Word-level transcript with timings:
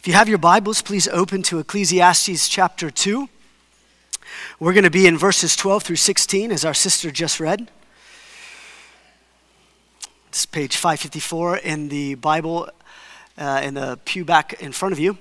If 0.00 0.08
you 0.08 0.14
have 0.14 0.30
your 0.30 0.38
Bibles, 0.38 0.80
please 0.80 1.06
open 1.08 1.42
to 1.42 1.58
Ecclesiastes 1.58 2.48
chapter 2.48 2.90
2. 2.90 3.28
We're 4.58 4.72
going 4.72 4.84
to 4.84 4.90
be 4.90 5.06
in 5.06 5.18
verses 5.18 5.54
12 5.54 5.82
through 5.82 5.96
16, 5.96 6.50
as 6.50 6.64
our 6.64 6.72
sister 6.72 7.10
just 7.10 7.38
read. 7.38 7.70
It's 10.28 10.46
page 10.46 10.76
554 10.76 11.58
in 11.58 11.90
the 11.90 12.14
Bible 12.14 12.70
uh, 13.36 13.60
in 13.62 13.74
the 13.74 13.98
pew 14.06 14.24
back 14.24 14.54
in 14.62 14.72
front 14.72 14.94
of 14.94 14.98
you. 14.98 15.18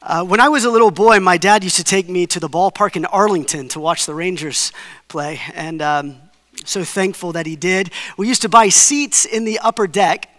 Uh, 0.00 0.24
when 0.24 0.40
I 0.40 0.48
was 0.48 0.64
a 0.64 0.70
little 0.70 0.90
boy, 0.90 1.20
my 1.20 1.36
dad 1.36 1.62
used 1.62 1.76
to 1.76 1.84
take 1.84 2.08
me 2.08 2.26
to 2.28 2.40
the 2.40 2.48
ballpark 2.48 2.96
in 2.96 3.04
Arlington 3.04 3.68
to 3.68 3.80
watch 3.80 4.06
the 4.06 4.14
Rangers 4.14 4.72
play, 5.08 5.42
and 5.52 5.82
um, 5.82 6.16
so 6.64 6.84
thankful 6.84 7.32
that 7.32 7.44
he 7.44 7.54
did. 7.54 7.90
We 8.16 8.28
used 8.28 8.40
to 8.40 8.48
buy 8.48 8.70
seats 8.70 9.26
in 9.26 9.44
the 9.44 9.58
upper 9.58 9.86
deck. 9.86 10.30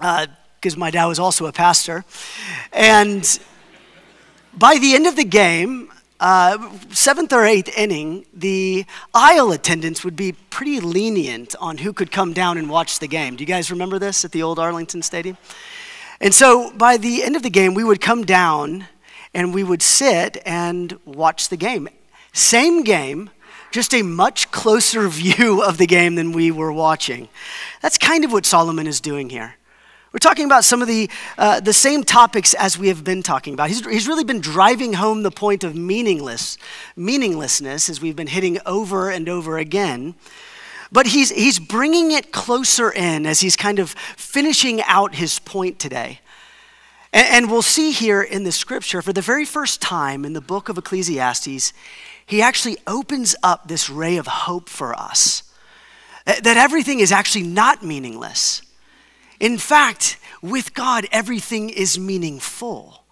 Uh, 0.00 0.26
because 0.60 0.76
my 0.76 0.90
dad 0.90 1.06
was 1.06 1.18
also 1.18 1.46
a 1.46 1.52
pastor. 1.52 2.04
And 2.72 3.38
by 4.56 4.78
the 4.78 4.94
end 4.94 5.06
of 5.06 5.16
the 5.16 5.24
game, 5.24 5.90
uh, 6.18 6.70
seventh 6.90 7.32
or 7.32 7.44
eighth 7.44 7.76
inning, 7.76 8.24
the 8.32 8.86
aisle 9.12 9.52
attendants 9.52 10.04
would 10.04 10.16
be 10.16 10.32
pretty 10.50 10.80
lenient 10.80 11.54
on 11.60 11.78
who 11.78 11.92
could 11.92 12.10
come 12.10 12.32
down 12.32 12.56
and 12.56 12.70
watch 12.70 12.98
the 12.98 13.06
game. 13.06 13.36
Do 13.36 13.42
you 13.42 13.46
guys 13.46 13.70
remember 13.70 13.98
this 13.98 14.24
at 14.24 14.32
the 14.32 14.42
old 14.42 14.58
Arlington 14.58 15.02
Stadium? 15.02 15.36
And 16.20 16.34
so 16.34 16.72
by 16.72 16.96
the 16.96 17.22
end 17.22 17.36
of 17.36 17.42
the 17.42 17.50
game, 17.50 17.74
we 17.74 17.84
would 17.84 18.00
come 18.00 18.24
down 18.24 18.86
and 19.34 19.52
we 19.52 19.62
would 19.62 19.82
sit 19.82 20.38
and 20.46 20.98
watch 21.04 21.50
the 21.50 21.58
game. 21.58 21.88
Same 22.32 22.82
game, 22.82 23.28
just 23.70 23.92
a 23.94 24.02
much 24.02 24.50
closer 24.50 25.08
view 25.10 25.62
of 25.62 25.76
the 25.76 25.86
game 25.86 26.14
than 26.14 26.32
we 26.32 26.50
were 26.50 26.72
watching. 26.72 27.28
That's 27.82 27.98
kind 27.98 28.24
of 28.24 28.32
what 28.32 28.46
Solomon 28.46 28.86
is 28.86 29.00
doing 29.00 29.28
here. 29.28 29.56
We're 30.16 30.30
talking 30.30 30.46
about 30.46 30.64
some 30.64 30.80
of 30.80 30.88
the, 30.88 31.10
uh, 31.36 31.60
the 31.60 31.74
same 31.74 32.02
topics 32.02 32.54
as 32.54 32.78
we 32.78 32.88
have 32.88 33.04
been 33.04 33.22
talking 33.22 33.52
about. 33.52 33.68
He's, 33.68 33.84
he's 33.84 34.08
really 34.08 34.24
been 34.24 34.40
driving 34.40 34.94
home 34.94 35.22
the 35.22 35.30
point 35.30 35.62
of 35.62 35.76
meaningless, 35.76 36.56
meaninglessness 36.96 37.90
as 37.90 38.00
we've 38.00 38.16
been 38.16 38.28
hitting 38.28 38.58
over 38.64 39.10
and 39.10 39.28
over 39.28 39.58
again. 39.58 40.14
But 40.90 41.08
he's, 41.08 41.28
he's 41.32 41.58
bringing 41.58 42.12
it 42.12 42.32
closer 42.32 42.90
in 42.90 43.26
as 43.26 43.40
he's 43.40 43.56
kind 43.56 43.78
of 43.78 43.90
finishing 44.16 44.80
out 44.84 45.16
his 45.16 45.38
point 45.38 45.78
today. 45.78 46.20
And, 47.12 47.26
and 47.26 47.50
we'll 47.50 47.60
see 47.60 47.90
here 47.90 48.22
in 48.22 48.44
the 48.44 48.52
scripture, 48.52 49.02
for 49.02 49.12
the 49.12 49.20
very 49.20 49.44
first 49.44 49.82
time 49.82 50.24
in 50.24 50.32
the 50.32 50.40
book 50.40 50.70
of 50.70 50.78
Ecclesiastes, 50.78 51.74
he 52.24 52.40
actually 52.40 52.78
opens 52.86 53.36
up 53.42 53.68
this 53.68 53.90
ray 53.90 54.16
of 54.16 54.26
hope 54.26 54.70
for 54.70 54.98
us 54.98 55.42
that 56.24 56.56
everything 56.56 57.00
is 57.00 57.12
actually 57.12 57.44
not 57.44 57.84
meaningless 57.84 58.62
in 59.40 59.58
fact, 59.58 60.18
with 60.42 60.74
God, 60.74 61.06
everything 61.12 61.70
is 61.70 61.98
meaningful. 61.98 63.04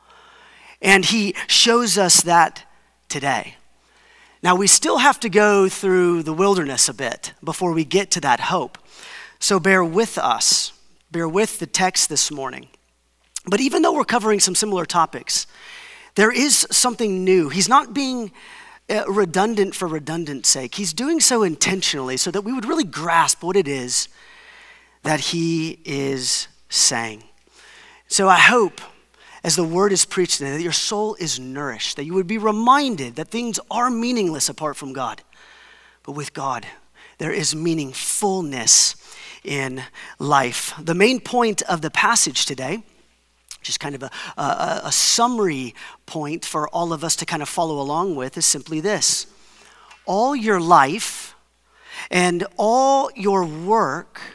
And 0.81 1.05
He 1.05 1.35
shows 1.47 1.99
us 1.99 2.23
that 2.23 2.65
today. 3.09 3.57
Now, 4.43 4.55
we 4.55 4.67
still 4.67 4.99
have 4.99 5.19
to 5.21 5.31
go 5.31 5.69
through 5.69 6.23
the 6.23 6.35
wilderness 6.35 6.89
a 6.89 6.95
bit 6.95 7.33
before 7.43 7.73
we 7.73 7.85
get 7.85 8.11
to 8.13 8.21
that 8.21 8.41
hope. 8.41 8.77
So 9.39 9.59
bear 9.59 9.83
with 9.83 10.19
us, 10.19 10.73
bear 11.11 11.29
with 11.29 11.59
the 11.59 11.67
text 11.67 12.09
this 12.09 12.31
morning. 12.31 12.69
But 13.47 13.61
even 13.61 13.83
though 13.83 13.93
we're 13.93 14.05
covering 14.05 14.41
some 14.41 14.55
similar 14.55 14.85
topics, 14.85 15.47
there 16.15 16.31
is 16.31 16.67
something 16.71 17.25
new. 17.25 17.49
He's 17.49 17.69
not 17.69 17.95
being 17.95 18.33
uh, 18.89 19.05
redundant 19.07 19.75
for 19.75 19.89
redundant 19.89 20.47
sake. 20.47 20.75
He's 20.75 20.93
doing 20.93 21.21
so 21.21 21.43
intentionally 21.43 22.17
so 22.17 22.31
that 22.31 22.43
we 22.43 22.53
would 22.53 22.67
really 22.67 22.85
grasp 22.85 23.43
what 23.43 23.57
it 23.57 23.67
is 23.67 24.09
that 25.05 25.21
he 25.21 25.79
is 25.85 26.49
saying. 26.69 27.23
So 28.09 28.29
I 28.29 28.39
hope 28.39 28.81
as 29.45 29.57
the 29.57 29.65
word 29.65 29.93
is 29.93 30.05
preached 30.05 30.39
today 30.39 30.53
that 30.53 30.63
your 30.63 30.73
soul 30.73 31.15
is 31.21 31.39
nourished, 31.39 31.97
that 31.97 32.05
you 32.05 32.15
would 32.15 32.27
be 32.27 32.39
reminded 32.39 33.17
that 33.17 33.29
things 33.29 33.61
are 33.71 33.91
meaningless 33.91 34.49
apart 34.49 34.77
from 34.77 34.93
God. 34.93 35.23
But 36.03 36.13
with 36.13 36.33
God, 36.33 36.67
there 37.19 37.33
is 37.33 37.55
meaningfulness 37.55 38.97
in 39.45 39.83
life. 40.19 40.73
The 40.81 40.95
main 40.95 41.21
point 41.21 41.63
of 41.63 41.83
the 41.83 41.91
passage 41.91 42.47
today, 42.47 42.83
just 43.63 43.81
kind 43.81 43.95
of 43.95 44.03
a, 44.03 44.11
a, 44.39 44.81
a 44.85 44.93
summary 44.93 45.75
point 46.07 46.45
for 46.45 46.69
all 46.69 46.93
of 46.93 47.05
us 47.05 47.15
to 47.17 47.27
kind 47.27 47.43
of 47.43 47.49
follow 47.49 47.81
along 47.81 48.17
with, 48.17 48.37
is 48.39 48.47
simply 48.47 48.81
this 48.81 49.27
all 50.07 50.37
your 50.37 50.61
life 50.61 51.35
and 52.11 52.47
all 52.57 53.11
your 53.15 53.45
work 53.45 54.34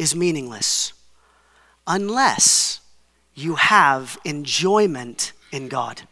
is 0.00 0.16
meaningless 0.16 0.94
unless 1.86 2.80
you 3.34 3.56
have 3.56 4.18
enjoyment 4.24 5.32
in 5.52 5.68
God. 5.68 6.02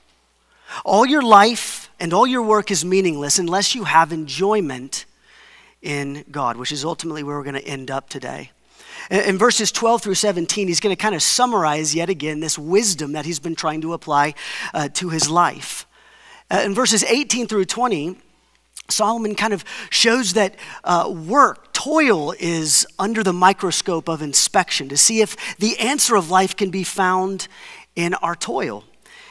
All 0.84 1.06
your 1.06 1.22
life 1.22 1.88
and 1.98 2.12
all 2.12 2.26
your 2.26 2.42
work 2.42 2.70
is 2.70 2.84
meaningless 2.84 3.38
unless 3.38 3.74
you 3.74 3.84
have 3.84 4.12
enjoyment 4.12 5.06
in 5.80 6.26
God, 6.30 6.58
which 6.58 6.70
is 6.70 6.84
ultimately 6.84 7.22
where 7.22 7.38
we're 7.38 7.44
going 7.44 7.54
to 7.54 7.66
end 7.66 7.90
up 7.90 8.10
today. 8.10 8.50
In 9.10 9.38
verses 9.38 9.72
12 9.72 10.02
through 10.02 10.16
17, 10.16 10.68
he's 10.68 10.80
going 10.80 10.94
to 10.94 11.00
kind 11.00 11.14
of 11.14 11.22
summarize 11.22 11.94
yet 11.94 12.10
again 12.10 12.40
this 12.40 12.58
wisdom 12.58 13.12
that 13.12 13.24
he's 13.24 13.38
been 13.38 13.56
trying 13.56 13.80
to 13.80 13.94
apply 13.94 14.34
uh, 14.74 14.90
to 14.94 15.08
his 15.08 15.30
life. 15.30 15.86
Uh, 16.50 16.60
in 16.62 16.74
verses 16.74 17.04
18 17.04 17.46
through 17.46 17.64
20, 17.64 18.18
Solomon 18.90 19.34
kind 19.34 19.52
of 19.52 19.64
shows 19.90 20.32
that 20.32 20.54
uh, 20.82 21.12
work, 21.14 21.72
toil, 21.74 22.34
is 22.38 22.86
under 22.98 23.22
the 23.22 23.34
microscope 23.34 24.08
of 24.08 24.22
inspection 24.22 24.88
to 24.88 24.96
see 24.96 25.20
if 25.20 25.56
the 25.58 25.78
answer 25.78 26.16
of 26.16 26.30
life 26.30 26.56
can 26.56 26.70
be 26.70 26.84
found 26.84 27.48
in 27.94 28.14
our 28.14 28.34
toil. 28.34 28.84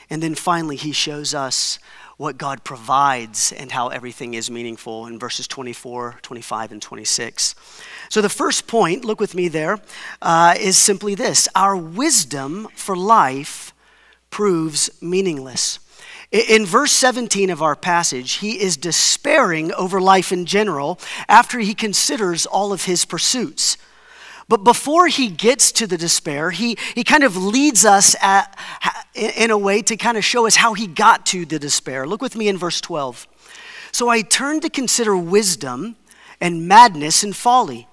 And 0.10 0.22
then 0.22 0.36
finally, 0.36 0.76
he 0.76 0.92
shows 0.92 1.34
us 1.34 1.80
what 2.18 2.38
God 2.38 2.64
provides 2.64 3.52
and 3.52 3.72
how 3.72 3.90
everything 3.90 4.36
is 4.36 4.50
meaningful 4.50 5.06
in 5.08 5.20
verses 5.20 5.48
24, 5.48 6.20
25, 6.22 6.72
and 6.72 6.82
26. 6.82 7.56
So, 8.10 8.22
the 8.22 8.30
first 8.30 8.68
point, 8.68 9.06
look 9.06 9.20
with 9.20 9.36
me 9.36 9.48
there, 9.48 9.80
uh, 10.22 10.56
is 10.60 10.78
simply 10.78 11.16
this 11.16 11.48
our 11.56 11.76
wisdom 11.76 12.68
for 12.76 12.96
life 12.96 13.74
proves 14.30 14.90
meaningless. 15.02 15.80
In 16.32 16.66
verse 16.66 16.92
17 16.92 17.50
of 17.50 17.62
our 17.62 17.76
passage, 17.76 18.34
he 18.34 18.62
is 18.62 18.76
despairing 18.76 19.72
over 19.74 20.02
life 20.02 20.32
in 20.32 20.46
general 20.46 21.00
after 21.30 21.60
he 21.60 21.74
considers 21.74 22.46
all 22.46 22.74
of 22.74 22.84
his 22.84 23.06
pursuits. 23.06 23.78
But 24.50 24.64
before 24.64 25.08
he 25.08 25.30
gets 25.30 25.72
to 25.74 25.88
the 25.88 25.98
despair, 25.98 26.52
he, 26.52 26.78
he 26.96 27.04
kind 27.04 27.24
of 27.24 27.38
leads 27.38 27.86
us 27.86 28.16
at, 28.22 28.58
in 29.14 29.52
a 29.52 29.58
way 29.58 29.82
to 29.84 29.96
kind 29.96 30.18
of 30.18 30.24
show 30.24 30.48
us 30.48 30.58
how 30.58 30.74
he 30.74 30.88
got 30.88 31.26
to 31.28 31.46
the 31.46 31.60
despair. 31.60 32.06
Look 32.06 32.22
with 32.22 32.36
me 32.36 32.48
in 32.48 32.58
verse 32.58 32.80
12. 32.82 33.28
So 33.92 34.10
I 34.10 34.22
turned 34.22 34.62
to 34.64 34.70
consider 34.70 35.16
wisdom 35.18 35.96
and 36.40 36.68
madness 36.68 37.24
and 37.24 37.36
folly. 37.36 37.88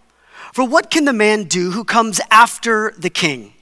For 0.52 0.64
what 0.64 0.90
can 0.90 1.04
the 1.04 1.12
man 1.12 1.44
do 1.44 1.72
who 1.72 1.84
comes 1.84 2.20
after 2.30 2.92
the 2.98 3.10
king? 3.10 3.54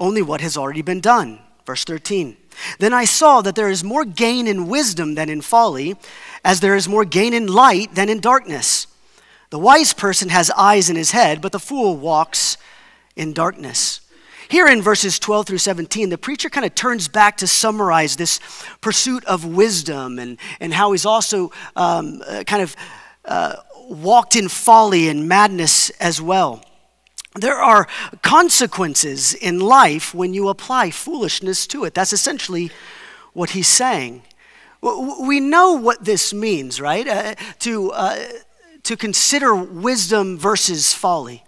Only 0.00 0.22
what 0.22 0.40
has 0.40 0.56
already 0.56 0.82
been 0.82 1.00
done. 1.00 1.40
Verse 1.66 1.84
13. 1.84 2.36
Then 2.78 2.92
I 2.92 3.04
saw 3.04 3.40
that 3.42 3.54
there 3.54 3.68
is 3.68 3.84
more 3.84 4.04
gain 4.04 4.46
in 4.46 4.68
wisdom 4.68 5.14
than 5.14 5.28
in 5.28 5.40
folly, 5.40 5.96
as 6.44 6.60
there 6.60 6.76
is 6.76 6.88
more 6.88 7.04
gain 7.04 7.34
in 7.34 7.46
light 7.46 7.94
than 7.94 8.08
in 8.08 8.20
darkness. 8.20 8.86
The 9.50 9.58
wise 9.58 9.92
person 9.92 10.28
has 10.28 10.50
eyes 10.50 10.90
in 10.90 10.96
his 10.96 11.12
head, 11.12 11.40
but 11.40 11.52
the 11.52 11.58
fool 11.60 11.96
walks 11.96 12.56
in 13.16 13.32
darkness. 13.32 14.00
Here 14.48 14.66
in 14.66 14.80
verses 14.80 15.18
12 15.18 15.46
through 15.46 15.58
17, 15.58 16.08
the 16.08 16.16
preacher 16.16 16.48
kind 16.48 16.64
of 16.64 16.74
turns 16.74 17.06
back 17.06 17.36
to 17.38 17.46
summarize 17.46 18.16
this 18.16 18.40
pursuit 18.80 19.24
of 19.26 19.44
wisdom 19.44 20.18
and, 20.18 20.38
and 20.58 20.72
how 20.72 20.92
he's 20.92 21.04
also 21.04 21.52
um, 21.76 22.22
uh, 22.26 22.44
kind 22.46 22.62
of 22.62 22.74
uh, 23.26 23.56
walked 23.88 24.36
in 24.36 24.48
folly 24.48 25.08
and 25.08 25.28
madness 25.28 25.90
as 26.00 26.20
well. 26.22 26.62
There 27.34 27.58
are 27.58 27.86
consequences 28.22 29.34
in 29.34 29.60
life 29.60 30.14
when 30.14 30.34
you 30.34 30.48
apply 30.48 30.90
foolishness 30.90 31.66
to 31.68 31.84
it. 31.84 31.94
That's 31.94 32.12
essentially 32.12 32.70
what 33.32 33.50
he's 33.50 33.68
saying. 33.68 34.22
We 34.80 35.40
know 35.40 35.72
what 35.72 36.04
this 36.04 36.32
means, 36.32 36.80
right? 36.80 37.06
Uh, 37.06 37.34
to, 37.60 37.92
uh, 37.92 38.28
to 38.84 38.96
consider 38.96 39.54
wisdom 39.54 40.38
versus 40.38 40.92
folly. 40.92 41.44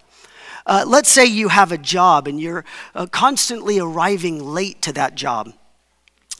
Uh, 0.66 0.84
let's 0.86 1.08
say 1.08 1.24
you 1.24 1.48
have 1.48 1.72
a 1.72 1.78
job 1.78 2.28
and 2.28 2.40
you're 2.40 2.64
uh, 2.94 3.06
constantly 3.06 3.78
arriving 3.78 4.44
late 4.44 4.82
to 4.82 4.92
that 4.92 5.14
job, 5.14 5.52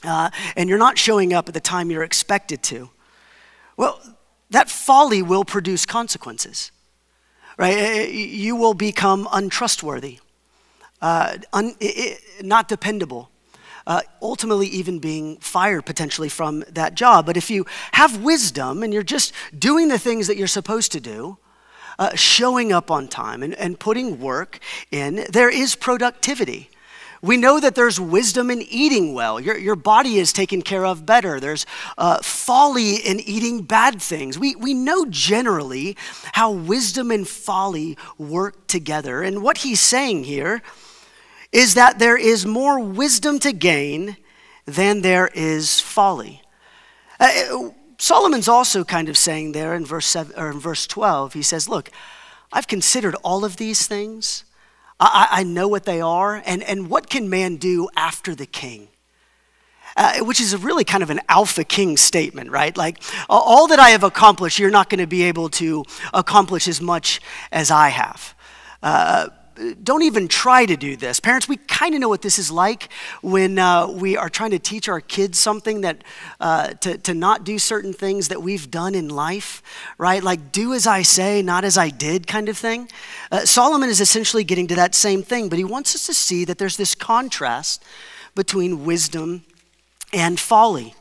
uh, 0.05 0.31
and 0.57 0.69
you're 0.69 0.79
not 0.79 0.99
showing 0.99 1.33
up 1.33 1.49
at 1.49 1.55
the 1.55 1.61
time 1.61 1.91
you're 1.91 2.03
expected 2.03 2.63
to. 2.63 2.91
Well, 3.77 4.01
that 4.51 4.69
folly 4.69 5.23
will 5.23 5.45
produce 5.45 5.87
consequences 5.87 6.71
right? 7.61 7.77
Eh, 7.77 8.03
eh, 8.03 8.07
you 8.07 8.57
will 8.57 8.75
become 8.75 9.29
untrustworthy, 9.31 10.19
uh, 11.03 11.37
un, 11.53 11.75
not 12.43 12.69
dependable. 12.69 13.31
Uh, 13.87 14.01
ultimately, 14.23 14.67
even 14.69 14.99
being 14.99 15.37
fired 15.39 15.85
potentially 15.85 16.29
from 16.29 16.65
that 16.69 16.95
job. 16.95 17.27
But 17.27 17.37
if 17.37 17.51
you 17.51 17.67
have 17.93 18.23
wisdom 18.23 18.83
and 18.83 18.93
you're 18.93 19.03
just 19.03 19.33
doing 19.59 19.89
the 19.89 19.99
things 19.99 20.27
that 20.27 20.37
you're 20.37 20.47
supposed 20.47 20.93
to 20.93 21.01
do, 21.01 21.39
uh, 21.99 22.15
showing 22.15 22.73
up 22.73 22.91
on 22.91 23.09
time 23.09 23.43
and, 23.43 23.55
and 23.55 23.79
putting 23.79 24.21
work 24.21 24.59
in, 24.91 25.27
there 25.31 25.51
is 25.51 25.75
productivity. 25.75 26.70
We 27.23 27.37
know 27.37 27.61
that 27.61 27.75
there's 27.75 28.01
wisdom 28.01 28.51
in 28.51 28.63
eating 28.63 29.13
well. 29.13 29.39
Your, 29.39 29.59
your 29.59 29.77
body 29.77 30.17
is 30.17 30.33
taken 30.33 30.63
care 30.63 30.87
of 30.87 31.05
better. 31.05 31.39
There's 31.39 31.67
uh, 31.99 32.21
folly 32.23 32.97
in 32.97 33.21
eating 33.21 33.63
bad 33.63 34.01
things. 34.01 34.39
We, 34.39 34.55
we 34.55 34.73
know 34.73 35.05
generally 35.05 35.97
how 36.33 36.51
wisdom 36.51 37.11
and 37.11 37.29
folly 37.29 37.99
work 38.17 38.67
together. 38.69 39.23
And 39.23 39.43
what 39.43 39.59
he's 39.59 39.81
saying 39.81 40.25
here 40.25 40.63
is 41.53 41.75
that 41.75 41.99
there 41.99 42.17
is 42.17 42.47
more 42.47 42.81
wisdom 42.81 43.39
to 43.41 43.53
gain 43.53 44.17
than 44.65 45.03
there 45.03 45.29
is 45.35 45.79
folly. 45.79 46.41
Uh, 47.19 47.71
Solomon's 47.99 48.49
also 48.49 48.83
kind 48.83 49.11
of 49.11 49.19
saying 49.19 49.53
there 49.53 49.75
in 49.75 49.85
verse, 49.85 50.07
seven, 50.07 50.33
or 50.39 50.51
in 50.51 50.59
verse 50.59 50.87
12, 50.87 51.35
he 51.35 51.43
says, 51.43 51.69
Look, 51.69 51.91
I've 52.51 52.67
considered 52.67 53.15
all 53.17 53.45
of 53.45 53.59
these 53.59 53.87
things. 53.87 54.45
I, 55.01 55.29
I 55.31 55.43
know 55.43 55.67
what 55.67 55.85
they 55.85 56.01
are. 56.01 56.43
And, 56.45 56.63
and 56.63 56.89
what 56.89 57.09
can 57.09 57.31
man 57.31 57.57
do 57.57 57.89
after 57.97 58.35
the 58.35 58.47
king? 58.47 58.89
Uh, 59.97 60.21
which 60.21 60.41
is 60.41 60.57
really 60.57 60.85
kind 60.85 61.03
of 61.03 61.11
an 61.11 61.21
alpha 61.29 61.65
king 61.65 61.97
statement, 61.97 62.51
right? 62.51 62.77
Like, 62.77 63.03
all 63.29 63.67
that 63.67 63.81
I 63.81 63.91
have 63.91 64.05
accomplished, 64.05 64.59
you're 64.59 64.71
not 64.71 64.89
going 64.89 65.01
to 65.01 65.07
be 65.07 65.25
able 65.25 65.49
to 65.51 65.85
accomplish 66.15 66.69
as 66.69 66.81
much 66.81 67.21
as 67.51 67.73
I 67.73 67.89
have. 67.89 68.35
Uh, 68.83 69.29
don't 69.83 70.03
even 70.03 70.29
try 70.29 70.65
to 70.65 70.77
do 70.77 70.97
this. 70.97 71.21
Parents, 71.21 71.49
we 71.49 71.57
kind 71.57 71.95
of 71.95 72.01
know 72.01 72.09
what 72.09 72.23
this 72.23 72.39
is 72.39 72.51
like 72.51 72.89
when 73.23 73.59
uh, 73.59 73.87
we 73.89 74.17
are 74.17 74.29
trying 74.29 74.51
to 74.53 74.59
teach 74.59 74.89
our 74.89 75.01
kids 75.01 75.39
something 75.39 75.83
that 75.83 76.03
uh, 76.41 76.69
to, 76.69 76.97
to 76.99 77.15
not 77.15 77.45
do 77.45 77.59
certain 77.59 77.93
things 77.93 78.29
that 78.29 78.43
we've 78.43 78.71
done 78.71 78.95
in 78.95 79.09
life, 79.09 79.63
right? 79.99 80.23
Like 80.23 80.53
do 80.53 80.73
as 80.73 80.87
I 80.87 81.03
say, 81.03 81.43
not 81.43 81.65
as 81.65 81.77
I 81.77 81.91
did 81.91 82.27
kind 82.27 82.49
of 82.49 82.57
thing. 82.57 82.89
Uh, 83.31 83.45
Solomon 83.45 83.89
is 83.89 84.01
essentially 84.01 84.45
getting 84.45 84.67
to 84.69 84.75
that 84.77 84.95
same 84.95 85.23
thing, 85.23 85.49
but 85.49 85.59
he 85.59 85.65
wants 85.65 85.95
us 85.95 86.07
to 86.07 86.15
see 86.15 86.45
that 86.45 86.59
there's 86.59 86.77
this 86.77 86.95
contrast 86.95 87.85
between 88.35 88.85
wisdom 88.85 89.45
and 90.13 90.41
folly. 90.41 90.95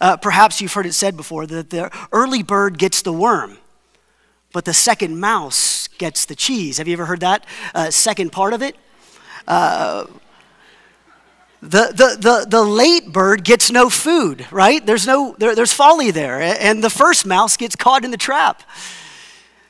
Uh, 0.00 0.16
perhaps 0.16 0.60
you've 0.60 0.72
heard 0.72 0.86
it 0.86 0.94
said 0.94 1.16
before 1.16 1.46
that 1.46 1.70
the 1.70 1.90
early 2.12 2.42
bird 2.42 2.78
gets 2.78 3.02
the 3.02 3.12
worm 3.12 3.58
but 4.52 4.64
the 4.64 4.74
second 4.74 5.18
mouse 5.18 5.88
gets 5.98 6.24
the 6.24 6.34
cheese. 6.34 6.78
Have 6.78 6.88
you 6.88 6.92
ever 6.94 7.06
heard 7.06 7.20
that 7.20 7.46
uh, 7.74 7.90
second 7.90 8.32
part 8.32 8.52
of 8.52 8.62
it? 8.62 8.76
Uh, 9.46 10.06
the, 11.62 11.92
the, 11.94 12.16
the, 12.18 12.46
the 12.48 12.62
late 12.62 13.12
bird 13.12 13.44
gets 13.44 13.70
no 13.70 13.88
food, 13.88 14.46
right? 14.50 14.84
There's, 14.84 15.06
no, 15.06 15.36
there, 15.38 15.54
there's 15.54 15.72
folly 15.72 16.10
there, 16.10 16.40
and 16.40 16.82
the 16.82 16.90
first 16.90 17.24
mouse 17.24 17.56
gets 17.56 17.76
caught 17.76 18.04
in 18.04 18.10
the 18.10 18.16
trap. 18.16 18.62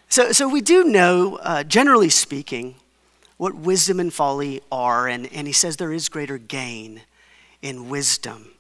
So, 0.09 0.33
so 0.33 0.49
we 0.49 0.63
do 0.63 0.85
know, 0.85 1.37
uh, 1.37 1.65
generally 1.65 2.09
speaking, 2.09 2.77
what 3.37 3.55
wisdom 3.55 4.01
and 4.01 4.13
folly 4.13 4.63
are, 4.71 5.07
and, 5.07 5.31
and 5.33 5.47
he 5.47 5.53
says 5.53 5.77
there 5.77 5.93
is 5.93 6.09
greater 6.09 6.39
gain 6.39 7.03
in 7.61 7.89
wisdom. 7.89 8.53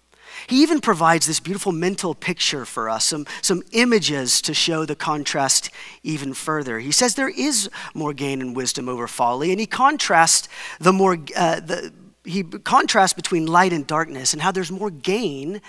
He 0.47 0.63
even 0.63 0.81
provides 0.81 1.27
this 1.27 1.41
beautiful 1.41 1.73
mental 1.73 2.15
picture 2.15 2.65
for 2.65 2.89
us, 2.89 3.05
some, 3.05 3.27
some 3.41 3.63
images 3.73 4.43
to 4.43 4.55
show 4.55 4.85
the 4.85 4.97
contrast 4.97 5.71
even 6.03 6.35
further. 6.35 6.79
He 6.79 6.93
says 6.93 7.15
there 7.15 7.29
is 7.29 7.71
more 7.95 8.13
gain 8.13 8.41
in 8.41 8.55
wisdom 8.55 8.89
over 8.89 9.07
folly, 9.07 9.51
and 9.51 9.61
he 9.61 9.67
contrasts 9.67 10.49
the 10.79 10.93
more 10.93 11.19
uh, 11.37 11.61
the, 11.61 11.93
he 12.25 12.43
contrasts 12.45 13.13
between 13.15 13.47
light 13.47 13.73
and 13.73 13.87
darkness 13.87 14.33
and 14.33 14.43
how 14.43 14.53
there's 14.53 14.71
more 14.71 14.91
gain 14.91 15.61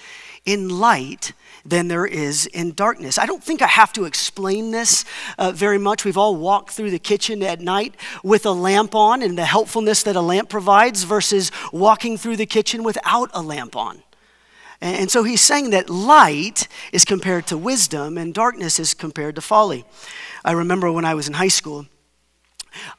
in 0.45 0.69
light 0.69 1.33
than 1.65 1.87
there 1.87 2.05
is 2.05 2.45
in 2.47 2.73
darkness. 2.73 3.17
I 3.17 3.25
don't 3.25 3.43
think 3.43 3.61
I 3.61 3.67
have 3.67 3.93
to 3.93 4.05
explain 4.05 4.71
this 4.71 5.05
uh, 5.37 5.51
very 5.51 5.77
much. 5.77 6.05
We've 6.05 6.17
all 6.17 6.35
walked 6.35 6.71
through 6.71 6.91
the 6.91 6.99
kitchen 6.99 7.41
at 7.41 7.61
night 7.61 7.95
with 8.23 8.45
a 8.45 8.51
lamp 8.51 8.93
on 8.93 9.21
and 9.21 9.37
the 9.37 9.45
helpfulness 9.45 10.03
that 10.03 10.15
a 10.15 10.21
lamp 10.21 10.49
provides 10.49 11.03
versus 11.03 11.51
walking 11.71 12.17
through 12.17 12.37
the 12.37 12.45
kitchen 12.45 12.83
without 12.83 13.31
a 13.33 13.41
lamp 13.41 13.75
on. 13.75 14.03
And 14.83 15.09
so 15.09 15.23
he's 15.23 15.39
saying 15.39 15.69
that 15.69 15.89
light 15.89 16.67
is 16.91 17.05
compared 17.05 17.47
to 17.47 17.57
wisdom 17.57 18.17
and 18.17 18.33
darkness 18.33 18.79
is 18.79 18.93
compared 18.93 19.35
to 19.35 19.41
folly. 19.41 19.85
I 20.43 20.51
remember 20.51 20.91
when 20.91 21.05
I 21.05 21.13
was 21.13 21.25
in 21.25 21.35
high 21.35 21.47
school, 21.47 21.85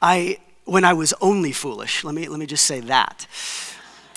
I, 0.01 0.39
when 0.63 0.83
I 0.83 0.93
was 0.93 1.13
only 1.21 1.51
foolish, 1.51 2.03
let 2.03 2.15
me, 2.15 2.27
let 2.27 2.39
me 2.39 2.47
just 2.47 2.65
say 2.65 2.79
that. 2.79 3.27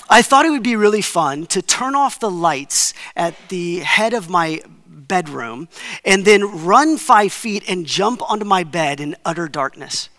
I 0.09 0.23
thought 0.23 0.45
it 0.45 0.49
would 0.49 0.63
be 0.63 0.75
really 0.75 1.03
fun 1.03 1.45
to 1.45 1.61
turn 1.61 1.93
off 1.93 2.19
the 2.19 2.31
lights 2.31 2.95
at 3.15 3.35
the 3.49 3.81
head 3.81 4.15
of 4.15 4.31
my 4.31 4.63
bedroom 4.87 5.69
and 6.03 6.25
then 6.25 6.65
run 6.65 6.97
five 6.97 7.31
feet 7.31 7.63
and 7.69 7.85
jump 7.85 8.27
onto 8.31 8.45
my 8.45 8.63
bed 8.63 8.99
in 8.99 9.15
utter 9.23 9.47
darkness 9.47 10.09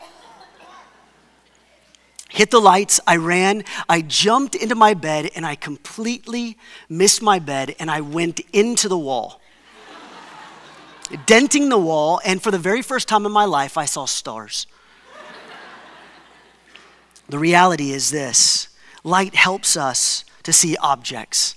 hit 2.31 2.50
the 2.50 2.61
lights, 2.61 3.00
I 3.06 3.17
ran, 3.17 3.65
I 3.88 4.03
jumped 4.03 4.55
into 4.55 4.75
my 4.75 4.94
bed, 4.94 5.31
and 5.35 5.44
I 5.44 5.56
completely 5.56 6.56
missed 6.88 7.23
my 7.23 7.38
bed 7.38 7.75
and 7.79 7.91
I 7.91 8.00
went 8.00 8.41
into 8.53 8.88
the 8.88 8.99
wall. 8.99 9.41
Denting 11.27 11.69
the 11.69 11.79
wall, 11.79 12.21
and 12.25 12.41
for 12.41 12.53
the 12.53 12.59
very 12.59 12.82
first 12.82 13.09
time 13.09 13.27
in 13.27 13.32
my 13.32 13.44
life, 13.44 13.77
I 13.77 13.85
saw 13.85 14.05
stars. 14.05 14.67
the 17.29 17.38
reality 17.38 17.91
is 17.91 18.11
this 18.11 18.69
light 19.03 19.35
helps 19.35 19.76
us 19.76 20.25
to 20.44 20.53
see 20.53 20.76
objects 20.76 21.56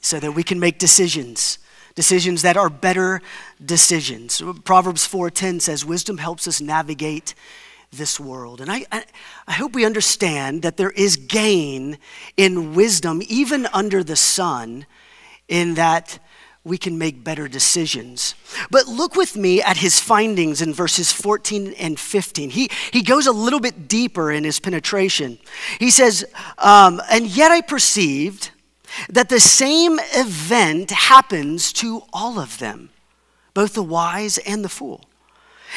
so 0.00 0.20
that 0.20 0.32
we 0.32 0.42
can 0.42 0.58
make 0.60 0.78
decisions 0.78 1.58
decisions 1.94 2.42
that 2.42 2.56
are 2.56 2.70
better 2.70 3.20
decisions 3.64 4.42
proverbs 4.64 5.06
4.10 5.06 5.60
says 5.60 5.84
wisdom 5.84 6.18
helps 6.18 6.48
us 6.48 6.60
navigate 6.60 7.34
this 7.92 8.18
world. 8.18 8.60
And 8.60 8.70
I, 8.70 8.86
I, 9.46 9.52
hope 9.52 9.74
we 9.74 9.84
understand 9.84 10.62
that 10.62 10.78
there 10.78 10.90
is 10.90 11.16
gain 11.16 11.98
in 12.36 12.74
wisdom, 12.74 13.22
even 13.28 13.66
under 13.66 14.02
the 14.02 14.16
sun, 14.16 14.86
in 15.46 15.74
that 15.74 16.18
we 16.64 16.78
can 16.78 16.96
make 16.96 17.22
better 17.22 17.48
decisions. 17.48 18.34
But 18.70 18.86
look 18.86 19.14
with 19.14 19.36
me 19.36 19.60
at 19.60 19.76
his 19.76 20.00
findings 20.00 20.62
in 20.62 20.72
verses 20.72 21.12
14 21.12 21.74
and 21.74 21.98
15. 21.98 22.50
He, 22.50 22.70
he 22.90 23.02
goes 23.02 23.26
a 23.26 23.32
little 23.32 23.60
bit 23.60 23.88
deeper 23.88 24.30
in 24.30 24.44
his 24.44 24.58
penetration. 24.58 25.38
He 25.78 25.90
says, 25.90 26.24
um, 26.58 27.02
And 27.10 27.26
yet 27.26 27.50
I 27.50 27.60
perceived 27.60 28.52
that 29.10 29.28
the 29.28 29.40
same 29.40 29.98
event 30.14 30.90
happens 30.90 31.72
to 31.74 32.04
all 32.12 32.38
of 32.38 32.58
them, 32.58 32.90
both 33.54 33.74
the 33.74 33.82
wise 33.82 34.38
and 34.38 34.64
the 34.64 34.68
fool. 34.68 35.04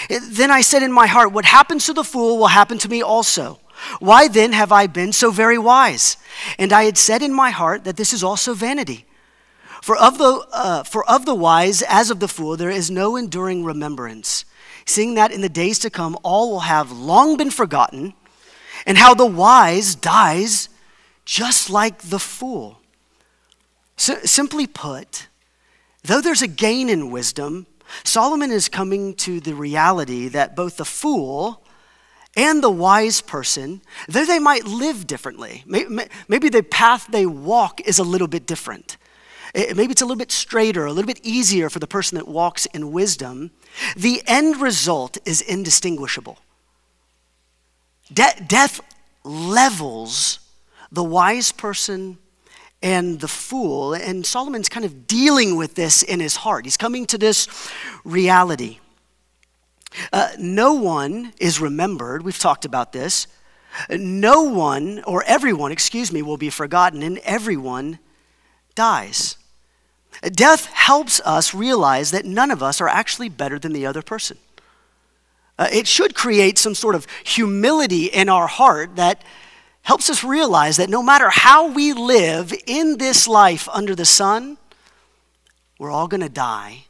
Then 0.10 0.52
I 0.52 0.62
said 0.62 0.84
in 0.84 0.92
my 0.92 1.08
heart, 1.08 1.32
What 1.32 1.46
happens 1.46 1.86
to 1.86 1.94
the 1.94 2.04
fool 2.04 2.38
will 2.38 2.48
happen 2.48 2.78
to 2.80 2.90
me 2.90 3.02
also. 3.02 3.60
Why 4.00 4.28
then 4.28 4.54
have 4.54 4.72
I 4.72 4.88
been 4.88 5.12
so 5.12 5.32
very 5.32 5.58
wise? 5.58 6.18
And 6.58 6.72
I 6.72 6.84
had 6.84 6.98
said 6.98 7.22
in 7.22 7.34
my 7.34 7.52
heart 7.52 7.84
that 7.84 7.98
this 7.98 8.14
is 8.14 8.24
also 8.24 8.54
vanity. 8.54 9.06
For 9.82 9.96
of 9.96 10.18
the, 10.18 10.46
uh, 10.52 10.84
for 10.84 11.08
of 11.10 11.26
the 11.26 11.36
wise, 11.36 11.82
as 11.84 12.10
of 12.10 12.20
the 12.20 12.28
fool, 12.28 12.58
there 12.58 12.72
is 12.72 12.90
no 12.90 13.16
enduring 13.16 13.64
remembrance, 13.64 14.46
seeing 14.86 15.14
that 15.16 15.32
in 15.32 15.42
the 15.42 15.50
days 15.50 15.78
to 15.80 15.90
come 15.90 16.18
all 16.24 16.50
will 16.50 16.62
have 16.62 16.92
long 16.92 17.38
been 17.38 17.52
forgotten, 17.52 18.14
and 18.88 18.98
how 18.98 19.14
the 19.14 19.26
wise 19.26 19.94
dies 19.94 20.70
just 21.24 21.70
like 21.70 22.00
the 22.00 22.20
fool. 22.20 22.80
So, 23.98 24.18
simply 24.24 24.66
put, 24.68 25.28
though 26.04 26.22
there's 26.22 26.42
a 26.42 26.48
gain 26.48 26.90
in 26.90 27.12
wisdom, 27.12 27.68
Solomon 28.04 28.52
is 28.52 28.70
coming 28.70 29.14
to 29.16 29.40
the 29.40 29.54
reality 29.54 30.28
that 30.30 30.56
both 30.56 30.78
the 30.78 30.86
fool 30.86 31.64
and 32.36 32.64
the 32.64 32.70
wise 32.70 33.22
person, 33.22 33.82
though 34.08 34.26
they 34.26 34.40
might 34.40 34.66
live 34.66 35.08
differently, 35.08 35.64
maybe 35.66 36.50
the 36.50 36.64
path 36.64 37.08
they 37.10 37.26
walk 37.26 37.82
is 37.82 38.00
a 38.00 38.04
little 38.04 38.28
bit 38.28 38.46
different. 38.46 38.98
Eh, 39.54 39.74
maybe 39.74 39.92
it's 39.92 40.02
a 40.02 40.06
little 40.06 40.18
bit 40.18 40.32
straighter, 40.32 40.86
a 40.86 40.92
little 40.92 41.08
bit 41.08 41.22
easier 41.24 41.70
for 41.70 41.80
the 41.80 41.88
person 41.88 42.18
that 42.18 42.28
walks 42.28 42.66
in 42.68 42.92
wisdom. 42.92 43.52
The 43.96 44.22
end 44.28 44.58
result 44.60 45.18
is 45.26 45.42
indistinguishable. 45.42 46.40
De- 48.14 48.44
death 48.46 48.82
levels 49.24 50.40
the 50.92 51.04
wise 51.04 51.52
person 51.52 52.18
and 52.86 53.20
the 53.20 53.28
fool. 53.28 53.96
And 53.96 54.24
Solomon's 54.24 54.70
kind 54.70 54.86
of 54.86 55.08
dealing 55.08 55.58
with 55.58 55.74
this 55.74 56.04
in 56.04 56.20
his 56.20 56.36
heart. 56.38 56.66
He's 56.66 56.78
coming 56.78 57.08
to 57.08 57.18
this 57.18 57.48
reality. 58.04 58.78
Uh, 60.14 60.30
no 60.38 60.74
one 60.74 61.34
is 61.40 61.60
remembered. 61.60 62.22
We've 62.22 62.38
talked 62.38 62.64
about 62.64 62.94
this. 62.94 63.26
No 63.90 64.44
one, 64.44 65.04
or 65.06 65.24
everyone, 65.24 65.72
excuse 65.72 66.12
me, 66.12 66.22
will 66.22 66.38
be 66.38 66.52
forgotten, 66.52 67.02
and 67.02 67.18
everyone 67.20 67.98
dies. 68.76 69.38
Death 70.22 70.68
helps 70.68 71.20
us 71.22 71.56
realize 71.56 72.12
that 72.12 72.24
none 72.24 72.52
of 72.52 72.62
us 72.62 72.80
are 72.80 72.88
actually 72.88 73.30
better 73.30 73.58
than 73.58 73.74
the 73.74 73.86
other 73.86 74.04
person. 74.04 74.38
Uh, 75.58 75.68
it 75.72 75.88
should 75.88 76.14
create 76.14 76.60
some 76.60 76.76
sort 76.76 76.94
of 76.94 77.08
humility 77.24 78.06
in 78.06 78.30
our 78.30 78.48
heart 78.48 78.96
that 78.96 79.24
helps 79.86 80.10
us 80.10 80.24
realize 80.24 80.78
that 80.78 80.90
no 80.90 81.02
matter 81.02 81.30
how 81.30 81.72
we 81.72 81.94
live 81.94 82.52
in 82.66 82.98
this 82.98 83.28
life 83.28 83.70
under 83.72 83.96
the 83.96 84.06
sun, 84.06 84.58
we're 85.80 85.92
all 85.92 86.08
going 86.08 86.22
to 86.22 86.30
die, 86.30 86.86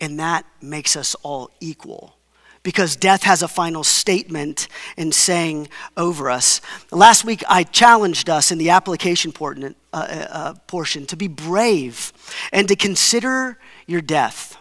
and 0.00 0.20
that 0.20 0.44
makes 0.60 0.94
us 0.94 1.14
all 1.22 1.50
equal 1.58 2.14
because 2.62 2.96
death 2.96 3.22
has 3.22 3.42
a 3.42 3.48
final 3.48 3.82
statement 3.82 4.68
in 4.98 5.10
saying 5.10 5.68
over 5.96 6.28
us. 6.28 6.60
Last 6.92 7.24
week, 7.24 7.42
I 7.48 7.62
challenged 7.62 8.28
us 8.28 8.50
in 8.50 8.58
the 8.58 8.70
application 8.70 9.32
portion, 9.32 9.74
uh, 9.94 10.26
uh, 10.30 10.54
portion 10.66 11.06
to 11.06 11.16
be 11.16 11.28
brave 11.28 12.12
and 12.52 12.68
to 12.68 12.76
consider 12.76 13.58
your 13.86 14.02
death. 14.02 14.58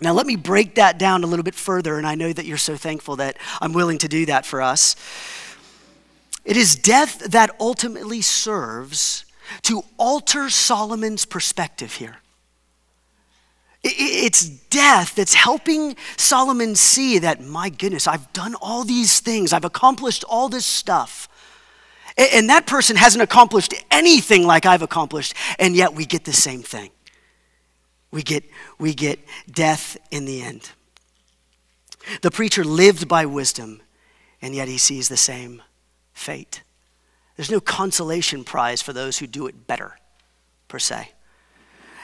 Now, 0.00 0.14
let 0.14 0.26
me 0.26 0.36
break 0.36 0.76
that 0.76 0.98
down 0.98 1.22
a 1.22 1.26
little 1.26 1.42
bit 1.42 1.54
further, 1.54 1.98
and 1.98 2.06
I 2.06 2.14
know 2.14 2.32
that 2.32 2.46
you're 2.46 2.56
so 2.56 2.76
thankful 2.76 3.16
that 3.16 3.36
I'm 3.60 3.74
willing 3.74 3.98
to 3.98 4.08
do 4.08 4.24
that 4.26 4.46
for 4.46 4.62
us. 4.62 4.96
It 6.44 6.56
is 6.56 6.74
death 6.74 7.18
that 7.30 7.54
ultimately 7.60 8.20
serves 8.20 9.24
to 9.62 9.82
alter 9.96 10.50
Solomon's 10.50 11.24
perspective 11.24 11.94
here. 11.94 12.16
It's 13.84 14.48
death 14.48 15.16
that's 15.16 15.34
helping 15.34 15.96
Solomon 16.16 16.76
see 16.76 17.18
that, 17.18 17.40
my 17.40 17.68
goodness, 17.68 18.06
I've 18.06 18.32
done 18.32 18.54
all 18.56 18.84
these 18.84 19.18
things, 19.18 19.52
I've 19.52 19.64
accomplished 19.64 20.24
all 20.28 20.48
this 20.48 20.64
stuff. 20.64 21.28
And 22.16 22.48
that 22.50 22.66
person 22.66 22.94
hasn't 22.96 23.22
accomplished 23.22 23.74
anything 23.90 24.46
like 24.46 24.66
I've 24.66 24.82
accomplished, 24.82 25.34
and 25.58 25.74
yet 25.74 25.94
we 25.94 26.04
get 26.04 26.24
the 26.24 26.32
same 26.32 26.62
thing. 26.62 26.90
We 28.12 28.22
get, 28.22 28.44
we 28.78 28.94
get 28.94 29.18
death 29.50 29.96
in 30.10 30.26
the 30.26 30.42
end. 30.42 30.70
The 32.20 32.30
preacher 32.30 32.64
lived 32.64 33.08
by 33.08 33.26
wisdom, 33.26 33.80
and 34.40 34.54
yet 34.54 34.68
he 34.68 34.78
sees 34.78 35.08
the 35.08 35.16
same 35.16 35.62
fate. 36.12 36.62
There's 37.36 37.50
no 37.50 37.60
consolation 37.60 38.44
prize 38.44 38.82
for 38.82 38.92
those 38.92 39.18
who 39.18 39.26
do 39.26 39.46
it 39.46 39.66
better, 39.66 39.98
per 40.68 40.78
se. 40.78 41.10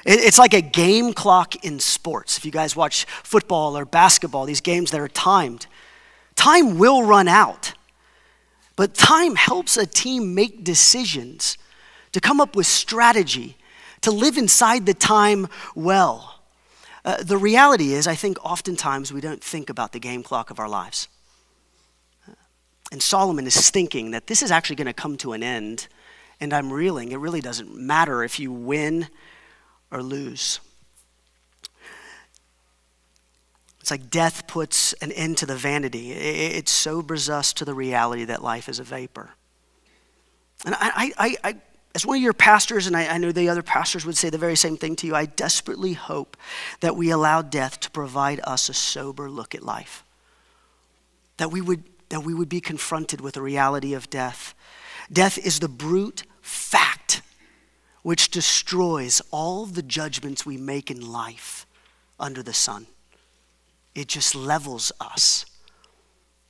It's 0.05 0.39
like 0.39 0.55
a 0.55 0.63
game 0.63 1.13
clock 1.13 1.65
in 1.65 1.81
sports. 1.81 2.39
If 2.39 2.45
you 2.45 2.53
guys 2.53 2.75
watch 2.75 3.05
football 3.05 3.77
or 3.77 3.85
basketball, 3.85 4.47
these 4.47 4.61
games 4.61 4.91
that 4.93 5.01
are 5.01 5.09
timed, 5.09 5.67
time 6.35 6.79
will 6.79 7.03
run 7.03 7.29
out. 7.29 7.75
But 8.77 8.95
time 8.95 9.35
helps 9.35 9.77
a 9.77 9.87
team 9.87 10.35
make 10.35 10.65
decisions, 10.65 11.59
to 12.13 12.21
come 12.21 12.41
up 12.41 12.57
with 12.57 12.67
strategy, 12.67 13.57
to 14.01 14.11
live 14.11 14.39
inside 14.39 14.87
the 14.87 14.95
time 14.95 15.49
well. 15.75 16.43
Uh, 17.05 17.23
the 17.23 17.37
reality 17.37 17.93
is, 17.93 18.07
I 18.07 18.15
think 18.15 18.39
oftentimes 18.45 19.13
we 19.13 19.21
don't 19.21 19.43
think 19.43 19.69
about 19.69 19.93
the 19.93 19.99
game 19.99 20.23
clock 20.23 20.51
of 20.51 20.59
our 20.59 20.69
lives. 20.69 21.09
And 22.91 23.03
Solomon 23.03 23.47
is 23.47 23.71
thinking 23.71 24.13
that 24.13 24.27
this 24.27 24.43
is 24.43 24.51
actually 24.51 24.77
going 24.77 24.87
to 24.87 24.93
come 24.93 25.17
to 25.19 25.33
an 25.33 25.43
end, 25.43 25.89
and 26.41 26.55
I'm 26.55 26.73
reeling. 26.73 27.13
It 27.13 27.19
really 27.19 27.41
doesn't 27.41 27.75
matter 27.75 28.25
if 28.25 28.41
you 28.41 28.51
win 28.51 29.09
or 29.91 30.03
lose. 30.03 30.61
It's 33.81 33.91
like 33.91 34.11
death 34.11 34.47
puts 34.47 34.93
an 34.95 35.13
end 35.13 35.39
to 35.39 35.47
the 35.47 35.57
vanity. 35.57 36.13
It 36.13 36.69
sobers 36.69 37.31
us 37.31 37.53
to 37.55 37.65
the 37.65 37.75
reality 37.75 38.25
that 38.25 38.43
life 38.43 38.69
is 38.69 38.79
a 38.79 38.85
vapor. 38.85 39.31
And 40.65 40.75
I, 40.79 41.13
I, 41.17 41.37
I 41.45 41.57
as 41.95 42.05
one 42.05 42.19
of 42.19 42.23
your 42.23 42.33
pastors, 42.33 42.87
and 42.87 42.97
I, 42.97 43.07
I, 43.15 43.19
know 43.19 43.33
the 43.33 43.49
other 43.49 43.63
pastors 43.63 44.05
would 44.05 44.17
say 44.17 44.31
the 44.31 44.39
very 44.39 44.57
same 44.57 44.77
thing 44.77 44.95
to 44.97 45.07
you, 45.07 45.15
I 45.15 45.27
desperately 45.27 45.95
hope 45.95 46.37
that 46.81 46.97
we 46.97 47.11
allow 47.11 47.43
death 47.43 47.81
to 47.81 47.91
provide 47.91 48.41
us 48.45 48.69
a 48.69 48.75
sober 48.75 49.31
look 49.31 49.55
at 49.55 49.63
life. 49.63 50.05
That 51.39 51.51
we 51.51 51.61
would 51.61 51.83
that 52.09 52.25
we 52.25 52.35
would 52.35 52.49
be 52.49 52.61
confronted 52.61 53.21
with 53.21 53.35
the 53.35 53.43
reality 53.43 53.95
of 53.95 54.11
death. 54.11 54.55
Death 55.13 55.39
is 55.39 55.61
the 55.61 55.69
brute 55.69 56.23
fact 56.41 57.23
which 58.03 58.31
destroys 58.31 59.21
all 59.31 59.67
the 59.67 59.83
judgments 59.83 60.47
we 60.47 60.57
make 60.57 60.91
in 60.91 61.13
life 61.13 61.67
under 62.19 62.43
the 62.43 62.53
sun. 62.53 62.87
It 63.95 64.09
just 64.09 64.35
levels 64.35 64.93
us. 65.01 65.45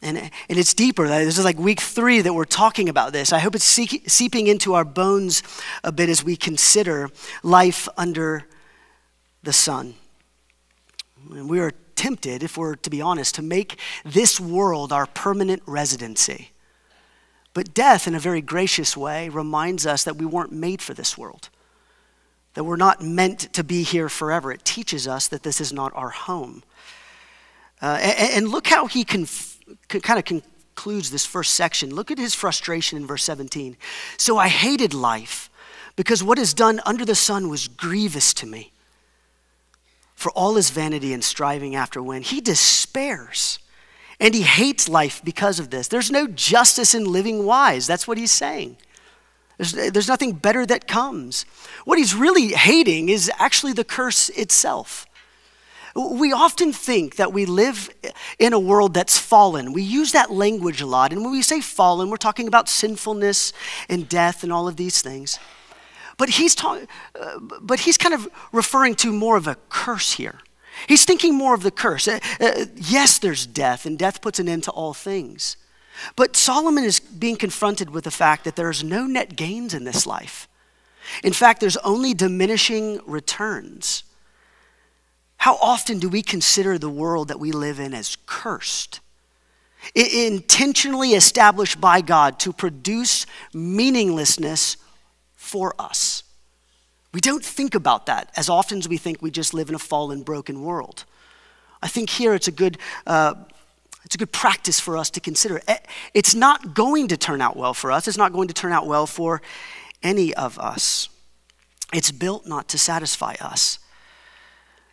And, 0.00 0.16
and 0.18 0.30
it's 0.48 0.74
deeper. 0.74 1.08
This 1.08 1.38
is 1.38 1.44
like 1.44 1.58
week 1.58 1.80
three 1.80 2.20
that 2.20 2.32
we're 2.32 2.44
talking 2.44 2.88
about 2.88 3.12
this. 3.12 3.32
I 3.32 3.40
hope 3.40 3.56
it's 3.56 3.64
seeping 3.64 4.46
into 4.46 4.74
our 4.74 4.84
bones 4.84 5.42
a 5.82 5.90
bit 5.90 6.08
as 6.08 6.22
we 6.22 6.36
consider 6.36 7.10
life 7.42 7.88
under 7.96 8.46
the 9.42 9.52
sun. 9.52 9.94
And 11.30 11.50
we 11.50 11.58
are 11.58 11.72
tempted, 11.98 12.44
if 12.44 12.56
we're 12.56 12.76
to 12.76 12.90
be 12.90 13.02
honest, 13.02 13.34
to 13.34 13.42
make 13.42 13.78
this 14.04 14.38
world 14.38 14.92
our 14.92 15.04
permanent 15.04 15.62
residency. 15.66 16.52
But 17.54 17.74
death, 17.74 18.06
in 18.06 18.14
a 18.14 18.20
very 18.20 18.40
gracious 18.40 18.96
way, 18.96 19.28
reminds 19.28 19.84
us 19.84 20.04
that 20.04 20.16
we 20.16 20.24
weren't 20.24 20.52
made 20.52 20.80
for 20.80 20.94
this 20.94 21.18
world, 21.18 21.48
that 22.54 22.62
we're 22.62 22.76
not 22.76 23.02
meant 23.02 23.52
to 23.52 23.64
be 23.64 23.82
here 23.82 24.08
forever. 24.08 24.52
It 24.52 24.64
teaches 24.64 25.08
us 25.08 25.26
that 25.26 25.42
this 25.42 25.60
is 25.60 25.72
not 25.72 25.92
our 25.96 26.10
home. 26.10 26.62
Uh, 27.82 27.98
and, 28.00 28.32
and, 28.32 28.48
look 28.48 28.68
how 28.68 28.86
he 28.86 29.04
conf- 29.04 29.58
kind 29.88 30.18
of 30.18 30.24
concludes 30.24 31.10
this 31.10 31.26
first 31.26 31.54
section. 31.54 31.94
Look 31.94 32.10
at 32.10 32.18
his 32.18 32.34
frustration 32.34 32.96
in 32.96 33.06
verse 33.06 33.24
17. 33.24 33.76
So 34.16 34.38
I 34.38 34.48
hated 34.48 34.94
life 34.94 35.50
because 35.96 36.22
what 36.22 36.38
is 36.38 36.54
done 36.54 36.80
under 36.86 37.04
the 37.04 37.14
sun 37.14 37.48
was 37.48 37.66
grievous 37.68 38.32
to 38.34 38.46
me 38.46 38.72
for 40.18 40.32
all 40.32 40.56
his 40.56 40.70
vanity 40.70 41.12
and 41.12 41.22
striving 41.22 41.76
after 41.76 42.02
win. 42.02 42.22
He 42.22 42.40
despairs 42.40 43.60
and 44.18 44.34
he 44.34 44.42
hates 44.42 44.88
life 44.88 45.22
because 45.24 45.60
of 45.60 45.70
this. 45.70 45.86
There's 45.86 46.10
no 46.10 46.26
justice 46.26 46.92
in 46.92 47.04
living 47.04 47.46
wise. 47.46 47.86
That's 47.86 48.08
what 48.08 48.18
he's 48.18 48.32
saying. 48.32 48.78
There's, 49.58 49.70
there's 49.70 50.08
nothing 50.08 50.32
better 50.32 50.66
that 50.66 50.88
comes. 50.88 51.44
What 51.84 51.98
he's 51.98 52.16
really 52.16 52.48
hating 52.48 53.10
is 53.10 53.30
actually 53.38 53.74
the 53.74 53.84
curse 53.84 54.28
itself. 54.30 55.06
We 55.94 56.32
often 56.32 56.72
think 56.72 57.14
that 57.14 57.32
we 57.32 57.46
live 57.46 57.88
in 58.40 58.52
a 58.52 58.58
world 58.58 58.94
that's 58.94 59.18
fallen. 59.18 59.72
We 59.72 59.82
use 59.84 60.10
that 60.12 60.32
language 60.32 60.80
a 60.80 60.86
lot. 60.86 61.12
And 61.12 61.22
when 61.22 61.30
we 61.30 61.42
say 61.42 61.60
fallen, 61.60 62.10
we're 62.10 62.16
talking 62.16 62.48
about 62.48 62.68
sinfulness 62.68 63.52
and 63.88 64.08
death 64.08 64.42
and 64.42 64.52
all 64.52 64.66
of 64.66 64.74
these 64.74 65.00
things. 65.00 65.38
But 66.18 66.30
he's, 66.30 66.54
talk, 66.54 66.82
uh, 67.18 67.38
but 67.38 67.80
he's 67.80 67.96
kind 67.96 68.14
of 68.14 68.28
referring 68.52 68.96
to 68.96 69.12
more 69.12 69.36
of 69.36 69.46
a 69.46 69.56
curse 69.70 70.12
here. 70.12 70.40
He's 70.86 71.04
thinking 71.04 71.34
more 71.34 71.54
of 71.54 71.62
the 71.62 71.70
curse. 71.70 72.06
Uh, 72.06 72.18
uh, 72.40 72.66
yes, 72.76 73.18
there's 73.18 73.46
death, 73.46 73.86
and 73.86 73.98
death 73.98 74.20
puts 74.20 74.38
an 74.38 74.48
end 74.48 74.64
to 74.64 74.70
all 74.72 74.92
things. 74.92 75.56
But 76.14 76.36
Solomon 76.36 76.84
is 76.84 77.00
being 77.00 77.36
confronted 77.36 77.90
with 77.90 78.04
the 78.04 78.10
fact 78.10 78.44
that 78.44 78.56
there's 78.56 78.84
no 78.84 79.06
net 79.06 79.34
gains 79.36 79.74
in 79.74 79.84
this 79.84 80.06
life. 80.06 80.48
In 81.24 81.32
fact, 81.32 81.60
there's 81.60 81.76
only 81.78 82.14
diminishing 82.14 83.00
returns. 83.06 84.04
How 85.38 85.56
often 85.56 85.98
do 85.98 86.08
we 86.08 86.22
consider 86.22 86.78
the 86.78 86.90
world 86.90 87.28
that 87.28 87.40
we 87.40 87.52
live 87.52 87.80
in 87.80 87.94
as 87.94 88.16
cursed? 88.26 89.00
intentionally 89.94 91.12
established 91.12 91.80
by 91.80 92.00
God 92.00 92.38
to 92.40 92.52
produce 92.52 93.26
meaninglessness 93.54 94.76
for 95.48 95.74
us. 95.78 96.22
We 97.12 97.20
don't 97.20 97.44
think 97.44 97.74
about 97.74 98.06
that 98.06 98.30
as 98.36 98.48
often 98.48 98.78
as 98.78 98.88
we 98.88 98.98
think 98.98 99.22
we 99.22 99.30
just 99.30 99.54
live 99.54 99.70
in 99.70 99.74
a 99.74 99.78
fallen, 99.78 100.22
broken 100.22 100.62
world. 100.62 101.04
I 101.82 101.88
think 101.88 102.10
here 102.10 102.34
it's 102.34 102.48
a 102.48 102.52
good, 102.52 102.76
uh, 103.06 103.34
it's 104.04 104.14
a 104.14 104.18
good 104.18 104.32
practice 104.32 104.78
for 104.78 104.96
us 104.96 105.08
to 105.10 105.20
consider. 105.20 105.60
It's 106.12 106.34
not 106.34 106.74
going 106.74 107.08
to 107.08 107.16
turn 107.16 107.40
out 107.40 107.56
well 107.56 107.72
for 107.72 107.90
us. 107.90 108.06
It's 108.06 108.18
not 108.18 108.32
going 108.32 108.48
to 108.48 108.54
turn 108.54 108.72
out 108.72 108.86
well 108.86 109.06
for 109.06 109.40
any 110.02 110.34
of 110.34 110.58
us. 110.58 111.08
It's 111.92 112.10
built 112.10 112.46
not 112.46 112.68
to 112.68 112.78
satisfy 112.78 113.34
us. 113.40 113.78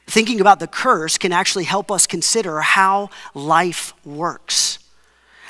Thinking 0.08 0.40
about 0.40 0.60
the 0.60 0.68
curse 0.68 1.18
can 1.18 1.34
actually 1.34 1.66
help 1.66 1.92
us 1.92 2.08
consider 2.08 2.62
how 2.62 3.10
life 3.34 3.94
works 4.06 4.80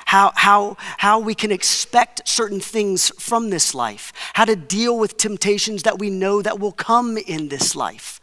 how, 0.05 0.31
how, 0.35 0.77
how 0.97 1.19
we 1.19 1.35
can 1.35 1.51
expect 1.51 2.27
certain 2.27 2.59
things 2.59 3.11
from 3.19 3.49
this 3.49 3.75
life, 3.75 4.13
how 4.33 4.45
to 4.45 4.55
deal 4.55 4.97
with 4.97 5.17
temptations 5.17 5.83
that 5.83 5.99
we 5.99 6.09
know 6.09 6.41
that 6.41 6.59
will 6.59 6.71
come 6.71 7.17
in 7.17 7.49
this 7.49 7.75
life. 7.75 8.21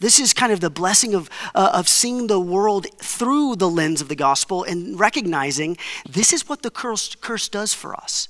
This 0.00 0.18
is 0.18 0.32
kind 0.32 0.50
of 0.50 0.60
the 0.60 0.70
blessing 0.70 1.14
of, 1.14 1.28
uh, 1.54 1.72
of 1.74 1.86
seeing 1.86 2.26
the 2.26 2.40
world 2.40 2.86
through 2.98 3.56
the 3.56 3.68
lens 3.68 4.00
of 4.00 4.08
the 4.08 4.16
gospel 4.16 4.64
and 4.64 4.98
recognizing 4.98 5.76
this 6.08 6.32
is 6.32 6.48
what 6.48 6.62
the 6.62 6.70
curse, 6.70 7.14
curse 7.16 7.50
does 7.50 7.74
for 7.74 7.94
us. 7.94 8.28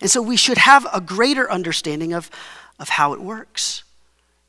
And 0.00 0.10
so 0.10 0.22
we 0.22 0.38
should 0.38 0.56
have 0.56 0.86
a 0.94 1.00
greater 1.00 1.50
understanding 1.50 2.14
of, 2.14 2.30
of 2.78 2.88
how 2.88 3.12
it 3.12 3.20
works. 3.20 3.84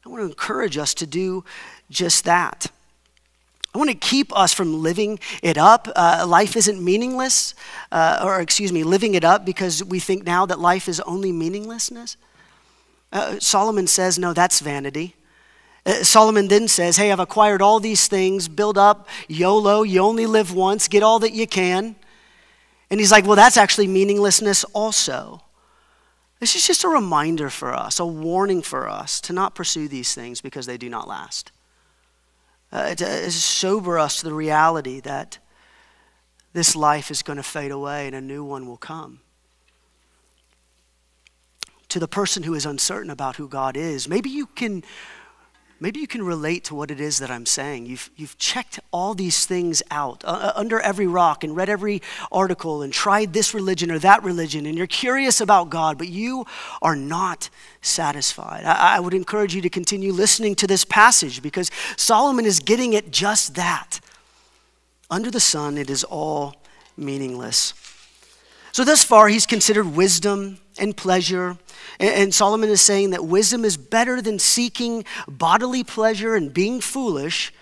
I 0.06 0.10
want 0.10 0.22
to 0.22 0.28
encourage 0.28 0.78
us 0.78 0.94
to 0.96 1.06
do 1.06 1.44
just 1.90 2.24
that. 2.24 2.72
I 3.74 3.78
want 3.78 3.90
to 3.90 3.96
keep 3.96 4.36
us 4.36 4.54
from 4.54 4.82
living 4.82 5.20
it 5.42 5.58
up. 5.58 5.88
Uh, 5.96 6.26
life 6.28 6.58
isn't 6.58 6.84
meaningless, 6.84 7.56
uh, 7.92 8.22
or 8.24 8.42
excuse 8.42 8.72
me, 8.74 8.84
living 8.84 9.14
it 9.14 9.24
up 9.24 9.46
because 9.46 9.84
we 9.84 10.00
think 10.00 10.26
now 10.26 10.46
that 10.46 10.60
life 10.60 10.90
is 10.90 11.00
only 11.02 11.32
meaninglessness. 11.32 12.18
Uh, 13.14 13.40
Solomon 13.40 13.88
says, 13.88 14.20
no, 14.20 14.34
that's 14.34 14.60
vanity. 14.60 15.16
Uh, 15.86 16.04
Solomon 16.04 16.50
then 16.50 16.68
says, 16.68 16.98
hey, 16.98 17.12
I've 17.12 17.20
acquired 17.20 17.62
all 17.62 17.80
these 17.80 18.08
things, 18.08 18.50
build 18.50 18.78
up, 18.78 19.08
YOLO, 19.30 19.84
you 19.84 20.02
only 20.02 20.26
live 20.26 20.54
once, 20.54 20.90
get 20.90 21.02
all 21.02 21.20
that 21.20 21.34
you 21.34 21.48
can. 21.48 21.96
And 22.90 23.00
he's 23.00 23.12
like, 23.12 23.26
well, 23.26 23.38
that's 23.38 23.58
actually 23.58 23.88
meaninglessness 23.88 24.66
also. 24.74 25.42
This 26.42 26.56
is 26.56 26.68
just 26.68 26.84
a 26.84 26.90
reminder 26.90 27.50
for 27.50 27.74
us, 27.74 28.00
a 28.00 28.06
warning 28.06 28.62
for 28.62 28.90
us 28.90 29.22
to 29.22 29.34
not 29.34 29.56
pursue 29.56 29.88
these 29.88 30.14
things 30.14 30.42
because 30.42 30.66
they 30.66 30.78
do 30.78 30.90
not 30.90 31.08
last 31.08 31.52
uh, 32.72 32.96
to 32.96 33.32
sober 33.32 34.00
us 34.00 34.18
to 34.18 34.26
the 34.26 34.34
reality 34.34 35.00
that 35.02 35.40
this 36.54 36.76
life 36.76 37.12
is 37.12 37.22
going 37.22 37.38
to 37.38 37.44
fade 37.44 37.72
away 37.72 38.08
and 38.08 38.16
a 38.16 38.22
new 38.22 38.44
one 38.44 38.68
will 38.68 38.78
come. 38.78 39.20
To 41.90 42.00
the 42.00 42.08
person 42.08 42.44
who 42.44 42.54
is 42.54 42.66
uncertain 42.66 43.10
about 43.10 43.36
who 43.36 43.48
God 43.48 43.76
is, 43.76 44.08
maybe 44.08 44.30
you 44.30 44.46
can 44.46 44.84
maybe 45.82 46.00
you 46.00 46.08
can 46.08 46.24
relate 46.24 46.64
to 46.66 46.76
what 46.76 46.92
it 46.92 47.02
is 47.02 47.18
that 47.18 47.32
I'm 47.32 47.48
saying. 47.48 47.88
You've, 47.88 48.10
you've 48.16 48.38
checked 48.38 48.80
all 48.92 49.14
these 49.16 49.46
things 49.46 49.82
out 49.92 50.24
uh, 50.24 50.28
uh, 50.28 50.54
under 50.56 50.80
every 50.80 51.08
rock 51.08 51.44
and 51.44 51.56
read 51.56 51.68
every 51.68 52.02
article 52.32 52.84
and 52.84 52.94
tried 52.94 53.34
this 53.34 53.54
religion 53.54 53.92
or 53.92 54.00
that 54.00 54.24
religion, 54.24 54.66
and 54.66 54.78
you're 54.78 54.88
curious 54.88 55.42
about 55.42 55.70
God, 55.70 55.98
but 55.98 56.08
you 56.08 56.46
are 56.82 56.96
not 56.96 57.50
satisfied. 57.82 58.64
I, 58.64 58.98
I 58.98 59.00
would 59.00 59.16
encourage 59.16 59.56
you 59.56 59.62
to 59.64 59.70
continue 59.70 60.14
listening 60.14 60.56
to 60.56 60.68
this 60.68 60.86
passage 60.86 61.42
because 61.42 61.72
Solomon 61.98 62.46
is 62.46 62.60
getting 62.60 62.96
at 62.96 63.12
just 63.12 63.56
that. 63.56 64.00
Under 65.10 65.32
the 65.32 65.42
sun, 65.42 65.78
it 65.78 65.90
is 65.90 66.06
all 66.06 66.56
meaningless. 66.96 67.74
So, 68.72 68.84
thus 68.86 69.04
far, 69.04 69.28
he's 69.28 69.46
considered 69.46 69.96
wisdom 69.96 70.60
and 70.80 70.96
pleasure. 70.96 71.58
And 72.00 72.34
Solomon 72.34 72.70
is 72.70 72.82
saying 72.82 73.10
that 73.10 73.26
wisdom 73.26 73.66
is 73.66 73.78
better 73.78 74.22
than 74.22 74.40
seeking 74.40 75.04
bodily 75.28 75.84
pleasure 75.84 76.36
and 76.36 76.54
being 76.54 76.82
foolish, 76.82 77.54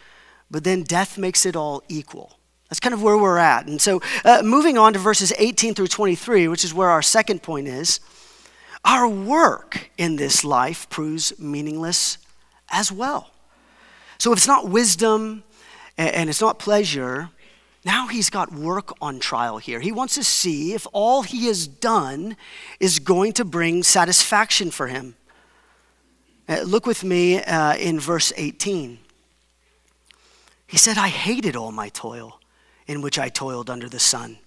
but 0.52 0.64
then 0.64 0.84
death 0.84 1.18
makes 1.18 1.46
it 1.46 1.56
all 1.56 1.84
equal. 1.90 2.40
That's 2.70 2.80
kind 2.80 2.94
of 2.94 3.02
where 3.02 3.18
we're 3.18 3.40
at. 3.40 3.66
And 3.66 3.82
so, 3.82 4.02
uh, 4.24 4.44
moving 4.44 4.78
on 4.78 4.94
to 4.94 5.00
verses 5.00 5.34
18 5.38 5.74
through 5.74 5.88
23, 5.88 6.48
which 6.48 6.64
is 6.64 6.74
where 6.74 6.90
our 6.90 7.02
second 7.02 7.42
point 7.42 7.68
is, 7.68 8.00
our 8.86 9.08
work 9.08 9.90
in 9.98 10.16
this 10.16 10.44
life 10.44 10.90
proves 10.90 11.38
meaningless 11.40 12.20
as 12.70 12.92
well. 12.92 13.32
So, 14.20 14.32
if 14.32 14.38
it's 14.38 14.48
not 14.48 14.70
wisdom 14.70 15.44
and 15.98 16.30
it's 16.30 16.42
not 16.42 16.60
pleasure, 16.60 17.32
now 17.86 18.08
he's 18.08 18.30
got 18.30 18.52
work 18.52 18.94
on 19.02 19.20
trial 19.20 19.58
here. 19.58 19.80
He 19.80 19.92
wants 19.92 20.16
to 20.16 20.24
see 20.24 20.74
if 20.74 20.86
all 20.92 21.24
he 21.24 21.48
has 21.48 21.68
done 21.68 22.36
is 22.80 23.00
going 23.00 23.34
to 23.34 23.46
bring 23.46 23.84
satisfaction 23.84 24.70
for 24.70 24.88
him. 24.88 25.16
Uh, 26.48 26.62
look 26.62 26.86
with 26.86 27.04
me 27.04 27.42
uh, 27.42 27.76
in 27.76 28.00
verse 28.00 28.34
18. 28.36 29.00
He 30.68 30.78
said, 30.78 30.98
I 30.98 31.08
hated 31.08 31.56
all 31.56 31.72
my 31.72 31.90
toil 31.90 32.40
in 32.86 33.02
which 33.02 33.18
I 33.18 33.30
toiled 33.30 33.70
under 33.70 33.88
the 33.88 34.00
sun. 34.00 34.40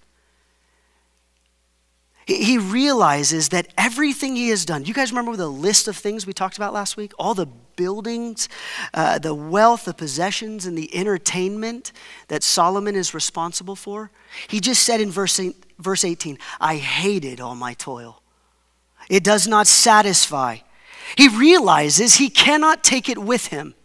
He 2.25 2.57
realizes 2.57 3.49
that 3.49 3.67
everything 3.77 4.35
he 4.35 4.49
has 4.49 4.63
done, 4.63 4.85
you 4.85 4.93
guys 4.93 5.11
remember 5.11 5.35
the 5.35 5.49
list 5.49 5.89
of 5.89 5.97
things 5.97 6.25
we 6.25 6.31
talked 6.31 6.55
about 6.55 6.71
last 6.71 6.95
week? 6.95 7.11
All 7.19 7.33
the 7.33 7.47
buildings, 7.75 8.49
uh, 8.93 9.19
the 9.19 9.33
wealth, 9.33 9.85
the 9.85 9.93
possessions, 9.93 10.65
and 10.65 10.77
the 10.77 10.93
entertainment 10.95 11.91
that 12.27 12.43
Solomon 12.43 12.95
is 12.95 13.13
responsible 13.13 13.75
for? 13.75 14.11
He 14.47 14.59
just 14.59 14.83
said 14.83 15.01
in 15.01 15.11
verse, 15.11 15.39
verse 15.79 16.05
18, 16.05 16.37
I 16.59 16.77
hated 16.77 17.39
all 17.41 17.55
my 17.55 17.73
toil. 17.73 18.21
It 19.09 19.23
does 19.23 19.47
not 19.47 19.67
satisfy. 19.67 20.57
He 21.17 21.27
realizes 21.27 22.15
he 22.15 22.29
cannot 22.29 22.83
take 22.83 23.09
it 23.09 23.17
with 23.17 23.47
him. 23.47 23.75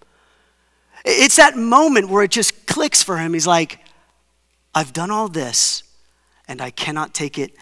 It's 1.04 1.36
that 1.36 1.56
moment 1.56 2.08
where 2.08 2.22
it 2.22 2.30
just 2.30 2.66
clicks 2.66 3.02
for 3.02 3.18
him. 3.18 3.32
He's 3.32 3.46
like, 3.46 3.80
I've 4.74 4.92
done 4.92 5.10
all 5.10 5.28
this, 5.28 5.82
and 6.46 6.60
I 6.60 6.70
cannot 6.70 7.14
take 7.14 7.38
it 7.38 7.54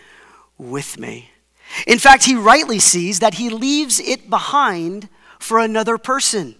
with 0.59 0.99
me. 0.99 1.30
In 1.87 1.99
fact, 1.99 2.25
he 2.25 2.35
rightly 2.35 2.78
sees 2.78 3.21
that 3.21 3.35
he 3.35 3.50
leaves 3.50 4.00
it 4.00 4.30
behind 4.30 5.09
for 5.38 5.59
another 5.59 5.99
person. 5.99 6.57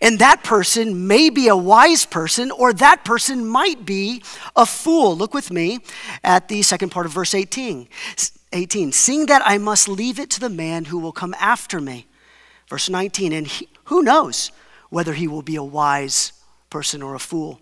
And 0.00 0.18
that 0.18 0.44
person 0.44 1.06
may 1.06 1.30
be 1.30 1.48
a 1.48 1.56
wise 1.56 2.04
person, 2.04 2.50
or 2.50 2.72
that 2.74 3.04
person 3.04 3.46
might 3.46 3.86
be 3.86 4.22
a 4.54 4.66
fool. 4.66 5.16
Look 5.16 5.32
with 5.32 5.50
me 5.50 5.78
at 6.22 6.48
the 6.48 6.62
second 6.62 6.90
part 6.90 7.06
of 7.06 7.12
verse 7.12 7.34
18. 7.34 7.88
18. 8.52 8.92
Seeing 8.92 9.26
that 9.26 9.42
I 9.44 9.58
must 9.58 9.88
leave 9.88 10.18
it 10.18 10.30
to 10.30 10.40
the 10.40 10.50
man 10.50 10.86
who 10.86 10.98
will 10.98 11.12
come 11.12 11.34
after 11.40 11.80
me. 11.80 12.06
Verse 12.68 12.88
19. 12.90 13.32
And 13.32 13.46
he, 13.46 13.68
who 13.84 14.02
knows 14.02 14.52
whether 14.90 15.14
he 15.14 15.26
will 15.26 15.42
be 15.42 15.56
a 15.56 15.62
wise 15.62 16.32
person 16.68 17.02
or 17.02 17.14
a 17.14 17.20
fool? 17.20 17.60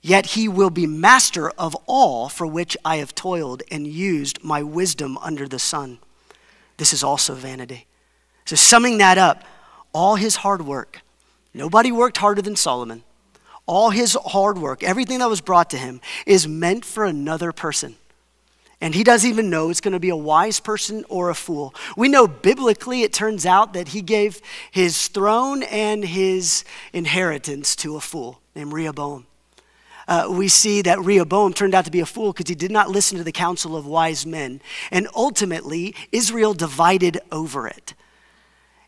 Yet 0.00 0.26
he 0.26 0.46
will 0.46 0.70
be 0.70 0.86
master 0.86 1.50
of 1.50 1.76
all 1.86 2.28
for 2.28 2.46
which 2.46 2.76
I 2.84 2.96
have 2.96 3.14
toiled 3.14 3.64
and 3.70 3.86
used 3.86 4.44
my 4.44 4.62
wisdom 4.62 5.18
under 5.18 5.48
the 5.48 5.58
sun. 5.58 5.98
This 6.76 6.92
is 6.92 7.02
also 7.02 7.34
vanity. 7.34 7.87
So, 8.48 8.56
summing 8.56 8.96
that 8.98 9.18
up, 9.18 9.44
all 9.92 10.16
his 10.16 10.36
hard 10.36 10.62
work, 10.62 11.02
nobody 11.52 11.92
worked 11.92 12.16
harder 12.16 12.40
than 12.40 12.56
Solomon. 12.56 13.02
All 13.66 13.90
his 13.90 14.16
hard 14.24 14.56
work, 14.56 14.82
everything 14.82 15.18
that 15.18 15.28
was 15.28 15.42
brought 15.42 15.68
to 15.70 15.76
him, 15.76 16.00
is 16.24 16.48
meant 16.48 16.86
for 16.86 17.04
another 17.04 17.52
person. 17.52 17.96
And 18.80 18.94
he 18.94 19.04
doesn't 19.04 19.28
even 19.28 19.50
know 19.50 19.68
it's 19.68 19.82
going 19.82 19.92
to 19.92 20.00
be 20.00 20.08
a 20.08 20.16
wise 20.16 20.60
person 20.60 21.04
or 21.10 21.28
a 21.28 21.34
fool. 21.34 21.74
We 21.94 22.08
know 22.08 22.26
biblically 22.26 23.02
it 23.02 23.12
turns 23.12 23.44
out 23.44 23.74
that 23.74 23.88
he 23.88 24.00
gave 24.00 24.40
his 24.70 25.08
throne 25.08 25.62
and 25.64 26.02
his 26.02 26.64
inheritance 26.94 27.76
to 27.76 27.96
a 27.96 28.00
fool 28.00 28.40
named 28.54 28.72
Rehoboam 28.72 29.26
uh, 30.08 30.26
we 30.30 30.48
see 30.48 30.80
that 30.82 30.98
Rehoboam 31.00 31.52
turned 31.52 31.74
out 31.74 31.84
to 31.84 31.90
be 31.90 32.00
a 32.00 32.06
fool 32.06 32.32
because 32.32 32.48
he 32.48 32.54
did 32.54 32.70
not 32.70 32.88
listen 32.88 33.18
to 33.18 33.24
the 33.24 33.30
counsel 33.30 33.76
of 33.76 33.86
wise 33.86 34.24
men. 34.24 34.62
And 34.90 35.06
ultimately, 35.14 35.94
Israel 36.10 36.54
divided 36.54 37.20
over 37.30 37.68
it. 37.68 37.92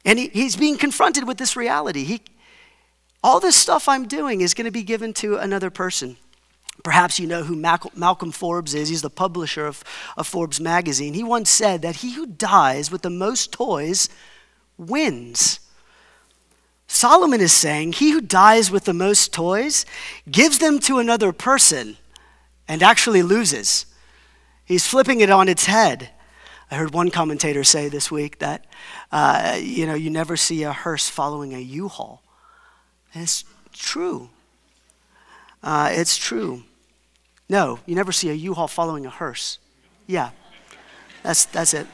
And 0.04 0.18
he, 0.18 0.28
he's 0.28 0.56
being 0.56 0.76
confronted 0.76 1.26
with 1.26 1.38
this 1.38 1.56
reality. 1.56 2.04
He, 2.04 2.22
all 3.22 3.40
this 3.40 3.56
stuff 3.56 3.88
I'm 3.88 4.06
doing 4.06 4.40
is 4.40 4.54
going 4.54 4.64
to 4.64 4.70
be 4.70 4.82
given 4.82 5.12
to 5.14 5.36
another 5.36 5.70
person. 5.70 6.16
Perhaps 6.82 7.18
you 7.18 7.26
know 7.26 7.42
who 7.42 7.56
Malcolm 7.56 8.32
Forbes 8.32 8.74
is. 8.74 8.88
He's 8.88 9.02
the 9.02 9.10
publisher 9.10 9.66
of, 9.66 9.84
of 10.16 10.26
Forbes 10.26 10.60
magazine. 10.60 11.12
He 11.12 11.22
once 11.22 11.50
said 11.50 11.82
that 11.82 11.96
he 11.96 12.14
who 12.14 12.26
dies 12.26 12.90
with 12.90 13.02
the 13.02 13.10
most 13.10 13.52
toys 13.52 14.08
wins. 14.78 15.60
Solomon 16.86 17.40
is 17.40 17.52
saying, 17.52 17.92
He 17.92 18.10
who 18.10 18.20
dies 18.20 18.70
with 18.70 18.84
the 18.84 18.94
most 18.94 19.32
toys 19.32 19.84
gives 20.30 20.58
them 20.58 20.78
to 20.80 20.98
another 20.98 21.32
person 21.32 21.98
and 22.66 22.82
actually 22.82 23.22
loses. 23.22 23.86
He's 24.64 24.86
flipping 24.86 25.20
it 25.20 25.30
on 25.30 25.48
its 25.48 25.66
head. 25.66 26.10
I 26.70 26.76
heard 26.76 26.94
one 26.94 27.10
commentator 27.10 27.64
say 27.64 27.88
this 27.88 28.10
week 28.12 28.38
that, 28.38 28.64
uh, 29.10 29.58
you 29.60 29.86
know, 29.86 29.94
you 29.94 30.08
never 30.08 30.36
see 30.36 30.62
a 30.62 30.72
hearse 30.72 31.08
following 31.08 31.52
a 31.52 31.58
U-Haul. 31.58 32.22
it's 33.12 33.44
true. 33.72 34.30
Uh, 35.62 35.88
it's 35.92 36.16
true. 36.16 36.62
No, 37.48 37.80
you 37.86 37.96
never 37.96 38.12
see 38.12 38.30
a 38.30 38.34
U-Haul 38.34 38.68
following 38.68 39.04
a 39.04 39.10
hearse. 39.10 39.58
Yeah, 40.06 40.30
that's, 41.24 41.44
that's 41.46 41.74
it. 41.74 41.88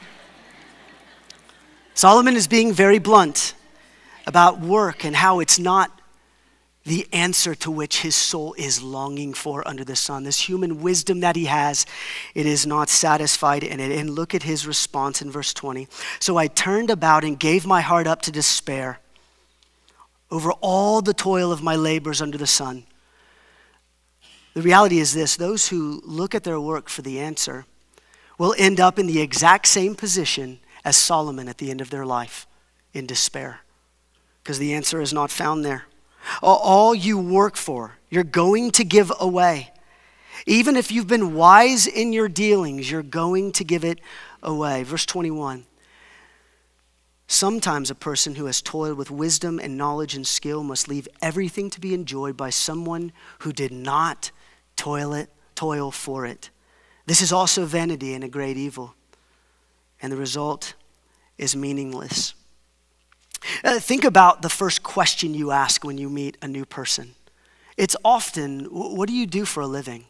Solomon 1.95 2.35
is 2.35 2.47
being 2.47 2.71
very 2.71 2.99
blunt 2.99 3.55
about 4.27 4.59
work 4.59 5.03
and 5.03 5.15
how 5.15 5.39
it's 5.39 5.57
not 5.57 5.96
the 6.87 7.05
answer 7.11 7.53
to 7.53 7.69
which 7.69 7.99
his 7.99 8.15
soul 8.15 8.55
is 8.57 8.81
longing 8.81 9.33
for 9.33 9.67
under 9.67 9.83
the 9.83 9.95
sun. 9.95 10.23
This 10.23 10.47
human 10.47 10.81
wisdom 10.81 11.19
that 11.19 11.35
he 11.35 11.45
has, 11.45 11.85
it 12.33 12.45
is 12.45 12.65
not 12.65 12.87
satisfied 12.87 13.61
in 13.61 13.81
it. 13.81 13.91
And 13.91 14.09
look 14.09 14.33
at 14.33 14.43
his 14.43 14.65
response 14.65 15.21
in 15.21 15.29
verse 15.29 15.53
20. 15.53 15.89
So 16.19 16.37
I 16.37 16.47
turned 16.47 16.89
about 16.89 17.25
and 17.25 17.37
gave 17.37 17.65
my 17.65 17.81
heart 17.81 18.07
up 18.07 18.21
to 18.23 18.31
despair 18.31 18.99
over 20.31 20.53
all 20.61 21.01
the 21.01 21.13
toil 21.13 21.51
of 21.51 21.61
my 21.61 21.75
labors 21.75 22.21
under 22.21 22.37
the 22.37 22.47
sun. 22.47 22.85
The 24.53 24.61
reality 24.61 24.99
is 24.99 25.13
this 25.13 25.35
those 25.35 25.67
who 25.67 26.01
look 26.05 26.33
at 26.33 26.45
their 26.45 26.59
work 26.59 26.87
for 26.87 27.01
the 27.01 27.19
answer 27.19 27.65
will 28.37 28.55
end 28.57 28.79
up 28.79 28.97
in 28.97 29.07
the 29.07 29.19
exact 29.19 29.67
same 29.67 29.93
position 29.93 30.59
as 30.85 30.95
Solomon 30.95 31.49
at 31.49 31.57
the 31.57 31.69
end 31.69 31.81
of 31.81 31.89
their 31.89 32.05
life 32.05 32.47
in 32.93 33.05
despair 33.05 33.59
because 34.41 34.57
the 34.57 34.73
answer 34.73 35.01
is 35.01 35.11
not 35.11 35.31
found 35.31 35.65
there. 35.65 35.83
All 36.41 36.93
you 36.93 37.17
work 37.17 37.55
for, 37.55 37.97
you're 38.09 38.23
going 38.23 38.71
to 38.71 38.83
give 38.83 39.11
away. 39.19 39.71
Even 40.45 40.75
if 40.75 40.91
you've 40.91 41.07
been 41.07 41.33
wise 41.33 41.87
in 41.87 42.13
your 42.13 42.27
dealings, 42.27 42.89
you're 42.89 43.03
going 43.03 43.51
to 43.53 43.63
give 43.63 43.83
it 43.83 43.99
away. 44.43 44.83
Verse 44.83 45.05
21. 45.05 45.65
Sometimes 47.27 47.91
a 47.91 47.95
person 47.95 48.35
who 48.35 48.45
has 48.45 48.61
toiled 48.61 48.97
with 48.97 49.11
wisdom 49.11 49.59
and 49.59 49.77
knowledge 49.77 50.15
and 50.15 50.25
skill 50.25 50.63
must 50.63 50.87
leave 50.87 51.09
everything 51.21 51.69
to 51.71 51.81
be 51.81 51.93
enjoyed 51.93 52.37
by 52.37 52.49
someone 52.49 53.11
who 53.39 53.51
did 53.51 53.71
not 53.71 54.31
toil 54.77 55.13
it, 55.13 55.29
toil 55.53 55.91
for 55.91 56.25
it. 56.25 56.49
This 57.05 57.21
is 57.21 57.33
also 57.33 57.65
vanity 57.65 58.13
and 58.13 58.23
a 58.23 58.29
great 58.29 58.55
evil. 58.55 58.95
And 60.01 60.13
the 60.13 60.17
result 60.17 60.75
is 61.37 61.55
meaningless. 61.55 62.33
Uh, 63.63 63.79
think 63.79 64.03
about 64.03 64.41
the 64.41 64.49
first 64.49 64.83
question 64.83 65.33
you 65.33 65.51
ask 65.51 65.83
when 65.83 65.97
you 65.97 66.09
meet 66.09 66.37
a 66.41 66.47
new 66.47 66.65
person. 66.65 67.15
It's 67.77 67.95
often, 68.03 68.65
What 68.65 69.07
do 69.07 69.13
you 69.13 69.25
do 69.25 69.45
for 69.45 69.61
a 69.61 69.67
living? 69.67 70.05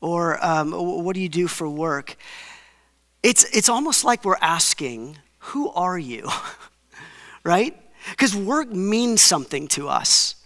Or 0.00 0.44
um, 0.44 0.72
What 0.72 1.14
do 1.14 1.20
you 1.20 1.28
do 1.28 1.48
for 1.48 1.68
work? 1.68 2.16
It's, 3.22 3.44
it's 3.56 3.68
almost 3.68 4.04
like 4.04 4.24
we're 4.24 4.36
asking, 4.40 5.18
Who 5.38 5.70
are 5.70 5.98
you? 5.98 6.28
right? 7.44 7.76
Because 8.10 8.36
work 8.36 8.70
means 8.70 9.22
something 9.22 9.68
to 9.68 9.88
us, 9.88 10.36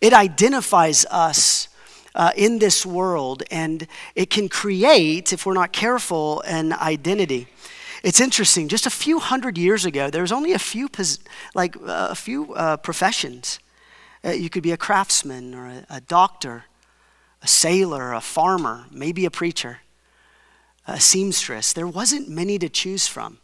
it 0.00 0.12
identifies 0.12 1.04
us 1.06 1.68
uh, 2.14 2.32
in 2.36 2.58
this 2.58 2.86
world, 2.86 3.42
and 3.50 3.86
it 4.14 4.30
can 4.30 4.48
create, 4.48 5.32
if 5.32 5.46
we're 5.46 5.54
not 5.54 5.72
careful, 5.72 6.40
an 6.42 6.72
identity. 6.72 7.48
It's 8.02 8.20
interesting. 8.20 8.68
Just 8.68 8.86
a 8.86 8.90
few 8.90 9.18
hundred 9.18 9.58
years 9.58 9.84
ago, 9.84 10.10
there 10.10 10.22
was 10.22 10.32
only 10.32 10.52
a 10.52 10.58
few, 10.58 10.88
like 11.54 11.76
uh, 11.76 12.08
a 12.10 12.14
few 12.14 12.54
uh, 12.54 12.76
professions. 12.76 13.58
Uh, 14.24 14.30
you 14.30 14.50
could 14.50 14.62
be 14.62 14.72
a 14.72 14.76
craftsman 14.76 15.54
or 15.54 15.66
a, 15.66 15.86
a, 15.90 16.00
doctor, 16.00 16.64
a 17.42 17.48
sailor, 17.48 18.12
a 18.12 18.20
farmer, 18.20 18.86
maybe 18.90 19.24
a 19.24 19.30
preacher, 19.30 19.78
a 20.86 21.00
seamstress. 21.00 21.72
There 21.72 21.86
wasn't 21.86 22.28
many 22.28 22.58
to 22.58 22.68
choose 22.68 23.06
from. 23.06 23.38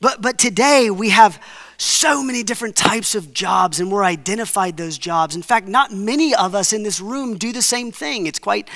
But, 0.00 0.20
but 0.20 0.38
today 0.38 0.90
we 0.90 1.10
have 1.10 1.42
so 1.78 2.22
many 2.22 2.42
different 2.42 2.76
types 2.76 3.14
of 3.14 3.32
jobs 3.32 3.80
and 3.80 3.90
we're 3.90 4.04
identified 4.04 4.76
those 4.76 4.98
jobs. 4.98 5.34
In 5.34 5.42
fact, 5.42 5.68
not 5.68 5.92
many 5.92 6.34
of 6.34 6.54
us 6.54 6.72
in 6.72 6.82
this 6.82 7.00
room 7.00 7.38
do 7.38 7.52
the 7.52 7.62
same 7.62 7.92
thing. 7.92 8.26
It's 8.26 8.38
quite 8.38 8.68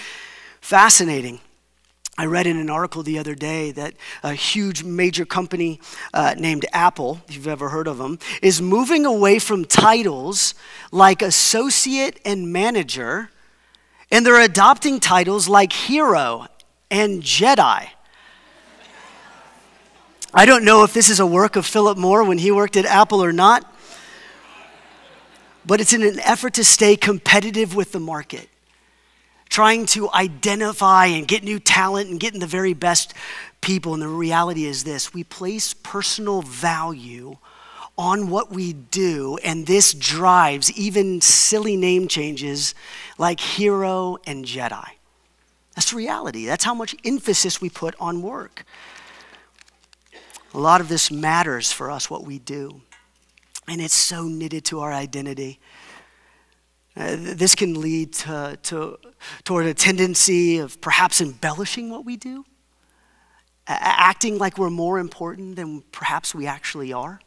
fascinating. 0.61 1.41
I 2.21 2.27
read 2.27 2.47
in 2.47 2.59
an 2.59 2.69
article 2.69 3.03
the 3.03 3.19
other 3.19 3.35
day 3.35 3.71
that 3.71 3.95
a 4.23 4.35
huge 4.35 4.85
major 4.85 5.25
company 5.25 5.81
uh, 6.13 6.35
named 6.37 6.67
Apple, 6.71 7.23
if 7.27 7.35
you've 7.35 7.49
ever 7.49 7.71
heard 7.71 7.89
of 7.89 7.97
them, 7.97 8.19
is 8.43 8.61
moving 8.61 9.07
away 9.07 9.39
from 9.39 9.65
titles 9.65 10.55
like 10.93 11.23
associate 11.23 12.21
and 12.23 12.53
manager, 12.53 13.31
and 14.11 14.27
they're 14.27 14.39
adopting 14.39 15.01
titles 15.01 15.49
like 15.49 15.73
hero 15.73 16.47
and 16.91 17.23
Jedi. 17.23 17.89
I 20.35 20.45
don't 20.45 20.63
know 20.67 20.85
if 20.85 20.93
this 20.93 21.09
is 21.09 21.21
a 21.21 21.27
work 21.27 21.57
of 21.57 21.65
Philip 21.65 21.97
Moore 21.97 22.23
when 22.25 22.37
he 22.37 22.51
worked 22.51 22.77
at 22.77 22.85
Apple 22.85 23.25
or 23.25 23.33
not, 23.33 23.65
but 25.65 25.81
it's 25.81 25.95
in 25.95 26.03
an 26.03 26.21
effort 26.21 26.53
to 26.53 26.65
stay 26.65 26.97
competitive 26.97 27.75
with 27.75 27.93
the 27.93 28.01
market, 28.01 28.50
trying 29.51 29.85
to 29.85 30.11
identify 30.13 31.07
and 31.07 31.29
get 31.29 31.45
new 31.45 31.59
talent 31.59 32.09
and 32.09 32.19
getting 32.19 32.41
the 32.41 32.47
very 32.47 32.73
best 32.73 33.13
people. 33.61 33.93
And 33.93 34.03
the 34.03 34.09
reality 34.09 34.65
is 34.65 34.85
this 34.85 35.13
we 35.13 35.25
place 35.25 35.75
personal 35.75 36.41
value 36.41 37.37
on 37.99 38.31
what 38.31 38.51
we 38.51 38.73
do, 38.73 39.37
and 39.45 39.67
this 39.67 39.93
drives 39.93 40.73
even 40.73 41.21
silly 41.21 41.77
name 41.77 42.09
changes 42.09 42.75
like 43.19 43.41
hero 43.41 44.17
and 44.27 44.47
Jedi. 44.47 44.89
That's 45.75 45.93
reality. 45.93 46.47
That's 46.47 46.65
how 46.65 46.73
much 46.73 46.97
emphasis 47.05 47.61
we 47.61 47.69
put 47.69 47.95
on 48.01 48.23
work. 48.23 48.65
A 50.55 50.59
lot 50.59 50.81
of 50.81 50.89
this 50.89 51.11
matters 51.11 51.71
for 51.71 51.91
us, 51.91 52.09
what 52.09 52.25
we 52.25 52.39
do. 52.39 52.81
And 53.69 53.81
it's 53.81 53.95
so 53.95 54.25
knitted 54.25 54.65
to 54.67 54.81
our 54.81 54.93
identity. 54.93 55.61
Uh, 57.01 57.17
this 57.19 57.55
can 57.55 57.81
lead 57.81 58.13
to, 58.13 58.59
to, 58.63 58.99
toward 59.45 59.65
a 59.65 59.73
tendency 59.73 60.59
of 60.59 60.79
perhaps 60.83 61.23
embellishing 61.23 61.89
what 61.89 62.05
we 62.05 62.15
do, 62.15 62.45
acting 63.67 64.37
like 64.37 64.59
we're 64.59 64.69
more 64.69 64.99
important 64.99 65.57
than 65.57 65.83
perhaps 65.93 66.35
we 66.35 66.47
actually 66.47 66.93
are. 66.93 67.21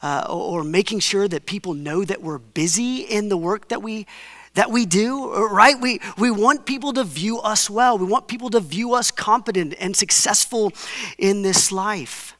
Uh, 0.00 0.24
or, 0.28 0.60
or 0.60 0.64
making 0.64 1.00
sure 1.00 1.26
that 1.26 1.44
people 1.44 1.74
know 1.74 2.04
that 2.04 2.22
we're 2.22 2.38
busy 2.38 2.98
in 2.98 3.28
the 3.28 3.36
work 3.36 3.66
that 3.66 3.82
we 3.82 4.06
that 4.54 4.70
we 4.70 4.86
do, 4.86 5.34
right? 5.48 5.80
We, 5.80 6.00
we 6.16 6.30
want 6.30 6.66
people 6.66 6.92
to 6.92 7.04
view 7.04 7.40
us 7.40 7.68
well. 7.68 7.98
We 7.98 8.06
want 8.06 8.28
people 8.28 8.48
to 8.50 8.60
view 8.60 8.94
us 8.94 9.10
competent 9.10 9.74
and 9.78 9.96
successful 9.96 10.72
in 11.18 11.42
this 11.42 11.70
life. 11.70 12.36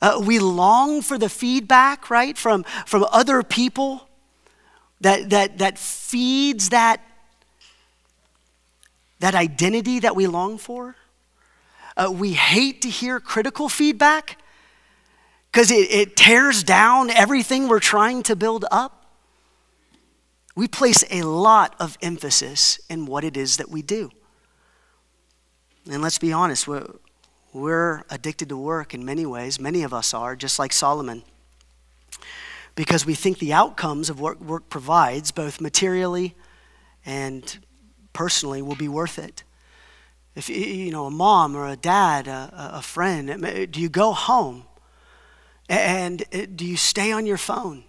Uh, 0.00 0.20
we 0.24 0.38
long 0.38 1.02
for 1.02 1.18
the 1.18 1.28
feedback, 1.28 2.10
right, 2.10 2.36
from, 2.36 2.64
from 2.86 3.06
other 3.10 3.42
people 3.42 4.08
that, 5.04 5.28
that, 5.28 5.58
that 5.58 5.78
feeds 5.78 6.70
that, 6.70 6.98
that 9.20 9.34
identity 9.34 9.98
that 10.00 10.16
we 10.16 10.26
long 10.26 10.56
for. 10.56 10.96
Uh, 11.94 12.10
we 12.10 12.32
hate 12.32 12.80
to 12.80 12.88
hear 12.88 13.20
critical 13.20 13.68
feedback 13.68 14.38
because 15.52 15.70
it, 15.70 15.90
it 15.90 16.16
tears 16.16 16.64
down 16.64 17.10
everything 17.10 17.68
we're 17.68 17.80
trying 17.80 18.22
to 18.22 18.34
build 18.34 18.64
up. 18.70 19.04
We 20.56 20.68
place 20.68 21.04
a 21.10 21.20
lot 21.22 21.76
of 21.78 21.98
emphasis 22.00 22.80
in 22.88 23.04
what 23.04 23.24
it 23.24 23.36
is 23.36 23.58
that 23.58 23.68
we 23.68 23.82
do. 23.82 24.10
And 25.90 26.00
let's 26.00 26.18
be 26.18 26.32
honest, 26.32 26.66
we're, 26.66 26.88
we're 27.52 28.04
addicted 28.08 28.48
to 28.48 28.56
work 28.56 28.94
in 28.94 29.04
many 29.04 29.26
ways. 29.26 29.60
Many 29.60 29.82
of 29.82 29.92
us 29.92 30.14
are, 30.14 30.34
just 30.34 30.58
like 30.58 30.72
Solomon. 30.72 31.24
Because 32.74 33.06
we 33.06 33.14
think 33.14 33.38
the 33.38 33.52
outcomes 33.52 34.10
of 34.10 34.18
what 34.18 34.42
work 34.42 34.68
provides, 34.68 35.30
both 35.30 35.60
materially 35.60 36.34
and 37.06 37.58
personally, 38.12 38.62
will 38.62 38.74
be 38.74 38.88
worth 38.88 39.18
it. 39.18 39.44
If 40.34 40.48
you 40.48 40.90
know 40.90 41.06
a 41.06 41.10
mom 41.10 41.54
or 41.56 41.68
a 41.68 41.76
dad, 41.76 42.26
a, 42.26 42.72
a 42.74 42.82
friend, 42.82 43.70
do 43.70 43.80
you 43.80 43.88
go 43.88 44.12
home 44.12 44.64
and 45.68 46.22
uh, 46.32 46.46
do 46.54 46.64
you 46.64 46.76
stay 46.76 47.12
on 47.12 47.26
your 47.26 47.38
phone? 47.38 47.84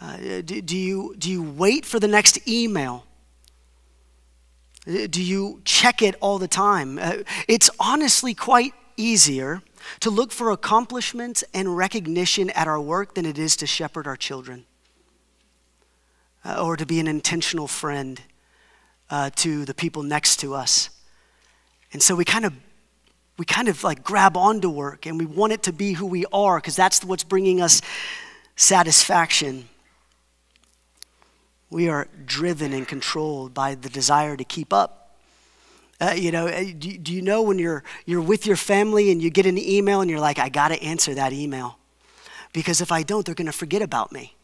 Uh, 0.00 0.16
do, 0.42 0.60
do, 0.60 0.76
you, 0.76 1.14
do 1.18 1.30
you 1.30 1.42
wait 1.42 1.86
for 1.86 1.98
the 1.98 2.08
next 2.08 2.46
email? 2.46 3.06
Uh, 4.86 5.06
do 5.08 5.22
you 5.22 5.62
check 5.64 6.02
it 6.02 6.14
all 6.20 6.38
the 6.38 6.48
time? 6.48 6.98
Uh, 6.98 7.18
it's 7.48 7.70
honestly 7.80 8.34
quite 8.34 8.74
easier 8.96 9.62
to 10.00 10.10
look 10.10 10.32
for 10.32 10.50
accomplishments 10.50 11.44
and 11.52 11.76
recognition 11.76 12.50
at 12.50 12.66
our 12.66 12.80
work 12.80 13.14
than 13.14 13.26
it 13.26 13.38
is 13.38 13.56
to 13.56 13.66
shepherd 13.66 14.06
our 14.06 14.16
children 14.16 14.64
uh, 16.44 16.62
or 16.64 16.76
to 16.76 16.86
be 16.86 17.00
an 17.00 17.08
intentional 17.08 17.66
friend 17.66 18.22
uh, 19.10 19.30
to 19.36 19.64
the 19.64 19.74
people 19.74 20.02
next 20.02 20.36
to 20.40 20.54
us. 20.54 20.90
And 21.92 22.02
so 22.02 22.14
we 22.14 22.24
kind 22.24 22.44
of 22.44 22.52
we 23.36 23.44
kind 23.44 23.68
of 23.68 23.82
like 23.82 24.04
grab 24.04 24.36
onto 24.36 24.70
work 24.70 25.06
and 25.06 25.18
we 25.18 25.26
want 25.26 25.52
it 25.52 25.64
to 25.64 25.72
be 25.72 25.94
who 25.94 26.06
we 26.06 26.24
are 26.32 26.58
because 26.58 26.76
that's 26.76 27.04
what's 27.04 27.24
bringing 27.24 27.60
us 27.60 27.82
satisfaction. 28.54 29.68
We 31.68 31.88
are 31.88 32.06
driven 32.24 32.72
and 32.72 32.86
controlled 32.86 33.52
by 33.52 33.74
the 33.74 33.88
desire 33.88 34.36
to 34.36 34.44
keep 34.44 34.72
up. 34.72 35.03
Uh, 36.00 36.14
you 36.16 36.32
know, 36.32 36.48
uh, 36.48 36.64
do, 36.78 36.98
do 36.98 37.12
you 37.12 37.22
know 37.22 37.42
when 37.42 37.58
you're, 37.58 37.84
you're 38.04 38.20
with 38.20 38.46
your 38.46 38.56
family 38.56 39.10
and 39.10 39.22
you 39.22 39.30
get 39.30 39.46
an 39.46 39.58
email 39.58 40.00
and 40.00 40.10
you're 40.10 40.20
like, 40.20 40.38
I 40.38 40.48
got 40.48 40.68
to 40.68 40.82
answer 40.82 41.14
that 41.14 41.32
email? 41.32 41.78
Because 42.52 42.80
if 42.80 42.90
I 42.90 43.02
don't, 43.02 43.24
they're 43.24 43.34
going 43.34 43.46
to 43.46 43.52
forget 43.52 43.82
about 43.82 44.12
me. 44.12 44.34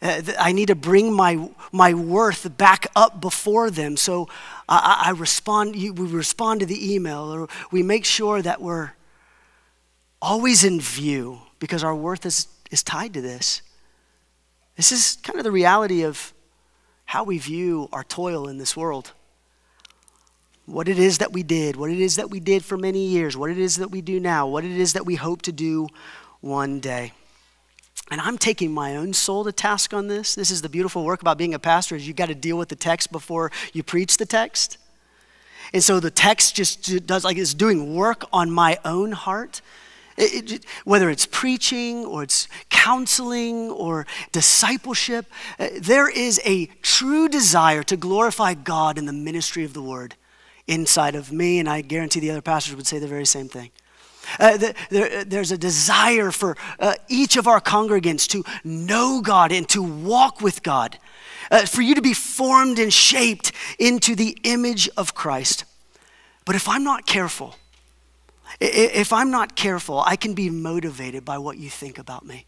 Uh, 0.00 0.22
I 0.38 0.52
need 0.52 0.68
to 0.68 0.74
bring 0.74 1.12
my, 1.12 1.48
my 1.72 1.94
worth 1.94 2.56
back 2.56 2.86
up 2.96 3.20
before 3.20 3.70
them. 3.70 3.96
So 3.96 4.28
I, 4.68 5.04
I 5.06 5.10
respond, 5.10 5.74
we 5.74 5.90
respond 5.90 6.60
to 6.60 6.66
the 6.66 6.94
email 6.94 7.32
or 7.32 7.48
we 7.70 7.82
make 7.82 8.04
sure 8.04 8.42
that 8.42 8.60
we're 8.60 8.92
always 10.20 10.64
in 10.64 10.80
view 10.80 11.40
because 11.58 11.84
our 11.84 11.94
worth 11.94 12.26
is, 12.26 12.48
is 12.70 12.82
tied 12.82 13.14
to 13.14 13.20
this. 13.20 13.62
This 14.76 14.90
is 14.90 15.18
kind 15.22 15.38
of 15.38 15.44
the 15.44 15.52
reality 15.52 16.02
of 16.02 16.32
how 17.04 17.24
we 17.24 17.38
view 17.38 17.88
our 17.92 18.02
toil 18.02 18.48
in 18.48 18.58
this 18.58 18.76
world. 18.76 19.12
What 20.66 20.88
it 20.88 20.98
is 20.98 21.18
that 21.18 21.32
we 21.32 21.42
did, 21.42 21.76
what 21.76 21.90
it 21.90 22.00
is 22.00 22.16
that 22.16 22.30
we 22.30 22.40
did 22.40 22.64
for 22.64 22.78
many 22.78 23.06
years, 23.06 23.36
what 23.36 23.50
it 23.50 23.58
is 23.58 23.76
that 23.76 23.90
we 23.90 24.00
do 24.00 24.18
now, 24.18 24.46
what 24.46 24.64
it 24.64 24.72
is 24.72 24.94
that 24.94 25.04
we 25.04 25.16
hope 25.16 25.42
to 25.42 25.52
do 25.52 25.88
one 26.40 26.80
day. 26.80 27.12
And 28.10 28.20
I'm 28.20 28.38
taking 28.38 28.72
my 28.72 28.96
own 28.96 29.12
soul 29.12 29.44
to 29.44 29.52
task 29.52 29.92
on 29.92 30.08
this. 30.08 30.34
This 30.34 30.50
is 30.50 30.62
the 30.62 30.68
beautiful 30.68 31.04
work 31.04 31.20
about 31.20 31.38
being 31.38 31.54
a 31.54 31.58
pastor 31.58 31.96
is 31.96 32.06
you 32.06 32.14
got 32.14 32.28
to 32.28 32.34
deal 32.34 32.56
with 32.56 32.68
the 32.68 32.76
text 32.76 33.12
before 33.12 33.50
you 33.72 33.82
preach 33.82 34.16
the 34.16 34.26
text. 34.26 34.78
And 35.72 35.82
so 35.82 36.00
the 36.00 36.10
text 36.10 36.54
just 36.54 37.06
does 37.06 37.24
like 37.24 37.36
it's 37.36 37.54
doing 37.54 37.94
work 37.94 38.24
on 38.32 38.50
my 38.50 38.78
own 38.84 39.12
heart. 39.12 39.60
It, 40.16 40.52
it, 40.52 40.64
whether 40.84 41.10
it's 41.10 41.26
preaching 41.26 42.04
or 42.04 42.22
it's 42.22 42.46
counseling 42.70 43.70
or 43.70 44.06
discipleship, 44.32 45.26
uh, 45.58 45.68
there 45.80 46.08
is 46.08 46.40
a 46.44 46.66
true 46.82 47.28
desire 47.28 47.82
to 47.84 47.96
glorify 47.96 48.54
God 48.54 48.96
in 48.96 49.06
the 49.06 49.12
ministry 49.12 49.64
of 49.64 49.74
the 49.74 49.82
word 49.82 50.14
inside 50.66 51.14
of 51.14 51.32
me, 51.32 51.58
and 51.58 51.68
I 51.68 51.80
guarantee 51.80 52.20
the 52.20 52.30
other 52.30 52.42
pastors 52.42 52.76
would 52.76 52.86
say 52.86 52.98
the 52.98 53.06
very 53.06 53.26
same 53.26 53.48
thing. 53.48 53.70
Uh, 54.38 54.56
the, 54.56 54.74
there, 54.90 55.24
there's 55.24 55.52
a 55.52 55.58
desire 55.58 56.30
for 56.30 56.56
uh, 56.78 56.94
each 57.08 57.36
of 57.36 57.46
our 57.46 57.60
congregants 57.60 58.26
to 58.28 58.42
know 58.64 59.20
God 59.20 59.52
and 59.52 59.68
to 59.68 59.82
walk 59.82 60.40
with 60.40 60.62
God, 60.62 60.98
uh, 61.50 61.66
for 61.66 61.82
you 61.82 61.94
to 61.94 62.02
be 62.02 62.14
formed 62.14 62.78
and 62.78 62.92
shaped 62.92 63.52
into 63.78 64.14
the 64.14 64.38
image 64.44 64.88
of 64.96 65.14
Christ. 65.14 65.64
But 66.44 66.56
if 66.56 66.68
I'm 66.68 66.84
not 66.84 67.06
careful, 67.06 67.56
if 68.60 69.12
I'm 69.12 69.30
not 69.30 69.56
careful, 69.56 70.00
I 70.00 70.16
can 70.16 70.34
be 70.34 70.48
motivated 70.48 71.24
by 71.24 71.38
what 71.38 71.58
you 71.58 71.68
think 71.68 71.98
about 71.98 72.24
me. 72.24 72.46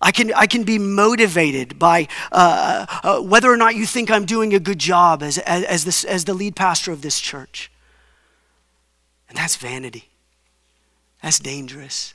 I 0.00 0.12
can, 0.12 0.32
I 0.34 0.46
can 0.46 0.64
be 0.64 0.78
motivated 0.78 1.78
by 1.78 2.08
uh, 2.30 2.86
uh, 3.02 3.20
whether 3.20 3.50
or 3.50 3.56
not 3.56 3.74
you 3.76 3.86
think 3.86 4.10
I'm 4.10 4.26
doing 4.26 4.54
a 4.54 4.60
good 4.60 4.78
job 4.78 5.22
as, 5.22 5.38
as, 5.38 5.64
as, 5.64 5.84
this, 5.84 6.04
as 6.04 6.24
the 6.24 6.34
lead 6.34 6.54
pastor 6.54 6.92
of 6.92 7.02
this 7.02 7.18
church. 7.18 7.70
And 9.28 9.38
that's 9.38 9.56
vanity. 9.56 10.10
That's 11.22 11.38
dangerous. 11.38 12.14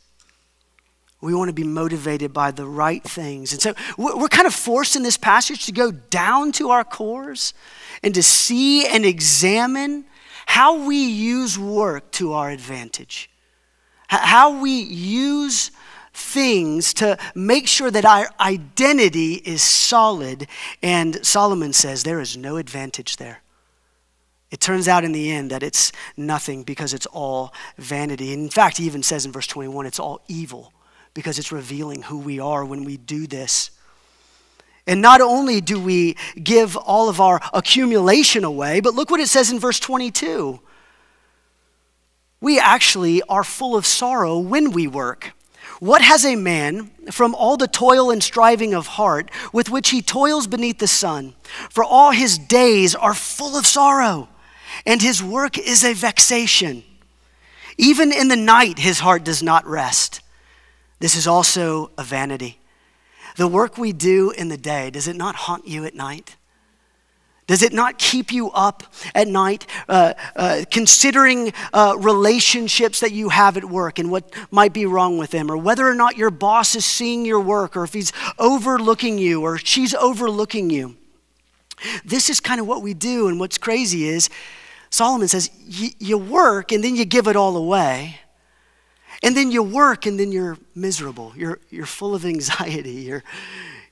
We 1.22 1.36
want 1.36 1.50
to 1.50 1.54
be 1.54 1.64
motivated 1.64 2.34
by 2.34 2.52
the 2.52 2.66
right 2.66 3.04
things. 3.04 3.54
And 3.54 3.62
so 3.62 3.74
we're 3.98 4.28
kind 4.28 4.48
of 4.48 4.56
forced 4.56 4.96
in 4.96 5.04
this 5.04 5.18
passage 5.18 5.66
to 5.68 5.72
go 5.72 5.92
down 5.92 6.52
to 6.54 6.72
our 6.72 6.84
cores 6.84 7.54
and 8.02 8.14
to 8.16 8.24
see 8.24 8.88
and 8.88 9.06
examine 9.06 10.06
how 10.48 10.84
we 10.84 10.98
use 10.98 11.60
work 11.60 12.12
to 12.12 12.34
our 12.34 12.50
advantage, 12.50 13.30
how 14.08 14.60
we 14.60 14.72
use 14.72 15.72
things 16.14 16.94
to 16.96 17.18
make 17.36 17.68
sure 17.68 17.92
that 17.92 18.06
our 18.06 18.30
identity 18.40 19.36
is 19.36 19.62
solid. 19.62 20.48
And 20.82 21.26
Solomon 21.26 21.74
says 21.74 22.04
there 22.04 22.20
is 22.20 22.38
no 22.38 22.58
advantage 22.58 23.18
there. 23.18 23.42
It 24.52 24.60
turns 24.60 24.88
out 24.90 25.06
in 25.06 25.14
the 25.14 25.32
end 25.32 25.50
that 25.52 25.64
it's 25.64 25.94
nothing 26.18 26.64
because 26.64 26.94
it's 26.94 27.06
all 27.08 27.54
vanity. 27.78 28.34
In 28.34 28.50
fact, 28.50 28.78
he 28.78 28.86
even 28.86 29.02
says 29.02 29.26
in 29.26 29.32
verse 29.32 29.48
21 29.48 29.86
it's 29.86 30.00
all 30.00 30.22
evil 30.28 30.74
because 31.14 31.40
it's 31.40 31.52
revealing 31.52 32.04
who 32.04 32.18
we 32.18 32.40
are 32.40 32.66
when 32.66 32.84
we 32.84 32.98
do 32.98 33.28
this. 33.28 33.72
And 34.88 35.02
not 35.02 35.22
only 35.22 35.62
do 35.62 35.80
we 35.80 36.18
give 36.42 36.76
all 36.76 37.08
of 37.08 37.22
our 37.22 37.40
accumulation 37.54 38.44
away, 38.44 38.82
but 38.82 38.94
look 38.94 39.10
what 39.10 39.20
it 39.20 39.28
says 39.28 39.52
in 39.52 39.60
verse 39.60 39.80
22. 39.80 40.60
We 42.42 42.60
actually 42.60 43.22
are 43.24 43.44
full 43.44 43.76
of 43.76 43.86
sorrow 43.86 44.38
when 44.40 44.72
we 44.72 44.88
work. 44.88 45.34
What 45.82 46.04
has 46.04 46.24
a 46.24 46.36
man 46.36 46.92
from 47.10 47.34
all 47.34 47.58
the 47.58 47.68
toil 47.68 48.12
and 48.12 48.22
striving 48.22 48.76
of 48.76 48.86
heart 48.86 49.32
with 49.52 49.72
which 49.72 49.90
he 49.90 50.04
toils 50.04 50.46
beneath 50.46 50.78
the 50.78 50.86
sun? 50.86 51.34
For 51.72 51.84
all 51.84 52.12
his 52.12 52.38
days 52.38 52.94
are 52.94 53.16
full 53.16 53.58
of 53.58 53.66
sorrow, 53.66 54.30
and 54.86 55.02
his 55.02 55.24
work 55.24 55.58
is 55.58 55.84
a 55.84 55.96
vexation. 55.96 56.84
Even 57.80 58.12
in 58.12 58.28
the 58.28 58.36
night, 58.36 58.78
his 58.78 59.00
heart 59.00 59.24
does 59.24 59.42
not 59.42 59.66
rest. 59.66 60.22
This 61.00 61.16
is 61.16 61.26
also 61.26 61.90
a 61.98 62.04
vanity. 62.04 62.60
The 63.38 63.48
work 63.48 63.80
we 63.80 63.92
do 63.92 64.30
in 64.30 64.50
the 64.50 64.58
day, 64.58 64.92
does 64.92 65.08
it 65.08 65.16
not 65.16 65.34
haunt 65.34 65.68
you 65.68 65.84
at 65.86 65.96
night? 65.96 66.36
Does 67.52 67.64
it 67.64 67.74
not 67.74 67.98
keep 67.98 68.32
you 68.32 68.50
up 68.52 68.82
at 69.14 69.28
night 69.28 69.68
uh, 69.90 70.14
uh, 70.38 70.62
considering 70.72 71.52
uh, 71.74 71.98
relationships 72.00 73.02
that 73.02 73.12
you 73.12 73.28
have 73.28 73.58
at 73.58 73.66
work 73.66 74.00
and 74.00 74.10
what 74.10 74.34
might 74.52 74.72
be 74.72 74.86
wrong 74.86 75.18
with 75.18 75.32
them, 75.32 75.52
or 75.52 75.58
whether 75.58 75.86
or 75.86 75.94
not 75.94 76.16
your 76.16 76.30
boss 76.30 76.76
is 76.78 76.86
seeing 76.86 77.26
your 77.26 77.42
work, 77.42 77.76
or 77.76 77.84
if 77.84 77.92
he's 77.92 78.14
overlooking 78.40 79.18
you 79.18 79.42
or 79.42 79.58
she's 79.58 79.94
overlooking 79.94 80.70
you? 80.70 80.96
This 82.06 82.30
is 82.30 82.40
kind 82.40 82.62
of 82.62 82.68
what 82.68 82.82
we 82.82 82.94
do, 82.94 83.28
and 83.28 83.38
what's 83.38 83.58
crazy 83.58 84.08
is 84.08 84.30
Solomon 84.90 85.28
says 85.28 85.52
you 85.68 86.18
work 86.18 86.72
and 86.72 86.82
then 86.82 86.96
you 86.96 87.04
give 87.04 87.28
it 87.28 87.36
all 87.36 87.58
away. 87.58 88.22
And 89.24 89.36
then 89.36 89.52
you 89.52 89.62
work 89.62 90.06
and 90.06 90.18
then 90.18 90.32
you're 90.32 90.58
miserable. 90.74 91.34
You're, 91.36 91.60
you're 91.70 91.86
full 91.86 92.16
of 92.16 92.24
anxiety. 92.36 92.92
You're, 92.92 93.26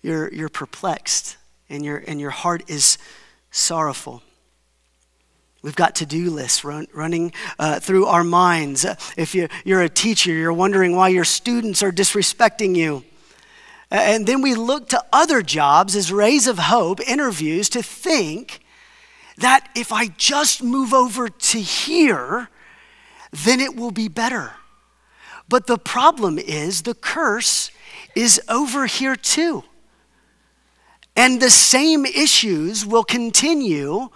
you're, 0.01 0.33
you're 0.33 0.47
perplexed 0.47 1.35
and, 1.69 1.83
your 1.83 2.01
and 2.07 2.21
your 2.21 2.31
heart 2.31 2.63
is 2.69 2.97
sorrowful. 3.51 4.23
We've 5.61 5.75
got 5.75 5.95
to 5.95 6.05
do 6.05 6.29
lists 6.29 6.63
run, 6.63 6.87
running 6.93 7.33
uh, 7.57 7.79
through 7.79 8.05
our 8.05 8.23
minds. 8.23 8.85
Uh, 8.85 8.95
if 9.17 9.35
you're, 9.35 9.49
you're 9.65 9.81
a 9.81 9.89
teacher, 9.89 10.31
you're 10.31 10.53
wondering 10.53 10.95
why 10.95 11.09
your 11.09 11.25
students 11.25 11.83
are 11.83 11.91
disrespecting 11.91 12.75
you. 12.75 13.03
And 13.91 14.25
then 14.25 14.41
we 14.41 14.55
look 14.55 14.89
to 14.89 15.03
other 15.11 15.41
jobs 15.41 15.95
as 15.95 16.13
rays 16.13 16.47
of 16.47 16.59
hope, 16.59 16.99
interviews, 17.01 17.67
to 17.69 17.83
think 17.83 18.61
that 19.37 19.67
if 19.75 19.91
I 19.91 20.07
just 20.07 20.61
move 20.61 20.93
over 20.93 21.27
to 21.27 21.59
here, 21.59 22.49
then 23.31 23.59
it 23.59 23.75
will 23.75 23.91
be 23.91 24.07
better. 24.07 24.53
But 25.47 25.67
the 25.67 25.77
problem 25.77 26.37
is 26.37 26.83
the 26.83 26.93
curse 26.93 27.71
is 28.15 28.39
over 28.47 28.85
here 28.85 29.15
too. 29.15 29.63
And 31.19 31.41
the 31.41 31.49
same 31.49 32.05
issues 32.05 32.85
will 32.85 33.03
continue 33.03 34.07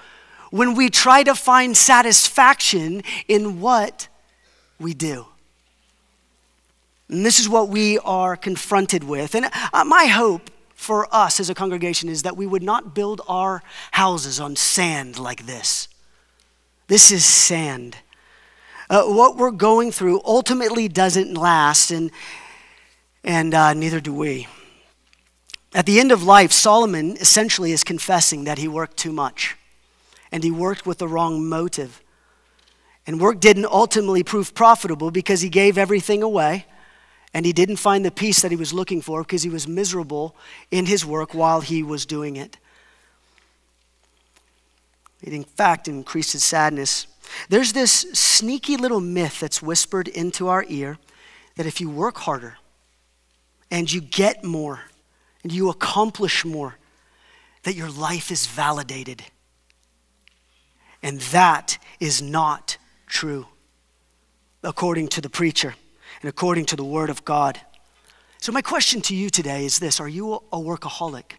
when 0.52 0.74
we 0.74 0.90
try 0.90 1.24
to 1.24 1.36
find 1.36 1.76
satisfaction 1.76 3.04
in 3.28 3.60
what 3.60 4.08
we 4.80 4.94
do. 4.94 5.26
And 7.10 7.26
this 7.26 7.38
is 7.38 7.50
what 7.50 7.68
we 7.68 8.00
are 8.00 8.38
confronted 8.38 9.04
with. 9.04 9.36
And 9.36 9.50
uh, 9.74 9.84
my 9.84 10.06
hope 10.06 10.50
for 10.74 11.14
us 11.14 11.40
as 11.40 11.50
a 11.50 11.54
congregation 11.54 12.08
is 12.08 12.24
that 12.24 12.38
we 12.38 12.48
would 12.48 12.64
not 12.64 12.96
build 12.96 13.20
our 13.28 13.62
houses 13.92 14.40
on 14.40 14.56
sand 14.56 15.20
like 15.20 15.46
this. 15.46 15.90
This 16.88 17.12
is 17.12 17.26
sand 17.26 17.98
uh, 18.90 19.06
what 19.06 19.38
we're 19.38 19.52
going 19.52 19.92
through 19.92 20.22
ultimately 20.26 20.88
doesn't 20.88 21.34
last, 21.34 21.92
and, 21.92 22.12
and 23.24 23.54
uh, 23.54 23.74
neither 23.74 24.00
do 24.00 24.14
we. 24.14 24.48
At 25.74 25.88
the 25.88 26.00
end 26.00 26.12
of 26.12 26.24
life, 26.24 26.52
Solomon 26.52 27.18
essentially 27.18 27.72
is 27.72 27.84
confessing 27.84 28.44
that 28.44 28.60
he 28.60 28.68
worked 28.68 28.98
too 28.98 29.12
much 29.12 29.56
and 30.32 30.44
he 30.44 30.52
worked 30.52 30.86
with 30.86 31.00
the 31.00 31.08
wrong 31.08 31.48
motive. 31.48 32.02
And 33.08 33.20
work 33.20 33.40
didn't 33.40 33.66
ultimately 33.66 34.24
prove 34.24 34.54
profitable 34.54 35.12
because 35.12 35.42
he 35.42 35.50
gave 35.50 35.78
everything 35.78 36.22
away 36.22 36.66
and 37.34 37.46
he 37.46 37.54
didn't 37.54 37.78
find 37.78 38.06
the 38.06 38.12
peace 38.12 38.42
that 38.42 38.52
he 38.52 38.58
was 38.58 38.74
looking 38.74 39.02
for 39.02 39.24
because 39.24 39.42
he 39.44 39.50
was 39.50 39.68
miserable 39.68 40.36
in 40.70 40.86
his 40.86 41.06
work 41.06 41.34
while 41.34 41.62
he 41.62 41.82
was 41.82 42.06
doing 42.06 42.36
it. 42.36 42.58
It, 45.24 45.34
in 45.34 45.44
fact, 45.44 45.88
increased 45.88 46.34
his 46.34 46.44
sadness. 46.44 47.08
There's 47.50 47.74
this 47.74 47.92
sneaky 48.14 48.78
little 48.78 49.00
myth 49.00 49.40
that's 49.40 49.62
whispered 49.62 50.08
into 50.08 50.50
our 50.50 50.66
ear 50.68 51.00
that 51.56 51.66
if 51.66 51.82
you 51.82 51.90
work 51.90 52.18
harder 52.18 52.58
and 53.72 53.92
you 53.92 54.02
get 54.02 54.44
more 54.44 54.82
and 55.44 55.52
you 55.52 55.70
accomplish 55.70 56.46
more, 56.46 56.78
that 57.64 57.76
your 57.76 57.90
life 57.90 58.32
is 58.32 58.48
validated. 58.48 59.24
And 61.02 61.20
that 61.20 61.78
is 62.00 62.22
not 62.22 62.78
true, 63.06 63.48
according 64.64 65.10
to 65.10 65.22
the 65.22 65.30
preacher 65.30 65.76
and 66.22 66.30
according 66.30 66.66
to 66.66 66.76
the 66.76 66.86
Word 66.86 67.10
of 67.10 67.26
God. 67.26 67.60
So, 68.40 68.52
my 68.52 68.62
question 68.62 69.02
to 69.04 69.16
you 69.16 69.30
today 69.30 69.66
is 69.66 69.80
this 69.80 70.00
Are 70.00 70.08
you 70.08 70.34
a 70.34 70.58
workaholic? 70.58 71.34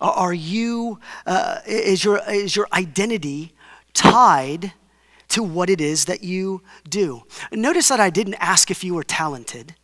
Are 0.00 0.32
you, 0.32 0.98
uh, 1.26 1.58
is, 1.66 2.04
your, 2.04 2.20
is 2.28 2.56
your 2.56 2.66
identity 2.72 3.52
tied 3.92 4.72
to 5.30 5.42
what 5.42 5.70
it 5.70 5.80
is 5.80 6.06
that 6.06 6.22
you 6.22 6.62
do. 6.88 7.22
Notice 7.52 7.88
that 7.88 8.00
I 8.00 8.10
didn't 8.10 8.34
ask 8.34 8.70
if 8.70 8.84
you 8.84 8.94
were 8.94 9.04
talented. 9.04 9.74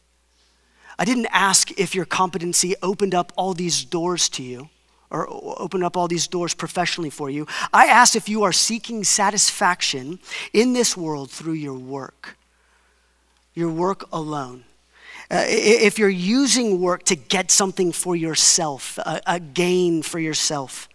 I 0.99 1.05
didn't 1.05 1.27
ask 1.27 1.71
if 1.79 1.95
your 1.95 2.05
competency 2.05 2.75
opened 2.83 3.15
up 3.15 3.33
all 3.37 3.55
these 3.55 3.85
doors 3.85 4.29
to 4.31 4.43
you 4.43 4.71
or 5.11 5.29
opened 5.31 5.85
up 5.85 5.97
all 5.97 6.09
these 6.09 6.27
doors 6.27 6.55
professionally 6.55 7.11
for 7.11 7.31
you. 7.31 7.47
I 7.73 7.87
asked 7.87 8.17
if 8.17 8.29
you 8.29 8.43
are 8.43 8.53
seeking 8.53 9.05
satisfaction 9.05 10.19
in 10.53 10.73
this 10.73 10.97
world 10.97 11.31
through 11.31 11.55
your 11.55 11.75
work, 11.75 12.37
your 13.55 13.71
work 13.71 14.09
alone. 14.13 14.65
Uh, 15.31 15.45
if 15.47 15.99
you're 15.99 16.09
using 16.09 16.81
work 16.81 17.03
to 17.05 17.17
get 17.17 17.51
something 17.51 17.93
for 17.93 18.15
yourself, 18.15 18.97
a, 18.99 19.21
a 19.27 19.41
gain 19.41 20.03
for 20.03 20.19
yourself. 20.19 20.89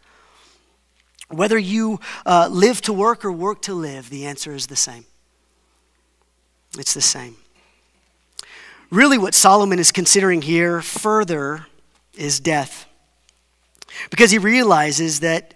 Whether 1.30 1.58
you 1.58 2.00
uh, 2.26 2.50
live 2.52 2.82
to 2.82 2.94
work 2.94 3.24
or 3.24 3.32
work 3.32 3.62
to 3.64 3.74
live, 3.74 4.10
the 4.10 4.26
answer 4.26 4.54
is 4.54 4.68
the 4.68 4.76
same. 4.76 5.06
It's 6.78 6.94
the 6.94 7.02
same. 7.02 7.36
Really, 8.92 9.18
what 9.18 9.34
Solomon 9.34 9.80
is 9.80 9.92
considering 9.92 10.44
here 10.44 10.82
further 10.82 11.66
is 12.14 12.40
death. 12.40 12.88
Because 14.10 14.32
he 14.32 14.38
realizes 14.38 15.22
that 15.22 15.54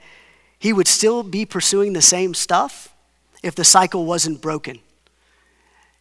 he 0.58 0.74
would 0.74 0.88
still 0.88 1.22
be 1.22 1.46
pursuing 1.46 1.94
the 1.94 2.02
same 2.02 2.34
stuff 2.34 2.94
if 3.44 3.54
the 3.54 3.64
cycle 3.64 4.06
wasn't 4.06 4.42
broken. 4.42 4.80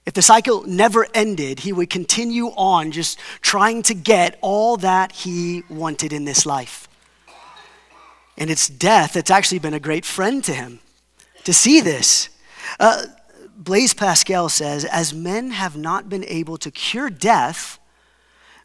If 0.06 0.14
the 0.14 0.22
cycle 0.22 0.62
never 0.64 1.06
ended, 1.12 1.60
he 1.60 1.72
would 1.72 1.90
continue 1.90 2.46
on 2.56 2.92
just 2.92 3.18
trying 3.40 3.82
to 3.84 3.94
get 3.94 4.38
all 4.40 4.76
that 4.78 5.12
he 5.12 5.64
wanted 5.68 6.12
in 6.12 6.24
this 6.24 6.46
life 6.46 6.88
and 8.36 8.50
it's 8.50 8.68
death 8.68 9.14
that's 9.14 9.30
actually 9.30 9.58
been 9.58 9.74
a 9.74 9.80
great 9.80 10.04
friend 10.04 10.42
to 10.44 10.52
him 10.52 10.80
to 11.44 11.52
see 11.52 11.80
this. 11.80 12.28
Uh, 12.80 13.06
Blaise 13.56 13.94
Pascal 13.94 14.48
says, 14.48 14.84
as 14.84 15.14
men 15.14 15.52
have 15.52 15.76
not 15.76 16.08
been 16.08 16.24
able 16.24 16.56
to 16.58 16.70
cure 16.70 17.08
death, 17.08 17.78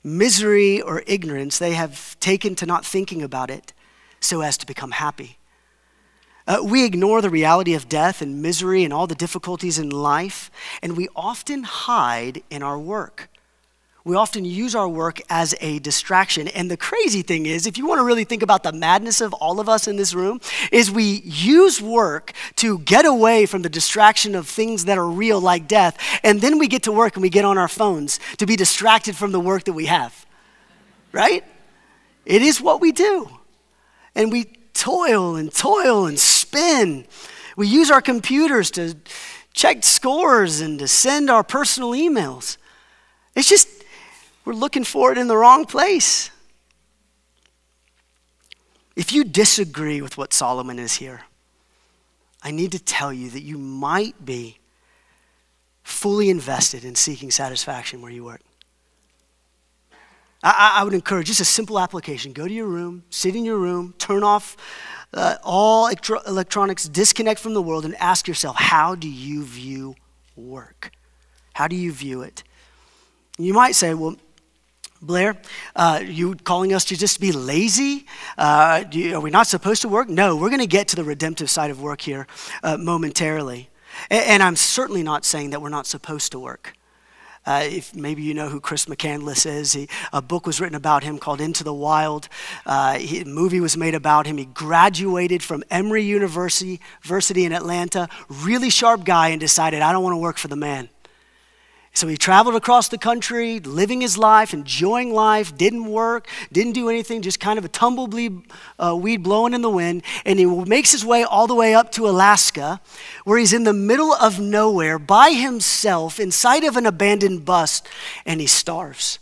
misery, 0.03 0.81
or 0.81 1.03
ignorance, 1.05 1.59
they 1.59 1.73
have 1.73 2.19
taken 2.19 2.55
to 2.55 2.65
not 2.65 2.85
thinking 2.85 3.21
about 3.21 3.49
it 3.49 3.73
so 4.19 4.41
as 4.41 4.57
to 4.57 4.65
become 4.65 4.91
happy. 4.91 5.37
Uh, 6.47 6.61
we 6.63 6.83
ignore 6.83 7.21
the 7.21 7.29
reality 7.29 7.75
of 7.75 7.87
death 7.87 8.21
and 8.21 8.41
misery 8.41 8.83
and 8.83 8.91
all 8.91 9.05
the 9.05 9.13
difficulties 9.13 9.77
in 9.77 9.89
life, 9.89 10.49
and 10.81 10.97
we 10.97 11.07
often 11.15 11.63
hide 11.63 12.41
in 12.49 12.63
our 12.63 12.79
work. 12.79 13.28
We 14.05 14.15
often 14.15 14.45
use 14.45 14.75
our 14.75 14.87
work 14.87 15.19
as 15.29 15.53
a 15.59 15.79
distraction. 15.79 16.47
And 16.47 16.71
the 16.71 16.77
crazy 16.77 17.21
thing 17.21 17.45
is, 17.45 17.67
if 17.67 17.77
you 17.77 17.85
want 17.85 17.99
to 17.99 18.05
really 18.05 18.23
think 18.23 18.41
about 18.41 18.63
the 18.63 18.71
madness 18.71 19.19
of 19.19 19.33
all 19.33 19.59
of 19.59 19.67
us 19.67 19.87
in 19.87 19.97
this 19.97 20.13
room, 20.13 20.39
is 20.71 20.89
we 20.89 21.21
use 21.25 21.81
work 21.81 22.31
to 22.57 22.79
get 22.79 23.05
away 23.05 23.45
from 23.45 23.61
the 23.61 23.69
distraction 23.69 24.35
of 24.35 24.47
things 24.47 24.85
that 24.85 24.97
are 24.97 25.07
real 25.07 25.41
like 25.41 25.67
death. 25.67 25.97
And 26.23 26.39
then 26.39 26.57
we 26.57 26.67
get 26.67 26.83
to 26.83 26.91
work 26.91 27.15
and 27.15 27.21
we 27.21 27.29
get 27.29 27.43
on 27.43 27.57
our 27.57 27.67
phones 27.67 28.19
to 28.37 28.45
be 28.45 28.55
distracted 28.55 29.17
from 29.17 29.31
the 29.31 29.39
work 29.39 29.65
that 29.65 29.73
we 29.73 29.87
have. 29.87 30.25
Right? 31.11 31.43
It 32.25 32.41
is 32.41 32.61
what 32.61 32.79
we 32.79 32.91
do. 32.91 33.29
And 34.15 34.31
we 34.31 34.45
toil 34.73 35.35
and 35.35 35.53
toil 35.53 36.05
and 36.05 36.17
spin. 36.17 37.05
We 37.57 37.67
use 37.67 37.91
our 37.91 38.01
computers 38.01 38.71
to 38.71 38.95
check 39.53 39.83
scores 39.83 40.61
and 40.61 40.79
to 40.79 40.87
send 40.87 41.29
our 41.29 41.43
personal 41.43 41.91
emails. 41.91 42.57
It's 43.35 43.49
just 43.49 43.67
we're 44.49 44.55
looking 44.55 44.83
for 44.83 45.11
it 45.11 45.17
in 45.19 45.27
the 45.27 45.37
wrong 45.37 45.63
place. 45.63 46.31
If 48.95 49.13
you 49.13 49.23
disagree 49.23 50.01
with 50.01 50.17
what 50.17 50.33
Solomon 50.33 50.79
is 50.79 50.95
here, 50.95 51.21
I 52.41 52.49
need 52.49 52.71
to 52.71 52.79
tell 52.79 53.13
you 53.13 53.29
that 53.29 53.43
you 53.43 53.59
might 53.59 54.25
be 54.25 54.57
fully 55.83 56.31
invested 56.31 56.83
in 56.83 56.95
seeking 56.95 57.29
satisfaction 57.29 58.01
where 58.01 58.11
you 58.11 58.23
work. 58.23 58.41
I, 60.41 60.77
I, 60.77 60.83
would 60.83 60.95
encourage 60.95 61.27
just 61.27 61.41
a 61.41 61.45
simple 61.45 61.77
application 61.77 62.33
go 62.33 62.47
to 62.47 62.53
your 62.53 62.65
room, 62.65 63.03
sit 63.11 63.35
in 63.35 63.45
your 63.45 63.59
room, 63.59 63.93
turn 63.99 64.23
off 64.23 64.57
uh, 65.13 65.35
all 65.43 65.85
electro- 65.85 66.23
electronics, 66.25 66.89
disconnect 66.89 67.39
from 67.39 67.53
the 67.53 67.61
world, 67.61 67.85
and 67.85 67.93
ask 67.97 68.27
yourself 68.27 68.55
how 68.55 68.95
do 68.95 69.07
you 69.07 69.43
view 69.43 69.93
work? 70.35 70.89
How 71.53 71.67
do 71.67 71.75
you 71.75 71.91
view 71.91 72.23
it? 72.23 72.43
You 73.37 73.53
might 73.53 73.75
say, 73.75 73.93
well, 73.93 74.17
Blair, 75.01 75.37
uh, 75.75 76.01
you 76.05 76.35
calling 76.35 76.73
us 76.73 76.83
to 76.85 76.97
just 76.97 77.21
be 77.21 77.31
lazy? 77.31 78.05
Uh, 78.37 78.83
you, 78.91 79.15
are 79.15 79.21
we 79.21 79.29
not 79.29 79.47
supposed 79.47 79.81
to 79.83 79.87
work? 79.87 80.09
No, 80.09 80.35
we're 80.35 80.49
going 80.49 80.59
to 80.59 80.67
get 80.67 80.89
to 80.89 80.95
the 80.97 81.05
redemptive 81.05 81.49
side 81.49 81.71
of 81.71 81.81
work 81.81 82.01
here 82.01 82.27
uh, 82.63 82.77
momentarily. 82.77 83.69
And, 84.09 84.25
and, 84.25 84.43
I'm 84.43 84.57
certainly 84.57 85.03
not 85.03 85.23
saying 85.23 85.51
that 85.51 85.61
we're 85.61 85.69
not 85.69 85.87
supposed 85.87 86.33
to 86.33 86.39
work. 86.39 86.75
Uh, 87.45 87.63
if 87.63 87.95
maybe 87.95 88.21
you 88.21 88.33
know 88.33 88.49
who 88.49 88.59
Chris 88.59 88.85
McCandless 88.85 89.45
is, 89.45 89.73
he, 89.73 89.87
a 90.11 90.21
book 90.21 90.45
was 90.45 90.59
written 90.59 90.75
about 90.75 91.03
him 91.03 91.17
called 91.17 91.39
Into 91.39 91.63
the 91.63 91.73
Wild. 91.73 92.27
Uh, 92.65 92.99
he, 92.99 93.21
a 93.21 93.25
movie 93.25 93.61
was 93.61 93.77
made 93.77 93.95
about 93.95 94.27
him. 94.27 94.37
He 94.37 94.45
graduated 94.45 95.41
from 95.41 95.63
Emory 95.71 96.03
University, 96.03 96.81
University 97.03 97.45
in 97.45 97.53
Atlanta, 97.53 98.09
really 98.27 98.69
sharp 98.69 99.05
guy, 99.05 99.29
and 99.29 99.39
decided, 99.39 99.81
I 99.81 99.93
don't 99.93 100.03
want 100.03 100.13
to 100.13 100.17
work 100.17 100.37
for 100.37 100.49
the 100.49 100.57
man. 100.57 100.89
So 101.99 102.07
he 102.07 102.15
traveled 102.15 102.55
across 102.55 102.87
the 102.87 102.97
country, 102.97 103.59
living 103.59 103.99
his 103.99 104.17
life, 104.17 104.53
enjoying 104.53 105.13
life, 105.13 105.57
didn't 105.57 105.83
work, 105.83 106.29
didn't 106.49 106.71
do 106.71 106.87
anything, 106.87 107.21
just 107.21 107.41
kind 107.41 107.59
of 107.59 107.65
a 107.65 107.67
tumbleweed 107.67 108.39
uh, 108.79 108.95
weed 108.95 109.21
blowing 109.21 109.53
in 109.53 109.61
the 109.61 109.69
wind. 109.69 110.03
And 110.25 110.39
he 110.39 110.45
makes 110.45 110.93
his 110.93 111.03
way 111.03 111.25
all 111.25 111.45
the 111.45 111.55
way 111.55 111.75
up 111.75 111.91
to 111.91 112.07
Alaska, 112.07 112.79
where 113.25 113.37
he's 113.37 113.51
in 113.51 113.65
the 113.65 113.73
middle 113.73 114.13
of 114.13 114.39
nowhere 114.39 114.97
by 114.97 115.31
himself 115.31 116.21
inside 116.21 116.63
of 116.63 116.77
an 116.77 116.85
abandoned 116.85 117.43
bus, 117.43 117.81
and 118.25 118.39
he 118.39 118.47
starves. 118.47 119.19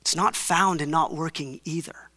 It's 0.00 0.16
not 0.16 0.34
found 0.34 0.80
and 0.80 0.90
not 0.90 1.14
working 1.14 1.60
either. 1.64 2.10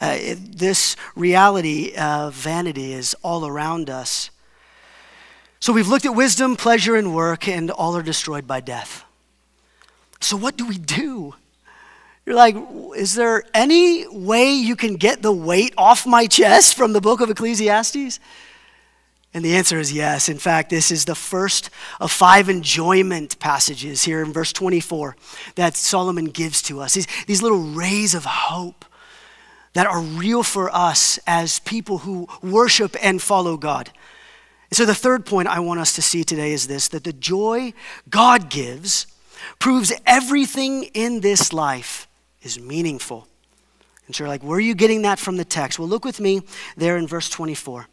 Uh, 0.00 0.16
it, 0.16 0.58
this 0.58 0.94
reality 1.16 1.92
of 1.96 2.34
vanity 2.34 2.92
is 2.92 3.16
all 3.24 3.44
around 3.44 3.90
us. 3.90 4.30
So 5.60 5.74
we've 5.74 5.88
looked 5.88 6.06
at 6.06 6.14
wisdom, 6.14 6.56
pleasure, 6.56 6.96
and 6.96 7.14
work, 7.14 7.46
and 7.46 7.70
all 7.70 7.94
are 7.94 8.02
destroyed 8.02 8.46
by 8.46 8.60
death. 8.60 9.04
So 10.18 10.34
what 10.34 10.56
do 10.56 10.66
we 10.66 10.78
do? 10.78 11.34
You're 12.24 12.34
like, 12.34 12.56
is 12.96 13.14
there 13.14 13.44
any 13.52 14.06
way 14.08 14.52
you 14.52 14.74
can 14.74 14.96
get 14.96 15.20
the 15.20 15.32
weight 15.32 15.74
off 15.76 16.06
my 16.06 16.26
chest 16.26 16.76
from 16.76 16.94
the 16.94 17.00
book 17.02 17.20
of 17.20 17.28
Ecclesiastes? 17.28 18.20
And 19.34 19.44
the 19.44 19.54
answer 19.54 19.78
is 19.78 19.92
yes. 19.92 20.30
In 20.30 20.38
fact, 20.38 20.70
this 20.70 20.90
is 20.90 21.04
the 21.04 21.14
first 21.14 21.68
of 22.00 22.10
five 22.10 22.48
enjoyment 22.48 23.38
passages 23.38 24.04
here 24.04 24.22
in 24.22 24.32
verse 24.32 24.54
24 24.54 25.14
that 25.56 25.76
Solomon 25.76 26.26
gives 26.26 26.62
to 26.62 26.80
us. 26.80 26.94
These, 26.94 27.06
these 27.26 27.42
little 27.42 27.60
rays 27.60 28.14
of 28.14 28.24
hope 28.24 28.86
that 29.74 29.86
are 29.86 30.00
real 30.00 30.42
for 30.42 30.74
us 30.74 31.18
as 31.26 31.60
people 31.60 31.98
who 31.98 32.28
worship 32.42 32.96
and 33.02 33.20
follow 33.20 33.58
God. 33.58 33.90
So, 34.72 34.84
the 34.84 34.94
third 34.94 35.26
point 35.26 35.48
I 35.48 35.60
want 35.60 35.80
us 35.80 35.94
to 35.96 36.02
see 36.02 36.22
today 36.22 36.52
is 36.52 36.68
this 36.68 36.88
that 36.88 37.04
the 37.04 37.12
joy 37.12 37.72
God 38.08 38.50
gives 38.50 39.06
proves 39.58 39.92
everything 40.06 40.84
in 40.94 41.20
this 41.20 41.52
life 41.52 42.06
is 42.42 42.60
meaningful. 42.60 43.26
And 44.06 44.14
so, 44.14 44.24
you're 44.24 44.28
like, 44.28 44.42
where 44.42 44.58
are 44.58 44.60
you 44.60 44.74
getting 44.74 45.02
that 45.02 45.18
from 45.18 45.36
the 45.36 45.44
text? 45.44 45.78
Well, 45.78 45.88
look 45.88 46.04
with 46.04 46.20
me 46.20 46.42
there 46.76 46.96
in 46.96 47.06
verse 47.08 47.28
24. 47.28 47.88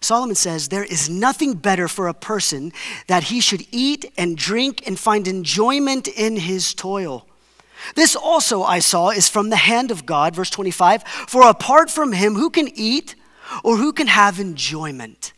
Solomon 0.00 0.36
says, 0.36 0.68
There 0.68 0.84
is 0.84 1.10
nothing 1.10 1.54
better 1.54 1.88
for 1.88 2.08
a 2.08 2.14
person 2.14 2.72
that 3.08 3.24
he 3.24 3.40
should 3.40 3.66
eat 3.70 4.10
and 4.16 4.36
drink 4.36 4.86
and 4.86 4.98
find 4.98 5.28
enjoyment 5.28 6.08
in 6.08 6.36
his 6.36 6.74
toil. 6.74 7.26
This 7.94 8.16
also 8.16 8.62
I 8.62 8.78
saw 8.78 9.10
is 9.10 9.28
from 9.28 9.50
the 9.50 9.56
hand 9.56 9.90
of 9.90 10.06
God, 10.06 10.34
verse 10.34 10.50
25. 10.50 11.02
For 11.04 11.46
apart 11.46 11.90
from 11.90 12.12
him, 12.12 12.34
who 12.34 12.50
can 12.50 12.68
eat 12.74 13.14
or 13.62 13.76
who 13.76 13.92
can 13.92 14.06
have 14.06 14.40
enjoyment? 14.40 15.32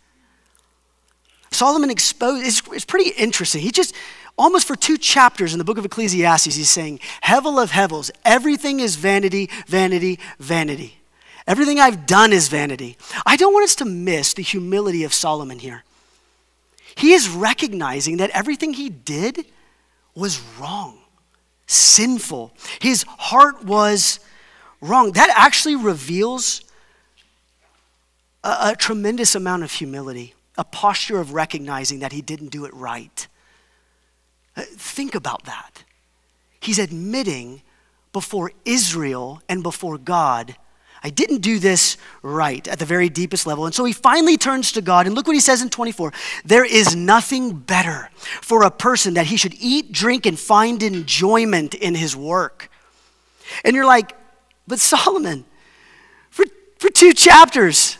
Solomon 1.58 1.90
exposed, 1.90 2.46
it's, 2.46 2.62
it's 2.72 2.84
pretty 2.84 3.10
interesting. 3.10 3.60
He 3.60 3.72
just, 3.72 3.92
almost 4.36 4.64
for 4.64 4.76
two 4.76 4.96
chapters 4.96 5.52
in 5.52 5.58
the 5.58 5.64
book 5.64 5.76
of 5.76 5.84
Ecclesiastes, 5.84 6.54
he's 6.54 6.70
saying, 6.70 7.00
Hevel 7.24 7.60
of 7.60 7.72
Hevels, 7.72 8.12
everything 8.24 8.78
is 8.78 8.94
vanity, 8.94 9.50
vanity, 9.66 10.20
vanity. 10.38 11.00
Everything 11.48 11.80
I've 11.80 12.06
done 12.06 12.32
is 12.32 12.46
vanity. 12.46 12.96
I 13.26 13.34
don't 13.34 13.52
want 13.52 13.64
us 13.64 13.74
to 13.76 13.84
miss 13.84 14.34
the 14.34 14.42
humility 14.42 15.02
of 15.02 15.12
Solomon 15.12 15.58
here. 15.58 15.82
He 16.94 17.12
is 17.12 17.28
recognizing 17.28 18.18
that 18.18 18.30
everything 18.30 18.74
he 18.74 18.88
did 18.88 19.44
was 20.14 20.40
wrong, 20.60 21.00
sinful. 21.66 22.52
His 22.80 23.02
heart 23.02 23.64
was 23.64 24.20
wrong. 24.80 25.10
That 25.12 25.30
actually 25.36 25.74
reveals 25.74 26.62
a, 28.44 28.58
a 28.60 28.76
tremendous 28.78 29.34
amount 29.34 29.64
of 29.64 29.72
humility 29.72 30.34
a 30.58 30.64
posture 30.64 31.20
of 31.20 31.32
recognizing 31.32 32.00
that 32.00 32.12
he 32.12 32.20
didn't 32.20 32.48
do 32.48 32.64
it 32.64 32.74
right. 32.74 33.28
Uh, 34.56 34.62
think 34.62 35.14
about 35.14 35.44
that. 35.44 35.84
He's 36.60 36.80
admitting 36.80 37.62
before 38.12 38.50
Israel 38.64 39.40
and 39.48 39.62
before 39.62 39.96
God, 39.96 40.56
I 41.02 41.10
didn't 41.10 41.38
do 41.38 41.60
this 41.60 41.96
right 42.22 42.66
at 42.66 42.80
the 42.80 42.84
very 42.84 43.08
deepest 43.08 43.46
level. 43.46 43.66
And 43.66 43.74
so 43.74 43.84
he 43.84 43.92
finally 43.92 44.36
turns 44.36 44.72
to 44.72 44.82
God, 44.82 45.06
and 45.06 45.14
look 45.14 45.28
what 45.28 45.34
he 45.34 45.40
says 45.40 45.62
in 45.62 45.70
24 45.70 46.12
There 46.44 46.64
is 46.64 46.96
nothing 46.96 47.52
better 47.52 48.10
for 48.16 48.64
a 48.64 48.70
person 48.70 49.14
that 49.14 49.26
he 49.26 49.36
should 49.36 49.54
eat, 49.60 49.92
drink, 49.92 50.26
and 50.26 50.38
find 50.38 50.82
enjoyment 50.82 51.74
in 51.74 51.94
his 51.94 52.16
work. 52.16 52.70
And 53.64 53.76
you're 53.76 53.86
like, 53.86 54.16
but 54.66 54.80
Solomon, 54.80 55.44
for, 56.30 56.44
for 56.78 56.90
two 56.90 57.12
chapters, 57.12 57.97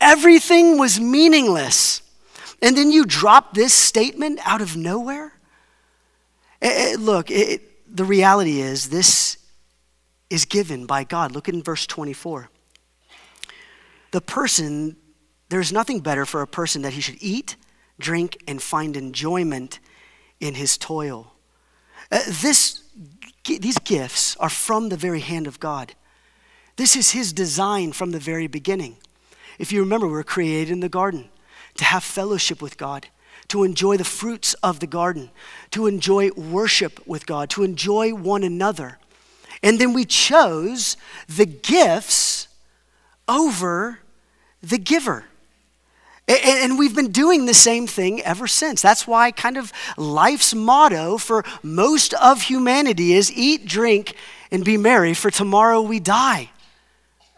Everything 0.00 0.78
was 0.78 0.98
meaningless. 0.98 2.02
And 2.62 2.76
then 2.76 2.90
you 2.90 3.04
drop 3.04 3.54
this 3.54 3.72
statement 3.72 4.40
out 4.44 4.60
of 4.60 4.76
nowhere? 4.76 5.32
It, 6.60 6.66
eh, 6.66 6.90
it, 6.90 6.94
eh, 6.94 6.96
look, 6.98 7.30
it, 7.30 7.96
the 7.96 8.04
reality 8.04 8.60
is 8.60 8.88
this 8.88 9.38
is 10.28 10.44
given 10.44 10.86
by 10.86 11.04
God. 11.04 11.32
Look 11.32 11.48
in 11.48 11.62
verse 11.62 11.86
24. 11.86 12.48
The 14.12 14.20
person, 14.20 14.96
there's 15.48 15.72
nothing 15.72 16.00
better 16.00 16.24
for 16.24 16.42
a 16.42 16.46
person 16.46 16.82
that 16.82 16.92
he 16.92 17.00
should 17.00 17.18
eat, 17.20 17.56
drink, 17.98 18.42
and 18.46 18.62
find 18.62 18.96
enjoyment 18.96 19.80
in 20.38 20.54
his 20.54 20.78
toil. 20.78 21.34
Uh, 22.10 22.20
this, 22.26 22.82
these 23.44 23.78
gifts 23.78 24.36
are 24.36 24.48
from 24.48 24.88
the 24.88 24.96
very 24.96 25.20
hand 25.20 25.46
of 25.46 25.60
God. 25.60 25.94
This 26.76 26.96
is 26.96 27.10
his 27.10 27.32
design 27.32 27.92
from 27.92 28.12
the 28.12 28.18
very 28.18 28.46
beginning. 28.46 28.96
If 29.60 29.72
you 29.72 29.80
remember, 29.80 30.06
we 30.06 30.14
were 30.14 30.24
created 30.24 30.72
in 30.72 30.80
the 30.80 30.88
garden 30.88 31.28
to 31.76 31.84
have 31.84 32.02
fellowship 32.02 32.62
with 32.62 32.78
God, 32.78 33.08
to 33.48 33.62
enjoy 33.62 33.98
the 33.98 34.04
fruits 34.04 34.54
of 34.54 34.80
the 34.80 34.86
garden, 34.86 35.30
to 35.72 35.86
enjoy 35.86 36.30
worship 36.30 37.06
with 37.06 37.26
God, 37.26 37.50
to 37.50 37.62
enjoy 37.62 38.14
one 38.14 38.42
another. 38.42 38.98
And 39.62 39.78
then 39.78 39.92
we 39.92 40.06
chose 40.06 40.96
the 41.28 41.44
gifts 41.44 42.48
over 43.28 43.98
the 44.62 44.78
giver. 44.78 45.26
And 46.26 46.78
we've 46.78 46.94
been 46.94 47.12
doing 47.12 47.44
the 47.44 47.52
same 47.52 47.86
thing 47.86 48.22
ever 48.22 48.46
since. 48.46 48.80
That's 48.80 49.06
why, 49.06 49.30
kind 49.30 49.58
of, 49.58 49.74
life's 49.98 50.54
motto 50.54 51.18
for 51.18 51.44
most 51.62 52.14
of 52.14 52.42
humanity 52.42 53.12
is 53.12 53.30
eat, 53.30 53.66
drink, 53.66 54.14
and 54.50 54.64
be 54.64 54.78
merry, 54.78 55.12
for 55.12 55.30
tomorrow 55.30 55.82
we 55.82 56.00
die. 56.00 56.50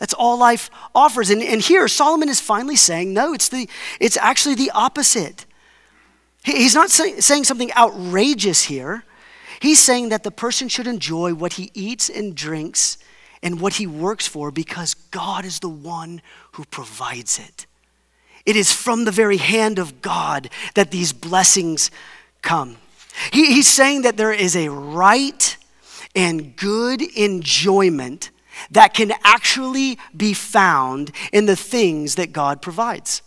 That's 0.03 0.14
all 0.14 0.36
life 0.36 0.68
offers. 0.96 1.30
And, 1.30 1.40
and 1.40 1.61
here, 1.61 1.86
Solomon 1.86 2.28
is 2.28 2.40
finally 2.40 2.74
saying, 2.74 3.14
no, 3.14 3.32
it's, 3.34 3.48
the, 3.48 3.68
it's 4.00 4.16
actually 4.16 4.57
the 4.57 4.72
opposite. 4.72 5.46
He, 6.42 6.57
he's 6.57 6.74
not 6.74 6.90
say, 6.90 7.20
saying 7.20 7.44
something 7.44 7.72
outrageous 7.74 8.64
here. 8.64 9.05
He's 9.61 9.78
saying 9.78 10.09
that 10.09 10.24
the 10.24 10.32
person 10.32 10.66
should 10.66 10.88
enjoy 10.88 11.34
what 11.34 11.53
he 11.53 11.70
eats 11.72 12.11
and 12.11 12.34
drinks 12.34 12.98
and 13.44 13.61
what 13.61 13.74
he 13.74 13.86
works 13.86 14.26
for 14.26 14.50
because 14.50 14.94
God 14.94 15.44
is 15.44 15.61
the 15.61 15.68
one 15.68 16.20
who 16.55 16.64
provides 16.64 17.38
it. 17.38 17.66
It 18.44 18.57
is 18.57 18.72
from 18.72 19.05
the 19.05 19.12
very 19.12 19.36
hand 19.36 19.78
of 19.78 20.03
God 20.03 20.50
that 20.74 20.90
these 20.90 21.12
blessings 21.12 21.92
come. 22.42 22.78
He, 23.32 23.55
he's 23.55 23.68
saying 23.68 24.03
that 24.03 24.16
there 24.16 24.32
is 24.32 24.57
a 24.57 24.68
right 24.68 25.57
and 26.16 26.57
good 26.57 27.03
enjoyment 27.03 28.32
that 28.70 28.94
can 28.94 29.12
actually 29.24 29.98
be 30.16 30.32
found 30.32 31.11
in 31.32 31.46
the 31.46 31.57
things 31.57 32.14
that 32.16 32.32
God 32.32 32.62
provides. 32.62 33.22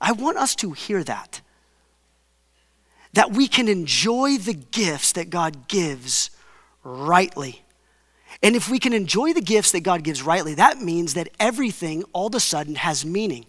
I 0.00 0.12
want 0.12 0.36
us 0.36 0.54
to 0.56 0.72
hear 0.72 1.02
that. 1.04 1.40
That 3.12 3.32
we 3.32 3.48
can 3.48 3.68
enjoy 3.68 4.38
the 4.38 4.54
gifts 4.54 5.12
that 5.12 5.30
God 5.30 5.68
gives 5.68 6.30
rightly. 6.82 7.62
And 8.42 8.56
if 8.56 8.68
we 8.68 8.78
can 8.78 8.92
enjoy 8.92 9.32
the 9.32 9.40
gifts 9.40 9.72
that 9.72 9.80
God 9.80 10.02
gives 10.02 10.22
rightly, 10.22 10.54
that 10.54 10.78
means 10.78 11.14
that 11.14 11.28
everything 11.40 12.04
all 12.12 12.26
of 12.26 12.34
a 12.34 12.40
sudden 12.40 12.74
has 12.74 13.04
meaning. 13.04 13.46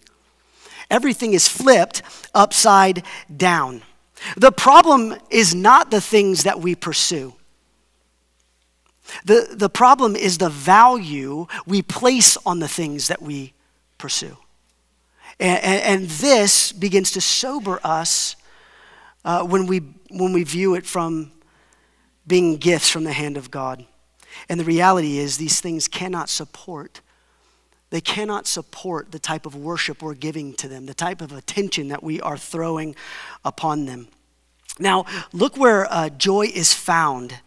Everything 0.90 1.34
is 1.34 1.48
flipped 1.48 2.02
upside 2.34 3.04
down. 3.36 3.82
The 4.38 4.52
problem 4.52 5.16
is 5.30 5.54
not 5.54 5.92
the 5.92 6.02
things 6.02 6.44
that 6.44 6.60
we 6.60 6.76
pursue. 6.76 7.35
The, 9.26 9.48
the 9.52 9.70
problem 9.70 10.16
is 10.16 10.38
the 10.38 10.50
value 10.50 11.48
we 11.66 11.82
place 11.82 12.38
on 12.46 12.60
the 12.60 12.68
things 12.68 13.08
that 13.08 13.22
we 13.22 13.54
pursue. 13.98 14.38
And, 15.40 15.64
and, 15.64 15.82
and 15.82 16.10
this 16.10 16.72
begins 16.72 17.12
to 17.12 17.22
sober 17.22 17.80
us 17.84 18.36
uh, 19.24 19.44
when, 19.44 19.68
we, 19.68 19.80
when 20.10 20.34
we 20.34 20.44
view 20.44 20.76
it 20.76 20.86
from 20.86 21.32
being 22.28 22.58
gifts 22.58 22.90
from 22.90 23.04
the 23.04 23.14
hand 23.14 23.38
of 23.38 23.52
God. 23.52 23.86
And 24.50 24.60
the 24.60 24.66
reality 24.66 25.18
is, 25.18 25.38
these 25.38 25.62
things 25.62 25.88
cannot 25.88 26.30
support. 26.30 27.02
They 27.90 28.02
cannot 28.02 28.48
support 28.48 29.12
the 29.12 29.20
type 29.20 29.46
of 29.46 29.56
worship 29.56 30.02
we're 30.02 30.16
giving 30.16 30.54
to 30.56 30.68
them, 30.68 30.86
the 30.86 30.94
type 30.94 31.22
of 31.22 31.32
attention 31.32 31.88
that 31.90 32.04
we 32.04 32.20
are 32.22 32.38
throwing 32.38 32.96
upon 33.44 33.86
them. 33.86 34.08
Now, 34.80 35.06
look 35.32 35.58
where 35.58 35.92
uh, 35.92 36.10
joy 36.10 36.48
is 36.48 36.74
found 36.74 37.40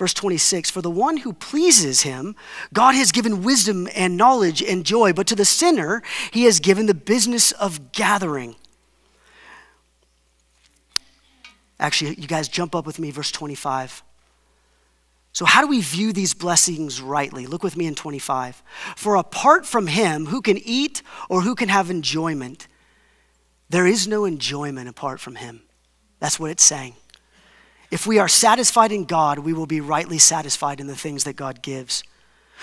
Verse 0.00 0.14
26 0.14 0.70
For 0.70 0.80
the 0.80 0.90
one 0.90 1.18
who 1.18 1.34
pleases 1.34 2.00
him, 2.00 2.34
God 2.72 2.94
has 2.94 3.12
given 3.12 3.42
wisdom 3.42 3.86
and 3.94 4.16
knowledge 4.16 4.62
and 4.62 4.82
joy, 4.82 5.12
but 5.12 5.26
to 5.26 5.36
the 5.36 5.44
sinner, 5.44 6.02
he 6.30 6.44
has 6.44 6.58
given 6.58 6.86
the 6.86 6.94
business 6.94 7.52
of 7.52 7.92
gathering. 7.92 8.56
Actually, 11.78 12.14
you 12.14 12.26
guys 12.26 12.48
jump 12.48 12.74
up 12.74 12.86
with 12.86 12.98
me, 12.98 13.10
verse 13.10 13.30
25. 13.30 14.02
So, 15.34 15.44
how 15.44 15.60
do 15.60 15.66
we 15.66 15.82
view 15.82 16.14
these 16.14 16.32
blessings 16.32 17.02
rightly? 17.02 17.46
Look 17.46 17.62
with 17.62 17.76
me 17.76 17.86
in 17.86 17.94
25. 17.94 18.62
For 18.96 19.16
apart 19.16 19.66
from 19.66 19.86
him, 19.86 20.24
who 20.24 20.40
can 20.40 20.56
eat 20.56 21.02
or 21.28 21.42
who 21.42 21.54
can 21.54 21.68
have 21.68 21.90
enjoyment? 21.90 22.68
There 23.68 23.86
is 23.86 24.08
no 24.08 24.24
enjoyment 24.24 24.88
apart 24.88 25.20
from 25.20 25.34
him. 25.34 25.60
That's 26.20 26.40
what 26.40 26.50
it's 26.50 26.64
saying. 26.64 26.94
If 27.90 28.06
we 28.06 28.18
are 28.18 28.28
satisfied 28.28 28.92
in 28.92 29.04
God, 29.04 29.40
we 29.40 29.52
will 29.52 29.66
be 29.66 29.80
rightly 29.80 30.18
satisfied 30.18 30.80
in 30.80 30.86
the 30.86 30.96
things 30.96 31.24
that 31.24 31.34
God 31.34 31.62
gives. 31.62 32.04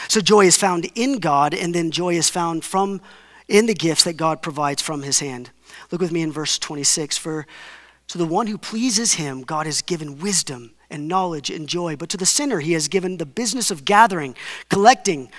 So 0.08 0.22
joy 0.22 0.46
is 0.46 0.58
found 0.58 0.90
in 0.96 1.20
God, 1.20 1.54
and 1.54 1.74
then 1.74 1.92
joy 1.92 2.16
is 2.16 2.30
found 2.30 2.64
from 2.64 3.02
in 3.48 3.66
the 3.66 3.74
gifts 3.74 4.04
that 4.04 4.18
God 4.18 4.42
provides 4.42 4.82
from 4.82 5.02
his 5.02 5.20
hand. 5.20 5.50
Look 5.92 6.02
with 6.02 6.12
me 6.12 6.22
in 6.22 6.32
verse 6.32 6.58
26. 6.60 7.18
For 7.18 7.48
to 8.08 8.18
the 8.18 8.26
one 8.26 8.48
who 8.48 8.58
pleases 8.58 9.14
him, 9.14 9.42
God 9.42 9.66
has 9.66 9.82
given 9.82 10.20
wisdom 10.20 10.72
and 10.90 11.08
knowledge 11.08 11.50
and 11.50 11.68
joy. 11.68 11.96
But 11.96 12.10
to 12.10 12.18
the 12.18 12.26
sinner, 12.26 12.60
he 12.60 12.74
has 12.74 12.88
given 12.88 13.18
the 13.18 13.26
business 13.26 13.72
of 13.72 13.86
gathering, 13.86 14.36
collecting, 14.70 15.30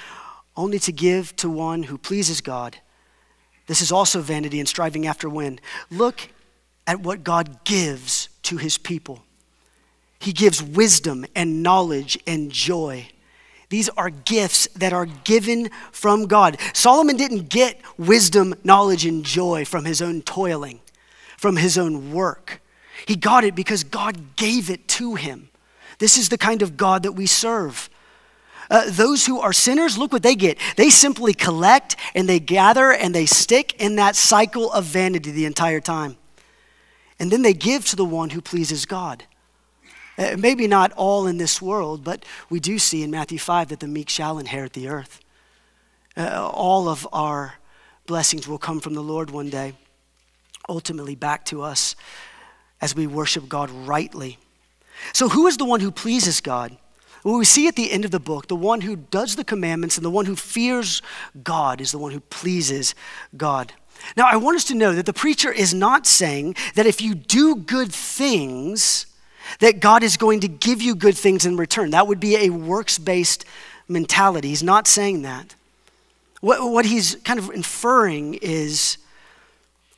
only 0.57 0.79
to 0.81 0.93
give 0.93 1.35
to 1.37 1.49
one 1.49 1.85
who 1.85 1.97
pleases 1.97 2.41
God. 2.41 2.79
This 3.67 3.81
is 3.81 3.93
also 3.93 4.21
vanity 4.21 4.59
and 4.59 4.69
striving 4.69 5.07
after 5.07 5.29
wind. 5.29 5.61
Look 5.91 6.29
at 6.87 7.01
what 7.01 7.23
God 7.23 7.65
gives 7.65 8.29
to 8.43 8.57
his 8.57 8.77
people. 8.77 9.23
He 10.19 10.33
gives 10.33 10.63
wisdom 10.63 11.27
and 11.35 11.63
knowledge 11.63 12.19
and 12.27 12.51
joy. 12.51 13.09
These 13.71 13.89
are 13.91 14.11
gifts 14.11 14.67
that 14.77 14.93
are 14.93 15.07
given 15.07 15.71
from 15.93 16.27
God. 16.27 16.59
Solomon 16.73 17.17
didn't 17.17 17.51
get 17.51 17.81
wisdom, 17.99 18.55
knowledge, 18.65 19.05
and 19.05 19.25
joy 19.25 19.65
from 19.65 19.85
his 19.85 20.01
own 20.01 20.23
toiling, 20.23 20.81
from 21.37 21.57
his 21.57 21.77
own 21.77 22.13
work. 22.13 22.61
He 23.07 23.15
got 23.15 23.45
it 23.45 23.55
because 23.55 23.85
God 23.85 24.37
gave 24.37 24.71
it 24.71 24.89
to 24.89 25.15
him. 25.15 25.51
This 25.99 26.17
is 26.17 26.29
the 26.31 26.39
kind 26.39 26.63
of 26.63 26.77
God 26.77 27.03
that 27.03 27.13
we 27.13 27.27
serve. 27.27 27.91
Uh, 28.71 28.85
those 28.91 29.27
who 29.27 29.41
are 29.41 29.53
sinners, 29.53 29.97
look 29.97 30.13
what 30.13 30.23
they 30.23 30.35
get. 30.35 30.59
They 30.77 30.91
simply 30.91 31.33
collect 31.33 31.97
and 32.15 32.29
they 32.29 32.41
gather 32.41 32.93
and 32.93 33.15
they 33.15 33.27
stick 33.27 33.81
in 33.81 33.97
that 33.97 34.17
cycle 34.17 34.73
of 34.73 34.85
vanity 34.85 35.31
the 35.31 35.47
entire 35.47 35.81
time. 35.81 36.17
And 37.19 37.31
then 37.31 37.43
they 37.43 37.55
give 37.55 37.85
to 37.87 37.97
the 37.97 38.05
one 38.05 38.31
who 38.31 38.41
pleases 38.41 38.87
God. 38.87 39.25
Uh, 40.19 40.37
maybe 40.37 40.67
not 40.67 40.93
all 40.93 41.29
in 41.29 41.39
this 41.39 41.63
world, 41.63 42.03
but 42.03 42.25
we 42.51 42.59
do 42.59 42.79
see 42.79 43.05
in 43.05 43.11
Matthew 43.11 43.39
5 43.39 43.69
that 43.69 43.79
the 43.79 43.87
meek 43.87 44.09
shall 44.09 44.39
inherit 44.39 44.73
the 44.73 44.89
earth. 44.89 45.21
Uh, 46.17 46.51
all 46.53 46.89
of 46.89 47.07
our 47.13 47.55
blessings 48.07 48.49
will 48.49 48.59
come 48.59 48.81
from 48.81 48.95
the 48.95 49.03
Lord 49.03 49.31
one 49.31 49.49
day, 49.49 49.75
ultimately 50.69 51.15
back 51.15 51.45
to 51.47 51.63
us 51.63 51.95
as 52.81 52.97
we 52.97 53.07
worship 53.07 53.49
God 53.49 53.71
rightly. 53.71 54.39
So, 55.13 55.29
who 55.29 55.47
is 55.47 55.57
the 55.57 55.65
one 55.65 55.79
who 55.79 55.93
pleases 55.93 56.41
God? 56.41 56.77
Well, 57.23 57.39
we 57.39 57.45
see 57.45 57.69
at 57.69 57.77
the 57.77 57.93
end 57.93 58.05
of 58.05 58.11
the 58.11 58.19
book, 58.19 58.49
the 58.49 58.57
one 58.57 58.81
who 58.81 58.97
does 58.97 59.37
the 59.37 59.45
commandments 59.45 59.97
and 59.97 60.05
the 60.05 60.11
one 60.11 60.27
who 60.27 60.35
fears 60.35 61.03
God 61.45 61.81
is 61.81 61.93
the 61.93 61.99
one 61.99 62.13
who 62.13 62.21
pleases 62.21 62.95
God. 63.37 63.73
Now, 64.17 64.29
I 64.29 64.37
want 64.37 64.57
us 64.57 64.65
to 64.67 64.75
know 64.75 64.95
that 64.95 65.07
the 65.07 65.13
preacher 65.13 65.53
is 65.53 65.75
not 65.75 66.07
saying 66.07 66.57
that 66.75 66.87
if 66.87 67.01
you 67.01 67.15
do 67.15 67.55
good 67.55 67.93
things, 67.93 69.07
that 69.61 69.81
God 69.81 70.03
is 70.03 70.17
going 70.17 70.41
to 70.41 70.49
give 70.49 70.83
you 70.83 70.95
good 70.95 71.17
things 71.17 71.47
in 71.47 71.57
return. 71.57 71.91
That 71.91 72.07
would 72.07 72.21
be 72.21 72.37
a 72.37 72.51
works 72.51 72.99
based 72.99 73.45
mentality. 73.89 74.49
He's 74.49 74.63
not 74.63 74.87
saying 74.87 75.23
that. 75.23 75.55
What, 76.41 76.71
what 76.71 76.87
he's 76.87 77.17
kind 77.25 77.39
of 77.39 77.51
inferring 77.51 78.35
is 78.35 78.99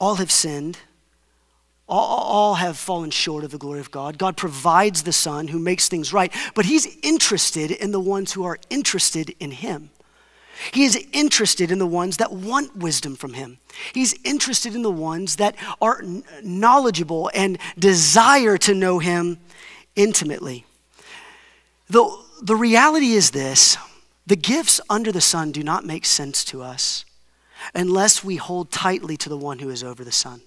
all 0.01 0.15
have 0.15 0.31
sinned, 0.31 0.79
all, 1.89 2.07
all 2.07 2.55
have 2.55 2.79
fallen 2.79 3.11
short 3.11 3.45
of 3.45 3.51
the 3.51 3.59
glory 3.59 3.81
of 3.81 3.91
God. 3.91 4.17
God 4.17 4.37
provides 4.37 5.03
the 5.03 5.13
Son 5.13 5.49
who 5.49 5.59
makes 5.59 5.89
things 5.89 6.13
right, 6.13 6.33
but 6.55 6.65
he's 6.65 6.97
interested 7.03 7.71
in 7.71 7.91
the 7.91 8.01
ones 8.01 8.33
who 8.33 8.45
are 8.45 8.59
interested 8.71 9.35
in 9.41 9.51
him. 9.51 9.91
He 10.73 10.85
is 10.85 10.97
interested 11.13 11.71
in 11.71 11.79
the 11.79 11.87
ones 11.87 12.19
that 12.19 12.33
want 12.33 12.77
wisdom 12.77 13.17
from 13.17 13.35
him. 13.35 13.59
He's 13.93 14.15
interested 14.25 14.75
in 14.75 14.83
the 14.83 14.91
ones 14.91 15.37
that 15.37 15.57
are 15.81 16.03
knowledgeable 16.43 17.31
and 17.35 17.59
desire 17.79 18.59
to 18.59 18.75
know 18.75 18.99
him 18.99 19.39
intimately. 19.97 20.65
The, 21.89 22.09
the 22.43 22.57
reality 22.57 23.13
is 23.13 23.31
this 23.31 23.77
the 24.27 24.37
gifts 24.37 24.81
under 24.89 25.11
the 25.11 25.21
sun 25.21 25.51
do 25.51 25.63
not 25.63 25.85
make 25.85 26.05
sense 26.05 26.45
to 26.47 26.63
us 26.63 27.05
unless 27.75 28.23
we 28.23 28.37
hold 28.37 28.71
tightly 28.71 29.17
to 29.17 29.29
the 29.29 29.37
one 29.37 29.59
who 29.59 29.71
is 29.71 29.83
over 29.83 30.05
the 30.05 30.13
sun. 30.13 30.43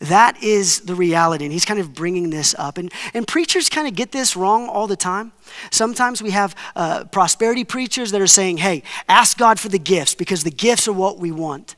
That 0.00 0.42
is 0.42 0.80
the 0.80 0.94
reality. 0.94 1.44
And 1.44 1.52
he's 1.52 1.66
kind 1.66 1.78
of 1.78 1.92
bringing 1.94 2.30
this 2.30 2.54
up. 2.58 2.78
And, 2.78 2.90
and 3.12 3.28
preachers 3.28 3.68
kind 3.68 3.86
of 3.86 3.94
get 3.94 4.12
this 4.12 4.34
wrong 4.34 4.68
all 4.68 4.86
the 4.86 4.96
time. 4.96 5.32
Sometimes 5.70 6.22
we 6.22 6.30
have 6.30 6.54
uh, 6.74 7.04
prosperity 7.04 7.64
preachers 7.64 8.10
that 8.12 8.20
are 8.20 8.26
saying, 8.26 8.58
hey, 8.58 8.82
ask 9.08 9.36
God 9.36 9.60
for 9.60 9.68
the 9.68 9.78
gifts 9.78 10.14
because 10.14 10.42
the 10.42 10.50
gifts 10.50 10.88
are 10.88 10.92
what 10.92 11.18
we 11.18 11.30
want. 11.30 11.76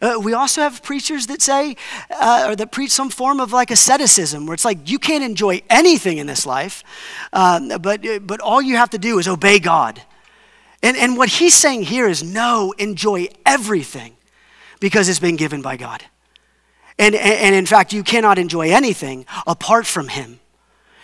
Uh, 0.00 0.18
we 0.22 0.32
also 0.32 0.62
have 0.62 0.82
preachers 0.82 1.26
that 1.26 1.42
say, 1.42 1.76
uh, 2.10 2.46
or 2.48 2.56
that 2.56 2.72
preach 2.72 2.90
some 2.90 3.10
form 3.10 3.40
of 3.40 3.52
like 3.52 3.70
asceticism, 3.70 4.46
where 4.46 4.54
it's 4.54 4.64
like 4.64 4.88
you 4.88 4.98
can't 4.98 5.24
enjoy 5.24 5.60
anything 5.68 6.18
in 6.18 6.26
this 6.26 6.46
life, 6.46 6.84
um, 7.32 7.68
but, 7.80 8.00
but 8.22 8.40
all 8.40 8.62
you 8.62 8.76
have 8.76 8.90
to 8.90 8.98
do 8.98 9.18
is 9.18 9.26
obey 9.26 9.58
God. 9.58 10.00
And, 10.82 10.96
and 10.96 11.16
what 11.16 11.28
he's 11.28 11.54
saying 11.54 11.82
here 11.82 12.08
is 12.08 12.22
no, 12.22 12.72
enjoy 12.78 13.28
everything 13.44 14.16
because 14.78 15.08
it's 15.08 15.18
been 15.18 15.36
given 15.36 15.62
by 15.62 15.76
God. 15.76 16.04
And, 16.98 17.14
and 17.14 17.54
in 17.54 17.66
fact, 17.66 17.92
you 17.92 18.02
cannot 18.02 18.38
enjoy 18.38 18.70
anything 18.70 19.24
apart 19.46 19.86
from 19.86 20.08
Him. 20.08 20.40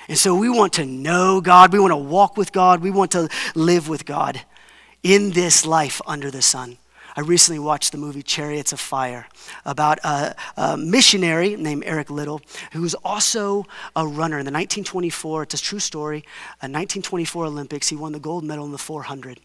And 0.09 0.19
so 0.19 0.35
we 0.35 0.49
want 0.49 0.75
to 0.75 0.85
know 0.85 1.41
God. 1.41 1.73
We 1.73 1.79
want 1.79 1.93
to 1.93 1.97
walk 1.97 2.37
with 2.37 2.53
God. 2.53 2.83
We 2.83 2.91
want 2.91 3.13
to 3.13 3.29
live 3.55 3.89
with 3.89 4.05
God 4.05 4.41
in 5.03 5.31
this 5.31 5.65
life 5.65 6.01
under 6.07 6.31
the 6.31 6.43
sun. 6.43 6.79
I 7.17 7.21
recently 7.21 7.61
watched 7.61 7.93
the 7.93 7.99
movie 7.99 8.25
Chariots 8.25 8.73
of 8.73 8.81
Fire 8.81 9.29
about 9.65 10.01
a, 10.03 10.35
a, 10.57 10.77
missionary 10.77 11.55
named 11.55 11.85
Eric 11.87 12.11
Liddell, 12.11 12.41
who 12.73 12.83
was 12.83 12.95
also 13.05 13.67
a 13.95 14.05
runner 14.05 14.39
in 14.39 14.45
the 14.45 14.51
1924, 14.51 15.45
it's 15.45 15.55
a 15.55 15.59
true 15.59 15.79
story, 15.79 16.25
a 16.61 16.67
1924 16.67 17.45
Olympics. 17.45 17.89
He 17.89 17.95
won 17.95 18.11
the 18.11 18.19
gold 18.19 18.43
medal 18.43 18.65
in 18.65 18.73
the 18.73 18.79
400. 18.79 19.39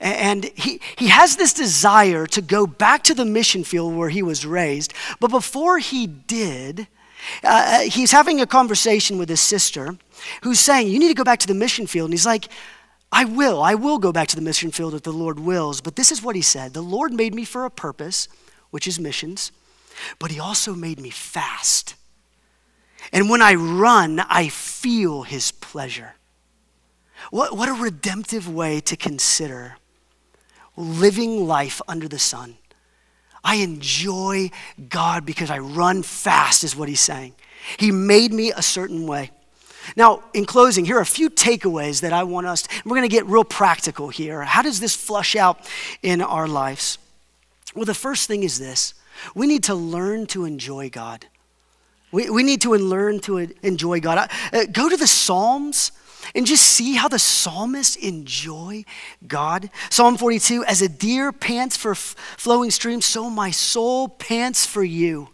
And 0.00 0.44
he, 0.54 0.80
he 0.96 1.08
has 1.08 1.36
this 1.36 1.52
desire 1.52 2.26
to 2.26 2.42
go 2.42 2.66
back 2.66 3.02
to 3.04 3.14
the 3.14 3.24
mission 3.24 3.64
field 3.64 3.94
where 3.94 4.08
he 4.08 4.22
was 4.22 4.44
raised. 4.46 4.92
But 5.20 5.30
before 5.30 5.78
he 5.78 6.06
did, 6.06 6.86
Uh, 7.42 7.48
uh, 7.48 7.80
he's 7.80 8.12
having 8.12 8.40
a 8.40 8.46
conversation 8.46 9.18
with 9.18 9.28
his 9.28 9.40
sister 9.40 9.96
who's 10.42 10.60
saying, 10.60 10.88
You 10.88 10.98
need 10.98 11.08
to 11.08 11.14
go 11.14 11.24
back 11.24 11.38
to 11.40 11.46
the 11.46 11.54
mission 11.54 11.86
field. 11.86 12.10
And 12.10 12.14
he's 12.14 12.26
like, 12.26 12.48
I 13.10 13.24
will. 13.24 13.62
I 13.62 13.74
will 13.74 13.98
go 13.98 14.12
back 14.12 14.28
to 14.28 14.36
the 14.36 14.42
mission 14.42 14.70
field 14.70 14.94
if 14.94 15.02
the 15.02 15.12
Lord 15.12 15.38
wills. 15.38 15.80
But 15.80 15.96
this 15.96 16.12
is 16.12 16.22
what 16.22 16.36
he 16.36 16.42
said 16.42 16.74
The 16.74 16.82
Lord 16.82 17.12
made 17.12 17.34
me 17.34 17.44
for 17.44 17.64
a 17.64 17.70
purpose, 17.70 18.28
which 18.70 18.86
is 18.86 18.98
missions, 18.98 19.52
but 20.18 20.30
he 20.30 20.40
also 20.40 20.74
made 20.74 21.00
me 21.00 21.10
fast. 21.10 21.94
And 23.12 23.30
when 23.30 23.42
I 23.42 23.54
run, 23.54 24.20
I 24.20 24.48
feel 24.48 25.22
his 25.22 25.52
pleasure. 25.52 26.14
What, 27.30 27.56
what 27.56 27.68
a 27.68 27.72
redemptive 27.72 28.52
way 28.52 28.80
to 28.80 28.96
consider 28.96 29.76
living 30.76 31.46
life 31.46 31.80
under 31.86 32.08
the 32.08 32.18
sun. 32.18 32.56
I 33.42 33.56
enjoy 33.56 34.50
God 34.88 35.26
because 35.26 35.50
I 35.50 35.58
run 35.58 36.02
fast, 36.02 36.64
is 36.64 36.74
what 36.74 36.88
he's 36.88 37.00
saying. 37.00 37.34
He 37.78 37.92
made 37.92 38.32
me 38.32 38.52
a 38.52 38.62
certain 38.62 39.06
way. 39.06 39.30
Now, 39.96 40.24
in 40.32 40.46
closing, 40.46 40.86
here 40.86 40.96
are 40.96 41.02
a 41.02 41.06
few 41.06 41.28
takeaways 41.28 42.00
that 42.00 42.12
I 42.12 42.24
want 42.24 42.46
us 42.46 42.62
to, 42.62 42.82
we're 42.86 42.96
going 42.96 43.08
to 43.08 43.14
get 43.14 43.26
real 43.26 43.44
practical 43.44 44.08
here. 44.08 44.42
How 44.42 44.62
does 44.62 44.80
this 44.80 44.96
flush 44.96 45.36
out 45.36 45.70
in 46.02 46.22
our 46.22 46.48
lives? 46.48 46.98
Well, 47.74 47.84
the 47.84 47.94
first 47.94 48.26
thing 48.26 48.42
is 48.42 48.58
this 48.58 48.94
we 49.34 49.46
need 49.46 49.64
to 49.64 49.74
learn 49.74 50.26
to 50.28 50.44
enjoy 50.44 50.88
God. 50.88 51.26
We, 52.12 52.30
we 52.30 52.42
need 52.42 52.62
to 52.62 52.74
learn 52.74 53.20
to 53.20 53.38
enjoy 53.62 54.00
God. 54.00 54.30
Uh, 54.52 54.64
go 54.72 54.88
to 54.88 54.96
the 54.96 55.06
Psalms 55.06 55.92
and 56.34 56.46
just 56.46 56.64
see 56.64 56.94
how 56.94 57.08
the 57.08 57.18
psalmists 57.18 57.96
enjoy 57.96 58.84
God. 59.26 59.70
Psalm 59.90 60.16
42 60.16 60.64
As 60.64 60.82
a 60.82 60.88
deer 60.88 61.32
pants 61.32 61.76
for 61.76 61.92
f- 61.92 62.14
flowing 62.36 62.70
streams, 62.70 63.04
so 63.04 63.30
my 63.30 63.50
soul 63.50 64.08
pants 64.08 64.66
for 64.66 64.84
you. 64.84 65.30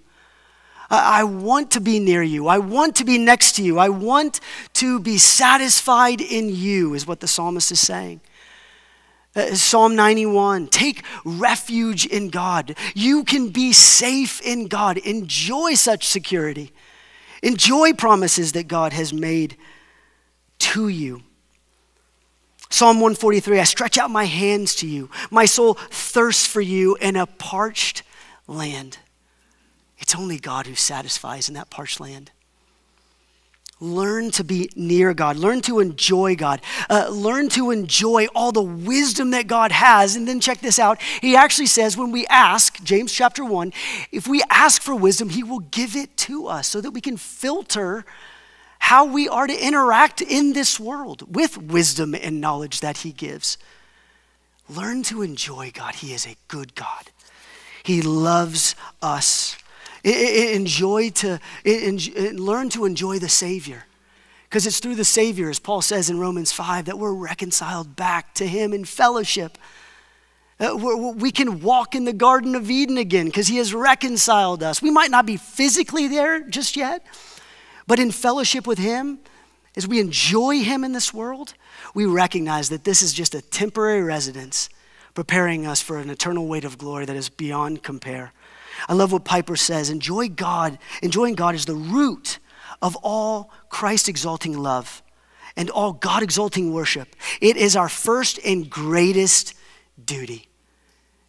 I 0.91 1.23
want 1.23 1.71
to 1.73 1.81
be 1.81 2.01
near 2.01 2.23
you. 2.23 2.49
I 2.49 2.59
want 2.59 2.97
to 2.97 3.05
be 3.05 3.17
next 3.17 3.53
to 3.53 3.63
you. 3.63 3.79
I 3.79 3.89
want 3.89 4.41
to 4.75 4.99
be 4.99 5.19
satisfied 5.19 6.21
in 6.21 6.49
you, 6.49 6.95
is 6.95 7.07
what 7.07 7.21
the 7.21 7.29
psalmist 7.29 7.71
is 7.71 7.79
saying. 7.79 8.21
Uh, 9.37 9.55
Psalm 9.55 9.95
91 9.95 10.67
Take 10.67 11.05
refuge 11.25 12.05
in 12.07 12.29
God. 12.29 12.75
You 12.95 13.23
can 13.23 13.51
be 13.51 13.73
safe 13.73 14.41
in 14.41 14.67
God. 14.67 14.99
Enjoy 14.99 15.75
such 15.75 16.09
security. 16.09 16.73
Enjoy 17.43 17.93
promises 17.93 18.53
that 18.53 18.67
God 18.67 18.93
has 18.93 19.13
made 19.13 19.57
to 20.61 20.89
you. 20.89 21.23
Psalm 22.71 22.97
143 22.97 23.59
I 23.59 23.65
stretch 23.65 23.99
out 23.99 24.11
my 24.11 24.25
hands 24.25 24.75
to 24.77 24.87
you. 24.87 25.11
My 25.31 25.45
soul 25.45 25.75
thirsts 25.75 26.47
for 26.47 26.61
you 26.61 26.97
in 26.97 27.17
a 27.17 27.27
parched 27.27 28.03
land. 28.47 28.99
It's 29.99 30.15
only 30.15 30.39
God 30.39 30.67
who 30.67 30.75
satisfies 30.75 31.49
in 31.49 31.55
that 31.55 31.69
parched 31.69 32.01
land. 32.01 32.31
Learn 33.83 34.31
to 34.33 34.45
be 34.45 34.71
near 34.77 35.15
God. 35.15 35.37
Learn 35.37 35.63
to 35.63 35.81
enjoy 35.81 36.37
God. 36.37 36.61
Uh, 36.91 37.09
learn 37.11 37.49
to 37.51 37.71
enjoy 37.71 38.27
all 38.35 38.53
the 38.53 38.63
wisdom 38.63 39.31
that 39.31 39.47
God 39.47 39.73
has. 39.73 40.17
And 40.17 40.29
then 40.29 40.39
check 40.39 40.61
this 40.61 40.79
out. 40.79 41.01
He 41.23 41.35
actually 41.35 41.67
says, 41.67 41.97
when 41.97 42.13
we 42.13 42.27
ask, 42.27 42.83
James 42.85 43.11
chapter 43.11 43.43
1, 43.43 43.73
if 44.13 44.29
we 44.29 44.43
ask 44.51 44.83
for 44.83 44.95
wisdom, 44.95 45.31
He 45.31 45.43
will 45.43 45.61
give 45.61 45.97
it 45.97 46.15
to 46.19 46.47
us 46.47 46.69
so 46.69 46.83
that 46.83 46.91
we 46.91 47.01
can 47.01 47.17
filter 47.17 48.05
how 48.81 49.05
we 49.05 49.29
are 49.29 49.47
to 49.47 49.67
interact 49.67 50.21
in 50.21 50.53
this 50.53 50.79
world 50.79 51.35
with 51.35 51.57
wisdom 51.57 52.15
and 52.15 52.41
knowledge 52.41 52.81
that 52.81 52.99
He 52.99 53.13
gives. 53.13 53.57
Learn 54.69 55.03
to 55.05 55.23
enjoy 55.23 55.71
God. 55.73 55.95
He 55.97 56.13
is 56.13 56.27
a 56.27 56.37
good 56.49 56.75
God, 56.75 57.11
He 57.83 58.03
loves 58.03 58.75
us 59.01 59.57
enjoy 60.05 61.11
to 61.11 61.39
learn 61.65 62.71
to 62.71 62.85
enjoy 62.85 63.19
the 63.19 63.29
Savior. 63.29 63.85
Because 64.45 64.67
it's 64.67 64.81
through 64.81 64.97
the 64.97 65.05
Savior, 65.05 65.49
as 65.49 65.61
Paul 65.61 65.81
says 65.81 66.11
in 66.11 66.19
Romans 66.19 66.51
5, 66.51 66.87
that 66.87 66.99
we're 66.99 67.15
reconciled 67.15 67.95
back 67.95 68.35
to 68.35 68.47
Him 68.47 68.73
in 68.73 68.85
fellowship. 68.85 69.57
Uh, 70.59 70.75
we 71.17 71.31
can 71.31 71.61
walk 71.61 71.95
in 71.95 72.05
the 72.05 72.13
Garden 72.13 72.57
of 72.57 72.69
Eden 72.69 72.99
again 72.99 73.27
because 73.27 73.47
He 73.47 73.59
has 73.59 73.73
reconciled 73.73 74.65
us. 74.65 74.83
We 74.83 74.91
might 74.91 75.11
not 75.11 75.25
be 75.25 75.37
physically 75.37 76.09
there 76.09 76.41
just 76.41 76.77
yet, 76.77 77.07
but 77.91 77.99
in 77.99 78.13
fellowship 78.13 78.69
with 78.69 78.79
Him, 78.79 79.19
as 79.77 79.89
we 79.89 79.99
enjoy 79.99 80.61
Him 80.61 80.85
in 80.85 80.93
this 80.93 81.13
world, 81.13 81.55
we 81.93 82.07
recognize 82.07 82.69
that 82.69 82.85
this 82.85 83.03
is 83.03 83.13
just 83.13 83.35
a 83.35 83.43
temporary 83.43 84.01
residence 84.01 84.69
preparing 85.13 85.67
us 85.67 85.83
for 85.83 85.99
an 85.99 86.09
eternal 86.09 86.47
weight 86.47 86.63
of 86.63 86.79
glory 86.79 87.05
that 87.05 87.17
is 87.17 87.29
beyond 87.29 87.83
compare. 87.83 88.33
I 88.89 88.93
love 88.95 89.11
what 89.11 89.25
Piper 89.25 89.57
says 89.57 89.91
enjoy 89.91 90.29
God. 90.29 90.79
Enjoying 91.03 91.35
God 91.35 91.57
is 91.57 91.65
the 91.65 91.75
root 91.75 92.39
of 92.81 92.95
all 93.03 93.51
Christ 93.71 94.09
exalting 94.09 94.57
love 94.57 95.03
and 95.57 95.69
all 95.69 95.93
God 95.93 96.23
exalting 96.23 96.73
worship. 96.73 97.17
It 97.41 97.57
is 97.57 97.75
our 97.75 97.89
first 97.89 98.39
and 98.45 98.71
greatest 98.71 99.53
duty. 100.05 100.47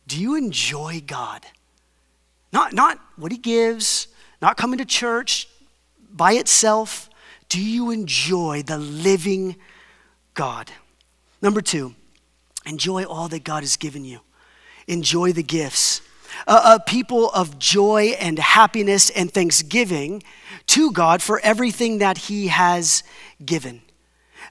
Do 0.06 0.22
you 0.22 0.36
enjoy 0.36 1.02
God? 1.08 1.44
Not, 2.54 2.74
not 2.74 3.00
what 3.16 3.32
He 3.32 3.40
gives, 3.40 4.10
not 4.44 4.58
coming 4.58 4.78
to 4.78 4.86
church 4.86 5.48
by 6.16 6.34
itself. 6.34 7.10
Do 7.50 7.62
you 7.62 7.92
enjoy 7.92 8.64
the 8.64 8.78
living 8.78 9.56
God? 10.34 10.72
Number 11.42 11.62
two, 11.62 11.96
enjoy 12.66 13.04
all 13.04 13.28
that 13.30 13.44
God 13.44 13.64
has 13.64 13.78
given 13.78 14.06
you. 14.06 14.20
Enjoy 14.88 15.32
the 15.32 15.44
gifts 15.44 16.02
a, 16.48 16.54
a 16.54 16.84
people 16.86 17.30
of 17.32 17.60
joy 17.60 18.16
and 18.20 18.40
happiness 18.40 19.10
and 19.10 19.32
thanksgiving 19.32 20.24
to 20.68 20.92
God 20.92 21.22
for 21.22 21.40
everything 21.42 22.00
that 22.00 22.18
He 22.18 22.48
has 22.48 23.04
given. 23.44 23.82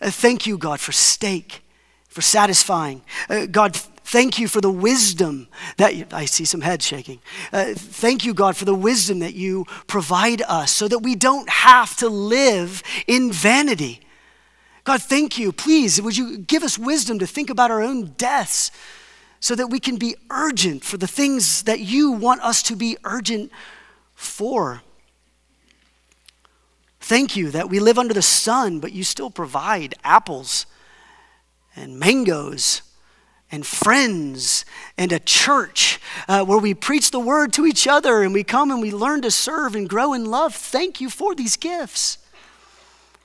Uh, 0.01 0.11
thank 0.11 0.47
you, 0.47 0.59
God, 0.59 0.81
for 0.81 0.93
steak, 0.93 1.63
for 2.09 2.23
satisfying. 2.23 3.03
Uh, 3.29 3.47
God, 3.47 3.79
thank 4.11 4.41
you 4.41 4.49
for 4.49 4.61
the 4.61 4.71
wisdom 4.71 5.47
that 5.77 5.95
you, 5.95 6.05
I 6.11 6.25
see 6.25 6.45
some 6.45 6.63
heads 6.63 6.85
shaking. 6.85 7.21
Uh, 7.53 7.75
thank 7.75 8.25
you, 8.25 8.35
God, 8.35 8.57
for 8.57 8.65
the 8.65 8.75
wisdom 8.75 9.21
that 9.21 9.35
you 9.35 9.67
provide 9.87 10.43
us 10.43 10.73
so 10.73 10.89
that 10.89 10.99
we 10.99 11.15
don't 11.15 11.49
have 11.49 11.97
to 11.99 12.09
live 12.09 12.83
in 13.07 13.31
vanity. 13.31 14.01
God, 14.83 15.01
thank 15.01 15.39
you. 15.39 15.53
Please, 15.53 16.03
would 16.03 16.17
you 16.17 16.39
give 16.39 16.65
us 16.65 16.77
wisdom 16.77 17.21
to 17.21 17.27
think 17.27 17.51
about 17.51 17.71
our 17.71 17.83
own 17.83 18.07
deaths 18.17 18.73
so 19.39 19.55
that 19.55 19.69
we 19.69 19.79
can 19.79 19.97
be 19.97 20.17
urgent 20.29 20.83
for 20.83 20.97
the 20.97 21.07
things 21.07 21.63
that 21.63 21.79
you 21.79 22.11
want 22.11 22.43
us 22.43 22.63
to 22.65 22.75
be 22.75 22.97
urgent 23.05 23.53
for. 24.15 24.83
Thank 26.99 27.37
you 27.37 27.51
that 27.53 27.71
we 27.71 27.79
live 27.79 27.99
under 27.99 28.13
the 28.13 28.23
sun, 28.23 28.81
but 28.81 28.93
you 28.93 29.05
still 29.05 29.31
provide 29.31 29.95
apples 30.03 30.67
and 31.77 31.99
mangoes 31.99 32.83
and 33.51 33.66
friends 33.66 34.64
and 34.96 35.12
a 35.12 35.18
church 35.18 36.01
uh, 36.28 36.44
where 36.44 36.59
we 36.59 36.74
preach 36.74 37.11
the 37.11 37.20
word 37.20 37.53
to 37.55 37.66
each 37.66 37.86
other 37.86 38.22
and 38.22 38.32
we 38.32 38.44
come 38.44 38.70
and 38.70 38.80
we 38.80 38.90
learn 38.90 39.22
to 39.22 39.30
serve 39.30 39.74
and 39.74 39.88
grow 39.88 40.12
in 40.12 40.24
love. 40.24 40.55
Thank 40.55 41.01
you 41.01 41.11
for 41.11 41.34
these 41.34 41.57
gifts. 41.57 42.18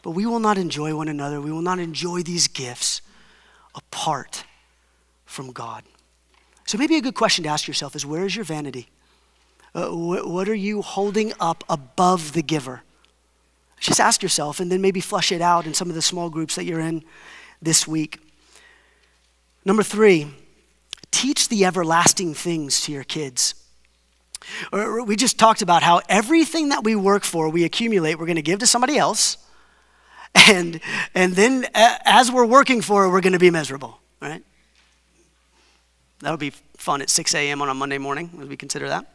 But 0.01 0.11
we 0.11 0.25
will 0.25 0.39
not 0.39 0.57
enjoy 0.57 0.95
one 0.95 1.07
another. 1.07 1.41
We 1.41 1.51
will 1.51 1.61
not 1.61 1.79
enjoy 1.79 2.21
these 2.21 2.47
gifts 2.47 3.01
apart 3.73 4.43
from 5.25 5.51
God. 5.51 5.83
So 6.65 6.77
maybe 6.77 6.95
a 6.95 7.01
good 7.01 7.15
question 7.15 7.43
to 7.43 7.49
ask 7.49 7.67
yourself 7.67 7.95
is 7.95 8.05
where 8.05 8.25
is 8.25 8.35
your 8.35 8.45
vanity? 8.45 8.89
Uh, 9.73 9.89
wh- 9.89 10.27
what 10.27 10.47
are 10.47 10.55
you 10.55 10.81
holding 10.81 11.33
up 11.39 11.63
above 11.69 12.33
the 12.33 12.41
giver? 12.41 12.81
Just 13.79 13.99
ask 13.99 14.23
yourself 14.23 14.59
and 14.59 14.71
then 14.71 14.81
maybe 14.81 15.01
flush 15.01 15.31
it 15.31 15.41
out 15.41 15.67
in 15.67 15.73
some 15.73 15.89
of 15.89 15.95
the 15.95 16.01
small 16.01 16.29
groups 16.29 16.55
that 16.55 16.65
you're 16.65 16.79
in 16.79 17.03
this 17.61 17.87
week. 17.87 18.19
Number 19.65 19.81
three, 19.81 20.31
teach 21.09 21.49
the 21.49 21.65
everlasting 21.65 22.35
things 22.35 22.81
to 22.81 22.91
your 22.91 23.03
kids. 23.03 23.55
We 24.71 25.15
just 25.15 25.39
talked 25.39 25.63
about 25.63 25.81
how 25.81 26.01
everything 26.07 26.69
that 26.69 26.83
we 26.83 26.95
work 26.95 27.23
for, 27.23 27.49
we 27.49 27.63
accumulate, 27.63 28.19
we're 28.19 28.27
going 28.27 28.35
to 28.35 28.43
give 28.43 28.59
to 28.59 28.67
somebody 28.67 28.97
else. 28.97 29.37
And, 30.47 30.81
and 31.13 31.31
then 31.31 31.65
as 31.73 32.29
we're 32.29 32.45
working 32.45 32.81
for 32.81 33.05
it, 33.05 33.09
we're 33.09 33.21
going 33.21 33.31
to 33.31 33.39
be 33.39 33.49
miserable, 33.49 33.99
right? 34.21 34.43
That 36.19 36.31
would 36.31 36.41
be 36.41 36.49
fun 36.49 37.01
at 37.01 37.09
6 37.09 37.33
a.m. 37.33 37.61
on 37.61 37.69
a 37.69 37.73
Monday 37.73 37.97
morning, 37.97 38.29
as 38.41 38.49
we 38.49 38.57
consider 38.57 38.89
that. 38.89 39.05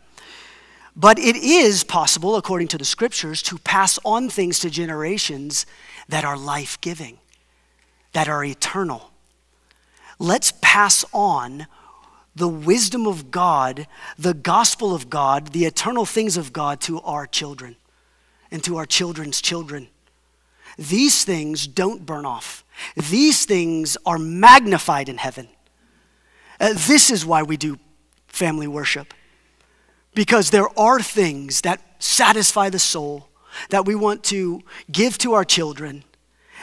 But 0.97 1.19
it 1.19 1.37
is 1.37 1.85
possible, 1.85 2.37
according 2.37 2.69
to 2.69 2.79
the 2.79 2.87
scriptures, 2.87 3.43
to 3.43 3.59
pass 3.59 3.99
on 4.03 4.31
things 4.31 4.61
to 4.61 4.71
generations 4.71 5.67
that 6.09 6.25
are 6.25 6.39
life 6.39 6.81
giving, 6.81 7.19
that 8.13 8.27
are 8.27 8.43
eternal. 8.43 9.10
Let's 10.21 10.53
pass 10.61 11.03
on 11.15 11.67
the 12.37 12.47
wisdom 12.47 13.07
of 13.07 13.31
God, 13.31 13.87
the 14.19 14.35
gospel 14.35 14.95
of 14.95 15.09
God, 15.09 15.49
the 15.49 15.65
eternal 15.65 16.05
things 16.05 16.37
of 16.37 16.53
God 16.53 16.79
to 16.83 17.01
our 17.01 17.27
children 17.27 17.77
and 18.51 18.63
to 18.65 18.77
our 18.77 18.85
children's 18.85 19.41
children. 19.41 19.89
These 20.77 21.25
things 21.25 21.67
don't 21.67 22.05
burn 22.05 22.27
off, 22.27 22.65
these 22.95 23.47
things 23.47 23.97
are 24.05 24.19
magnified 24.19 25.09
in 25.09 25.17
heaven. 25.17 25.49
Uh, 26.61 26.75
this 26.75 27.11
is 27.11 27.25
why 27.25 27.43
we 27.43 27.57
do 27.57 27.79
family 28.29 28.69
worship. 28.69 29.15
Because 30.15 30.51
there 30.51 30.69
are 30.79 31.01
things 31.01 31.63
that 31.63 31.81
satisfy 31.99 32.69
the 32.69 32.79
soul, 32.79 33.31
that 33.71 33.87
we 33.87 33.95
want 33.95 34.23
to 34.25 34.61
give 34.93 35.17
to 35.19 35.33
our 35.33 35.45
children 35.45 36.05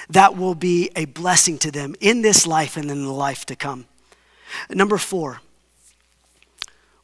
that 0.10 0.38
will 0.38 0.55
be 0.55 0.89
a 0.95 1.05
blessing 1.05 1.58
to 1.60 1.72
them 1.72 1.95
in 1.99 2.22
this 2.22 2.47
life 2.47 2.78
and 2.78 2.89
in 2.89 3.03
the 3.03 3.12
life 3.12 3.45
to 3.47 3.55
come. 3.55 3.86
Number 4.70 4.97
four, 4.97 5.41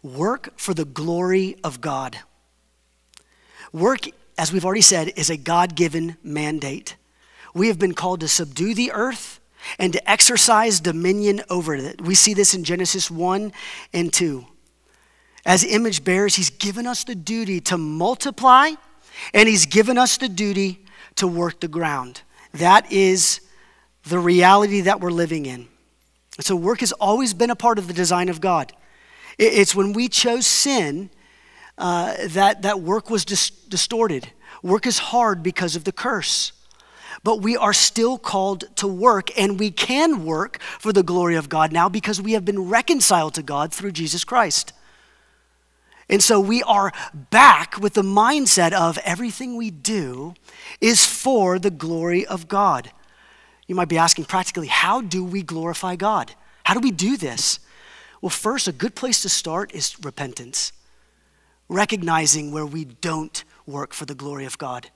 work 0.01 0.57
for 0.57 0.73
the 0.73 0.85
glory 0.85 1.57
of 1.63 1.81
God. 1.81 2.19
Work, 3.71 4.07
as 4.37 4.53
we've 4.53 4.65
already 4.65 4.81
said, 4.81 5.11
is 5.15 5.29
a 5.29 5.37
God 5.37 5.75
given 5.75 6.17
mandate. 6.23 6.95
We 7.53 7.67
have 7.67 7.79
been 7.79 7.93
called 7.93 8.21
to 8.21 8.27
subdue 8.27 8.73
the 8.73 8.91
earth 8.91 9.39
and 9.79 9.93
to 9.93 10.09
exercise 10.09 10.79
dominion 10.79 11.41
over 11.49 11.75
it. 11.75 12.01
We 12.01 12.15
see 12.15 12.33
this 12.33 12.53
in 12.53 12.63
Genesis 12.63 13.09
1 13.09 13.51
and 13.93 14.13
2. 14.13 14.45
As 15.45 15.63
image 15.63 16.03
bearers, 16.03 16.35
He's 16.35 16.49
given 16.49 16.87
us 16.87 17.03
the 17.03 17.15
duty 17.15 17.59
to 17.61 17.77
multiply 17.77 18.71
and 19.33 19.49
He's 19.49 19.65
given 19.65 19.97
us 19.97 20.17
the 20.17 20.29
duty 20.29 20.85
to 21.15 21.27
work 21.27 21.59
the 21.59 21.67
ground. 21.67 22.21
That 22.53 22.91
is 22.91 23.41
the 24.03 24.19
reality 24.19 24.81
that 24.81 24.99
we're 24.99 25.11
living 25.11 25.45
in. 25.45 25.67
So, 26.39 26.55
work 26.55 26.79
has 26.79 26.91
always 26.93 27.33
been 27.33 27.49
a 27.49 27.55
part 27.55 27.77
of 27.77 27.87
the 27.87 27.93
design 27.93 28.29
of 28.29 28.41
God. 28.41 28.73
It's 29.37 29.75
when 29.75 29.93
we 29.93 30.09
chose 30.09 30.45
sin 30.45 31.09
uh, 31.77 32.15
that, 32.27 32.61
that 32.63 32.81
work 32.81 33.09
was 33.09 33.25
dis- 33.25 33.49
distorted. 33.49 34.29
Work 34.61 34.87
is 34.87 34.97
hard 34.99 35.43
because 35.43 35.75
of 35.75 35.83
the 35.83 35.91
curse. 35.91 36.51
But 37.23 37.41
we 37.41 37.55
are 37.55 37.73
still 37.73 38.17
called 38.17 38.65
to 38.77 38.87
work, 38.87 39.29
and 39.39 39.59
we 39.59 39.71
can 39.71 40.25
work 40.25 40.59
for 40.79 40.91
the 40.91 41.03
glory 41.03 41.35
of 41.35 41.49
God 41.49 41.71
now 41.71 41.87
because 41.87 42.21
we 42.21 42.33
have 42.33 42.45
been 42.45 42.69
reconciled 42.69 43.33
to 43.35 43.43
God 43.43 43.73
through 43.73 43.91
Jesus 43.91 44.23
Christ. 44.23 44.73
And 46.13 46.21
so 46.21 46.39
we 46.39 46.61
are 46.61 46.93
back 47.31 47.79
with 47.79 47.95
the 47.95 48.03
mindset 48.03 48.71
of 48.71 48.99
everything 48.99 49.57
we 49.57 49.71
do 49.71 50.35
is 50.79 51.07
for 51.07 51.57
the 51.57 51.71
glory 51.71 52.23
of 52.23 52.47
God. 52.47 52.91
You 53.65 53.73
might 53.73 53.89
be 53.89 53.97
asking 53.97 54.25
practically, 54.25 54.67
how 54.67 55.01
do 55.01 55.23
we 55.25 55.41
glorify 55.41 55.95
God? 55.95 56.33
How 56.65 56.75
do 56.75 56.81
we 56.81 56.91
do 56.91 57.17
this? 57.17 57.57
Well, 58.21 58.29
first, 58.29 58.67
a 58.67 58.71
good 58.71 58.93
place 58.93 59.23
to 59.23 59.29
start 59.29 59.73
is 59.73 59.95
repentance, 60.03 60.71
recognizing 61.67 62.51
where 62.51 62.65
we 62.65 62.85
don't 62.85 63.43
work 63.65 63.91
for 63.91 64.05
the 64.05 64.13
glory 64.13 64.45
of 64.45 64.59
God 64.59 64.91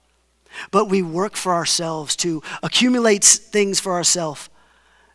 but 0.71 0.85
we 0.85 1.01
work 1.01 1.35
for 1.35 1.53
ourselves 1.53 2.15
to 2.15 2.41
accumulate 2.63 3.23
things 3.23 3.79
for 3.79 3.93
ourselves 3.93 4.49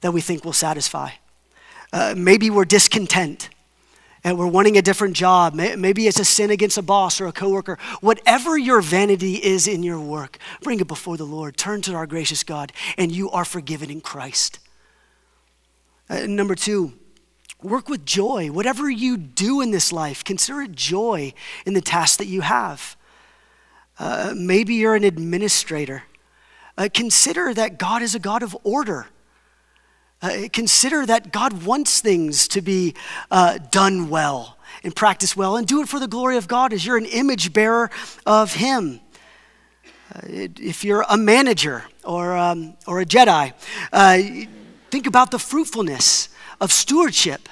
that 0.03 0.12
we 0.12 0.20
think 0.20 0.44
will 0.44 0.53
satisfy. 0.53 1.11
Uh, 1.92 2.14
maybe 2.16 2.50
we're 2.50 2.66
discontent 2.66 3.48
and 4.24 4.38
we're 4.38 4.46
wanting 4.46 4.76
a 4.76 4.82
different 4.82 5.16
job. 5.16 5.54
Maybe 5.54 6.06
it's 6.06 6.20
a 6.20 6.24
sin 6.24 6.50
against 6.50 6.78
a 6.78 6.82
boss 6.82 7.20
or 7.20 7.26
a 7.26 7.32
coworker. 7.32 7.78
Whatever 8.00 8.56
your 8.56 8.80
vanity 8.80 9.34
is 9.36 9.66
in 9.66 9.82
your 9.82 10.00
work, 10.00 10.38
bring 10.62 10.80
it 10.80 10.86
before 10.86 11.16
the 11.16 11.24
Lord. 11.24 11.56
Turn 11.56 11.82
to 11.82 11.94
our 11.94 12.06
gracious 12.06 12.44
God, 12.44 12.72
and 12.96 13.10
you 13.10 13.30
are 13.30 13.44
forgiven 13.44 13.90
in 13.90 14.00
Christ. 14.00 14.60
Uh, 16.08 16.26
number 16.26 16.54
two, 16.54 16.92
work 17.62 17.88
with 17.88 18.04
joy. 18.06 18.50
Whatever 18.50 18.90
you 18.90 19.16
do 19.16 19.60
in 19.60 19.70
this 19.70 19.92
life, 19.92 20.22
consider 20.22 20.62
it 20.62 20.72
joy 20.72 21.32
in 21.66 21.74
the 21.74 21.80
task 21.80 22.18
that 22.18 22.26
you 22.26 22.42
have. 22.42 22.96
Uh, 23.98 24.34
maybe 24.36 24.74
you're 24.74 24.94
an 24.94 25.04
administrator. 25.04 26.04
Uh, 26.78 26.88
consider 26.92 27.52
that 27.54 27.78
God 27.78 28.02
is 28.02 28.14
a 28.14 28.18
God 28.18 28.42
of 28.42 28.56
order. 28.64 29.06
Uh, 30.22 30.48
consider 30.52 31.04
that 31.04 31.32
God 31.32 31.64
wants 31.64 32.00
things 32.00 32.46
to 32.48 32.62
be 32.62 32.94
uh, 33.32 33.58
done 33.70 34.08
well 34.08 34.56
and 34.84 34.94
practiced 34.94 35.36
well, 35.36 35.56
and 35.56 35.66
do 35.66 35.82
it 35.82 35.88
for 35.88 35.98
the 35.98 36.06
glory 36.06 36.36
of 36.36 36.46
God 36.46 36.72
as 36.72 36.86
you're 36.86 36.96
an 36.96 37.06
image 37.06 37.52
bearer 37.52 37.90
of 38.24 38.54
Him. 38.54 39.00
Uh, 40.14 40.20
if 40.24 40.84
you're 40.84 41.04
a 41.08 41.16
manager 41.16 41.84
or, 42.04 42.36
um, 42.36 42.74
or 42.86 43.00
a 43.00 43.04
Jedi, 43.04 43.52
uh, 43.92 44.46
think 44.90 45.06
about 45.06 45.30
the 45.32 45.38
fruitfulness 45.38 46.28
of 46.60 46.70
stewardship 46.70 47.48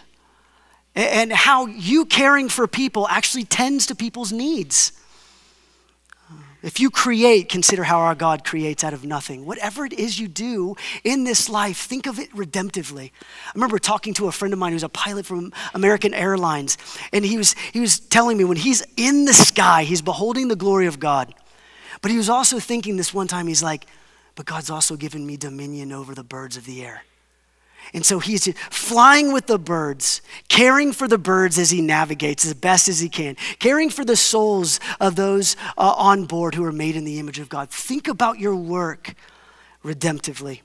and 0.95 1.33
how 1.33 1.67
you 1.67 2.05
caring 2.05 2.49
for 2.49 2.67
people 2.67 3.09
actually 3.09 3.45
tends 3.45 3.87
to 3.87 3.95
people's 3.95 4.33
needs. 4.33 4.93
If 6.63 6.79
you 6.79 6.91
create, 6.91 7.49
consider 7.49 7.85
how 7.85 8.01
our 8.01 8.15
God 8.15 8.45
creates 8.45 8.85
out 8.85 8.93
of 8.93 9.03
nothing. 9.05 9.47
Whatever 9.47 9.87
it 9.87 9.95
is 9.95 10.19
you 10.19 10.29
do 10.29 10.77
in 11.05 11.25
this 11.25 11.49
life, 11.49 11.79
think 11.79 12.07
of 12.07 12.19
it 12.19 12.31
redemptively. 12.33 13.13
I 13.47 13.53
remember 13.55 13.79
talking 13.79 14.13
to 14.15 14.27
a 14.29 14.33
friend 14.33 14.53
of 14.53 14.59
mine 14.59 14.73
who's 14.73 14.83
a 14.83 14.89
pilot 14.91 15.25
from 15.25 15.53
American 15.73 16.13
Airlines, 16.13 16.77
and 17.13 17.25
he 17.25 17.39
was, 17.39 17.55
he 17.73 17.81
was 17.81 17.99
telling 17.99 18.37
me 18.37 18.45
when 18.45 18.59
he's 18.59 18.85
in 18.99 19.25
the 19.25 19.33
sky, 19.33 19.85
he's 19.85 20.03
beholding 20.03 20.49
the 20.49 20.57
glory 20.57 20.87
of 20.87 21.01
God. 21.01 21.35
But 22.03 22.11
he 22.11 22.19
was 22.19 22.29
also 22.29 22.59
thinking 22.59 22.97
this 22.97 23.15
one 23.15 23.27
time, 23.27 23.47
he's 23.47 23.63
like, 23.63 23.87
but 24.35 24.45
God's 24.47 24.71
also 24.71 24.97
given 24.97 25.27
me 25.27 25.37
dominion 25.37 25.93
over 25.93 26.15
the 26.15 26.25
birds 26.25 26.57
of 26.57 26.67
the 26.67 26.85
air. 26.85 27.03
And 27.93 28.07
so 28.07 28.21
he's 28.21 28.53
flying 28.71 29.33
with 29.33 29.47
the 29.47 29.59
birds, 29.59 30.23
caring 30.49 30.93
for 30.93 31.09
the 31.09 31.19
birds 31.19 31.59
as 31.59 31.71
he 31.71 31.81
navigates 31.81 32.45
as 32.45 32.55
best 32.55 32.89
as 32.89 33.01
he 33.01 33.09
can, 33.09 33.37
caring 33.59 33.91
for 33.91 34.05
the 34.05 34.17
souls 34.17 34.79
of 35.01 35.17
those 35.17 35.57
uh, 35.77 35.95
on 35.97 36.25
board 36.27 36.55
who 36.55 36.65
are 36.65 36.73
made 36.73 36.95
in 36.95 37.05
the 37.05 37.19
image 37.19 37.39
of 37.39 37.49
God. 37.49 37.71
Think 37.71 38.07
about 38.07 38.39
your 38.39 38.55
work 38.55 39.15
redemptively. 39.85 40.61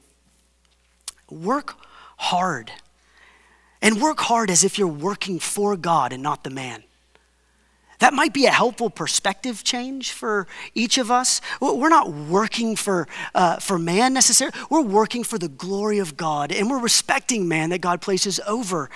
Work 1.30 1.76
hard. 2.18 2.72
And 3.82 4.02
work 4.02 4.20
hard 4.20 4.50
as 4.50 4.64
if 4.64 4.78
you're 4.78 4.88
working 4.88 5.40
for 5.40 5.76
God 5.76 6.14
and 6.14 6.22
not 6.22 6.44
the 6.44 6.50
man. 6.50 6.84
That 8.00 8.14
might 8.14 8.34
be 8.34 8.46
a 8.46 8.52
helpful 8.52 8.90
perspective 8.90 9.64
change 9.64 10.12
for 10.12 10.48
each 10.74 10.98
of 10.98 11.10
us. 11.10 11.40
We're 11.62 11.90
not 11.90 12.12
working 12.12 12.76
for, 12.76 13.08
uh, 13.34 13.58
for 13.58 13.80
man 13.80 14.14
necessarily, 14.14 14.58
we're 14.70 14.82
working 14.82 15.24
for 15.24 15.38
the 15.38 15.48
glory 15.48 16.00
of 16.00 16.18
God, 16.18 16.52
and 16.52 16.70
we're 16.70 16.80
respecting 16.80 17.48
man 17.48 17.70
that 17.70 17.80
God 17.80 18.02
places 18.02 18.40
over 18.46 18.90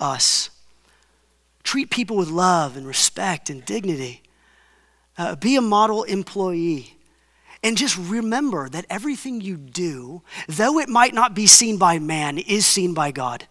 us. 0.00 0.50
Treat 1.62 1.90
people 1.90 2.16
with 2.16 2.30
love 2.30 2.76
and 2.76 2.86
respect 2.86 3.50
and 3.50 3.64
dignity. 3.64 4.22
Uh, 5.18 5.36
be 5.36 5.56
a 5.56 5.60
model 5.60 6.04
employee. 6.04 6.94
And 7.62 7.76
just 7.76 7.98
remember 7.98 8.68
that 8.68 8.86
everything 8.88 9.40
you 9.40 9.56
do, 9.56 10.22
though 10.46 10.78
it 10.78 10.88
might 10.88 11.12
not 11.12 11.34
be 11.34 11.46
seen 11.46 11.76
by 11.76 11.98
man, 11.98 12.38
is 12.38 12.64
seen 12.64 12.94
by 12.94 13.10
God. 13.10 13.46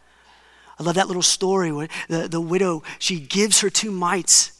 I 0.79 0.83
love 0.83 0.95
that 0.95 1.07
little 1.07 1.21
story 1.21 1.71
where 1.71 1.89
the, 2.07 2.27
the 2.27 2.41
widow, 2.41 2.83
she 2.99 3.19
gives 3.19 3.59
her 3.59 3.69
two 3.69 3.91
mites 3.91 4.56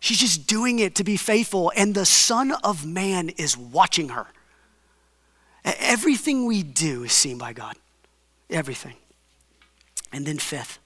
She's 0.00 0.18
just 0.18 0.46
doing 0.46 0.78
it 0.78 0.94
to 0.94 1.04
be 1.04 1.18
faithful, 1.18 1.70
and 1.76 1.94
the 1.94 2.06
Son 2.06 2.52
of 2.64 2.86
Man 2.86 3.28
is 3.28 3.56
watching 3.56 4.08
her. 4.08 4.26
Everything 5.62 6.46
we 6.46 6.62
do 6.62 7.04
is 7.04 7.12
seen 7.12 7.36
by 7.36 7.52
God. 7.52 7.76
Everything. 8.48 8.96
And 10.10 10.26
then, 10.26 10.38
fifth, 10.38 10.78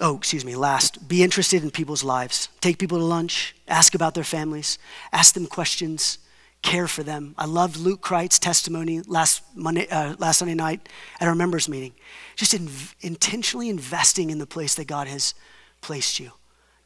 oh, 0.00 0.16
excuse 0.16 0.44
me, 0.44 0.56
last, 0.56 1.06
be 1.06 1.22
interested 1.22 1.62
in 1.62 1.70
people's 1.70 2.02
lives. 2.02 2.48
Take 2.62 2.78
people 2.78 2.98
to 2.98 3.04
lunch, 3.04 3.54
ask 3.68 3.94
about 3.94 4.14
their 4.14 4.24
families, 4.24 4.78
ask 5.12 5.34
them 5.34 5.46
questions, 5.46 6.18
care 6.62 6.88
for 6.88 7.02
them. 7.02 7.34
I 7.36 7.44
loved 7.44 7.76
Luke 7.76 8.00
Kreit's 8.00 8.38
testimony 8.38 9.02
last, 9.02 9.42
Monday, 9.54 9.86
uh, 9.88 10.16
last 10.18 10.38
Sunday 10.38 10.54
night 10.54 10.88
at 11.20 11.28
our 11.28 11.34
members' 11.34 11.68
meeting. 11.68 11.92
Just 12.36 12.54
in, 12.54 12.70
intentionally 13.02 13.68
investing 13.68 14.30
in 14.30 14.38
the 14.38 14.46
place 14.46 14.74
that 14.76 14.86
God 14.86 15.08
has 15.08 15.34
placed 15.82 16.18
you 16.18 16.32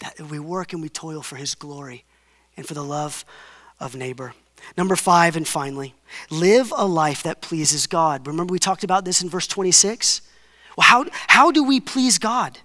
that 0.01 0.21
we 0.21 0.39
work 0.39 0.73
and 0.73 0.83
we 0.83 0.89
toil 0.89 1.23
for 1.23 1.37
his 1.37 1.55
glory 1.55 2.05
and 2.57 2.67
for 2.67 2.75
the 2.75 2.85
love 2.85 3.25
of 3.81 3.95
neighbor. 3.95 4.35
Number 4.77 4.97
five, 4.97 5.37
and 5.37 5.47
finally, 5.47 5.95
live 6.31 6.73
a 6.77 6.87
life 6.87 7.23
that 7.23 7.41
pleases 7.41 7.87
God. 7.87 8.27
Remember, 8.27 8.53
we 8.53 8.59
talked 8.59 8.85
about 8.85 9.05
this 9.05 9.23
in 9.23 9.29
verse 9.29 9.47
26? 9.47 10.23
Well, 10.77 10.87
how, 10.87 11.07
how 11.29 11.51
do 11.51 11.63
we 11.63 11.81
please 11.81 12.19
God? 12.19 12.59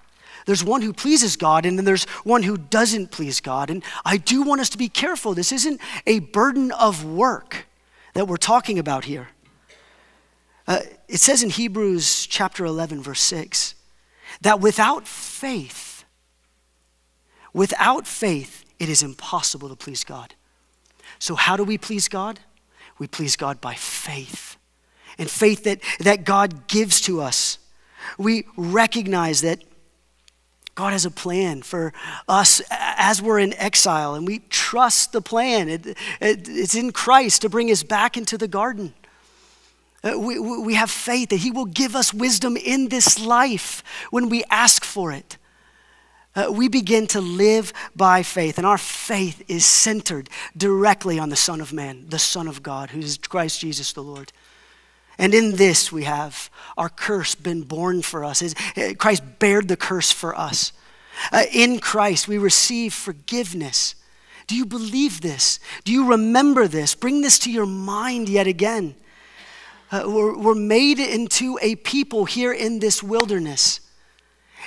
There's 0.46 0.64
one 0.64 0.82
who 0.82 0.94
pleases 0.94 1.36
God, 1.36 1.66
and 1.66 1.78
then 1.78 1.86
there's 1.86 2.06
one 2.24 2.44
who 2.44 2.58
doesn't 2.58 3.12
please 3.12 3.40
God. 3.40 3.70
And 3.70 3.84
I 4.04 4.18
do 4.18 4.42
want 4.42 4.62
us 4.62 4.70
to 4.70 4.78
be 4.78 4.90
careful. 4.90 5.34
This 5.34 5.52
isn't 5.52 5.80
a 6.08 6.20
burden 6.20 6.72
of 6.72 7.06
work 7.06 7.68
that 8.14 8.28
we're 8.28 8.38
talking 8.38 8.80
about 8.80 9.06
here. 9.06 9.30
Uh, 10.68 10.80
it 11.08 11.20
says 11.20 11.44
in 11.44 11.50
Hebrews 11.50 12.26
chapter 12.26 12.66
11, 12.66 13.02
verse 13.02 13.22
6, 13.22 13.76
that 14.42 14.60
without 14.60 15.08
faith, 15.08 15.91
Without 17.54 18.08
faith, 18.08 18.66
it 18.80 18.90
is 18.90 19.04
impossible 19.04 19.70
to 19.70 19.76
please 19.76 20.04
God. 20.04 20.36
So, 21.20 21.36
how 21.36 21.58
do 21.58 21.64
we 21.64 21.78
please 21.78 22.08
God? 22.08 22.40
We 22.98 23.08
please 23.08 23.36
God 23.36 23.62
by 23.62 23.76
faith. 23.76 24.58
And 25.18 25.30
faith 25.30 25.64
that, 25.66 25.82
that 26.00 26.24
God 26.24 26.68
gives 26.68 27.02
to 27.02 27.22
us. 27.22 27.60
We 28.18 28.46
recognize 28.56 29.42
that 29.42 29.64
God 30.74 30.94
has 30.94 31.06
a 31.06 31.12
plan 31.12 31.62
for 31.62 31.94
us 32.28 32.62
as 32.72 33.22
we're 33.22 33.40
in 33.40 33.54
exile, 33.54 34.16
and 34.16 34.26
we 34.26 34.40
trust 34.50 35.12
the 35.12 35.22
plan. 35.22 35.68
It, 35.68 35.86
it, 35.86 35.98
it's 36.50 36.76
in 36.76 36.92
Christ 36.92 37.42
to 37.42 37.50
bring 37.50 37.70
us 37.70 37.84
back 37.84 38.18
into 38.18 38.38
the 38.38 38.48
garden. 38.48 38.94
Uh, 40.04 40.18
we, 40.18 40.40
we 40.40 40.74
have 40.74 40.90
faith 40.90 41.30
that 41.30 41.38
He 41.38 41.52
will 41.52 41.66
give 41.66 41.96
us 41.96 42.14
wisdom 42.14 42.58
in 42.58 42.88
this 42.88 43.20
life 43.20 43.84
when 44.10 44.30
we 44.30 44.44
ask 44.50 44.84
for 44.84 45.12
it. 45.12 45.38
Uh, 46.34 46.50
we 46.50 46.70
begin 46.70 47.08
to 47.08 47.20
live 47.20 47.74
by 47.94 48.24
faith, 48.24 48.58
and 48.58 48.66
our 48.66 48.78
faith 48.78 49.44
is 49.50 49.66
centered 49.66 50.30
directly 50.56 51.20
on 51.20 51.30
the 51.30 51.36
Son 51.36 51.60
of 51.60 51.74
Man, 51.74 52.06
the 52.08 52.20
Son 52.20 52.48
of 52.48 52.64
God, 52.64 52.92
who 52.92 53.00
is 53.02 53.18
Christ 53.18 53.60
Jesus 53.60 53.92
the 53.92 54.02
Lord. 54.02 54.32
And 55.18 55.34
in 55.34 55.58
this 55.58 55.92
we 55.92 56.06
have 56.06 56.50
our 56.78 56.88
curse 56.88 57.36
been 57.36 57.64
borne 57.64 58.02
for 58.02 58.24
us. 58.24 58.42
Uh, 58.42 58.94
Christ 58.98 59.24
bared 59.40 59.68
the 59.68 59.76
curse 59.76 60.12
for 60.12 60.38
us. 60.38 60.72
Uh, 61.34 61.44
in 61.52 61.80
Christ 61.80 62.30
we 62.30 62.38
receive 62.38 62.94
forgiveness. 62.94 63.96
Do 64.48 64.56
you 64.56 64.66
believe 64.66 65.20
this? 65.20 65.60
Do 65.84 65.92
you 65.92 66.10
remember 66.10 66.68
this? 66.68 66.96
Bring 66.96 67.22
this 67.22 67.40
to 67.40 67.52
your 67.52 67.66
mind 67.66 68.30
yet 68.30 68.48
again. 68.48 68.96
Uh, 69.92 70.04
we're, 70.06 70.38
we're 70.38 70.56
made 70.56 71.00
into 71.00 71.60
a 71.62 71.76
people 71.76 72.24
here 72.24 72.54
in 72.54 72.80
this 72.80 73.04
wilderness. 73.04 73.81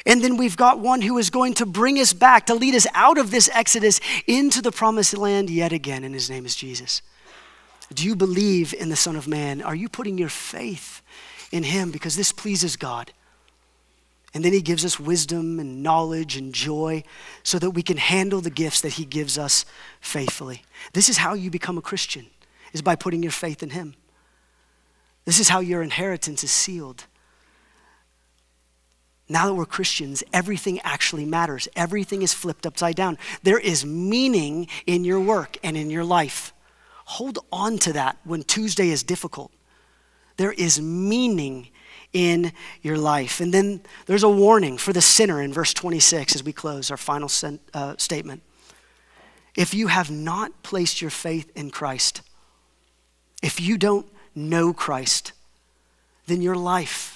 And 0.07 0.23
then 0.23 0.37
we've 0.37 0.57
got 0.57 0.81
one 0.81 1.03
who 1.03 1.19
is 1.19 1.31
going 1.31 1.55
to 1.55 1.67
bring 1.67 1.99
us 1.99 2.13
back, 2.13 2.47
to 2.47 2.55
lead 2.55 2.75
us 2.75 2.87
out 2.95 3.19
of 3.19 3.31
this 3.31 3.49
exodus 3.53 4.01
into 4.27 4.61
the 4.61 4.73
promised 4.73 5.17
land 5.17 5.51
yet 5.51 5.73
again, 5.73 6.05
and 6.05 6.15
his 6.15 6.29
name 6.29 6.45
is 6.45 6.57
Jesus. 6.57 7.03
Do 7.93 8.05
you 8.05 8.17
believe 8.17 8.75
in 8.75 8.89
the 8.89 8.97
Son 8.97 9.17
of 9.17 9.29
Man? 9.29 9.63
Are 9.63 9.75
you 9.75 9.89
putting 9.89 10.19
your 10.19 10.29
faith 10.29 11.03
in 11.53 11.63
him? 11.63 11.91
Because 11.91 12.17
this 12.17 12.33
pleases 12.33 12.77
God. 12.77 13.13
And 14.33 14.45
then 14.45 14.53
he 14.53 14.63
gives 14.63 14.85
us 14.85 14.99
wisdom 14.99 15.61
and 15.61 15.83
knowledge 15.83 16.37
and 16.37 16.53
joy 16.53 17.05
so 17.45 17.59
that 17.61 17.71
we 17.71 17.83
can 17.83 17.99
handle 17.99 18.41
the 18.41 18.51
gifts 18.51 18.81
that 18.81 18.95
he 18.95 19.05
gives 19.05 19.39
us 19.39 19.65
faithfully. 20.01 20.63
This 20.93 21.09
is 21.09 21.19
how 21.19 21.35
you 21.35 21.51
become 21.51 21.79
a 21.79 21.83
Christian, 21.83 22.27
is 22.73 22.83
by 22.83 22.97
putting 22.97 23.23
your 23.23 23.31
faith 23.31 23.63
in 23.63 23.71
him. 23.71 23.95
This 25.25 25.39
is 25.39 25.49
how 25.49 25.61
your 25.61 25.83
inheritance 25.83 26.43
is 26.43 26.51
sealed. 26.51 27.07
Now 29.29 29.47
that 29.47 29.55
we're 29.55 29.65
Christians, 29.65 30.23
everything 30.33 30.81
actually 30.81 31.25
matters. 31.25 31.67
Everything 31.75 32.23
is 32.23 32.35
flipped 32.35 32.67
upside 32.67 32.95
down. 32.95 33.17
There 33.43 33.59
is 33.59 33.85
meaning 33.85 34.69
in 34.87 35.05
your 35.05 35.21
work 35.21 35.57
and 35.63 35.77
in 35.77 35.91
your 35.91 36.05
life. 36.05 36.53
Hold 37.07 37.39
on 37.51 37.79
to 37.79 37.93
that 37.95 38.19
when 38.25 38.43
Tuesday 38.43 38.91
is 38.91 39.03
difficult. 39.03 39.51
There 40.37 40.53
is 40.53 40.81
meaning 40.81 41.69
in 42.13 42.53
your 42.83 42.97
life. 42.97 43.41
And 43.41 43.53
then 43.53 43.81
there's 44.07 44.23
a 44.23 44.29
warning 44.29 44.79
for 44.79 44.93
the 44.93 45.03
sinner 45.03 45.43
in 45.43 45.53
verse 45.53 45.75
26 45.75 46.35
as 46.35 46.43
we 46.43 46.53
close 46.53 46.91
our 46.91 46.97
final 46.97 47.29
sen- 47.29 47.61
uh, 47.73 47.97
statement. 47.99 48.43
If 49.57 49.75
you 49.75 49.89
have 49.89 50.11
not 50.11 50.63
placed 50.63 51.01
your 51.01 51.11
faith 51.11 51.51
in 51.55 51.71
Christ, 51.71 52.23
if 53.43 53.61
you 53.61 53.79
don't 53.79 54.07
know 54.35 54.73
Christ, 54.73 55.33
then 56.27 56.41
your 56.43 56.57
life, 56.57 57.14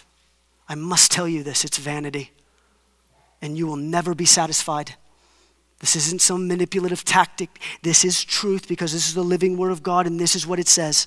I 0.68 0.74
must 0.74 1.10
tell 1.10 1.26
you 1.26 1.42
this, 1.42 1.64
it's 1.64 1.78
vanity. 1.78 2.32
And 3.40 3.56
you 3.56 3.66
will 3.66 3.76
never 3.76 4.14
be 4.14 4.26
satisfied. 4.26 4.94
This 5.78 5.94
isn't 5.94 6.20
some 6.20 6.48
manipulative 6.48 7.04
tactic. 7.04 7.60
This 7.82 8.04
is 8.04 8.24
truth 8.24 8.66
because 8.66 8.92
this 8.92 9.06
is 9.06 9.14
the 9.14 9.22
living 9.22 9.56
word 9.56 9.70
of 9.70 9.82
God 9.82 10.06
and 10.06 10.18
this 10.18 10.34
is 10.34 10.46
what 10.46 10.58
it 10.58 10.68
says. 10.68 11.06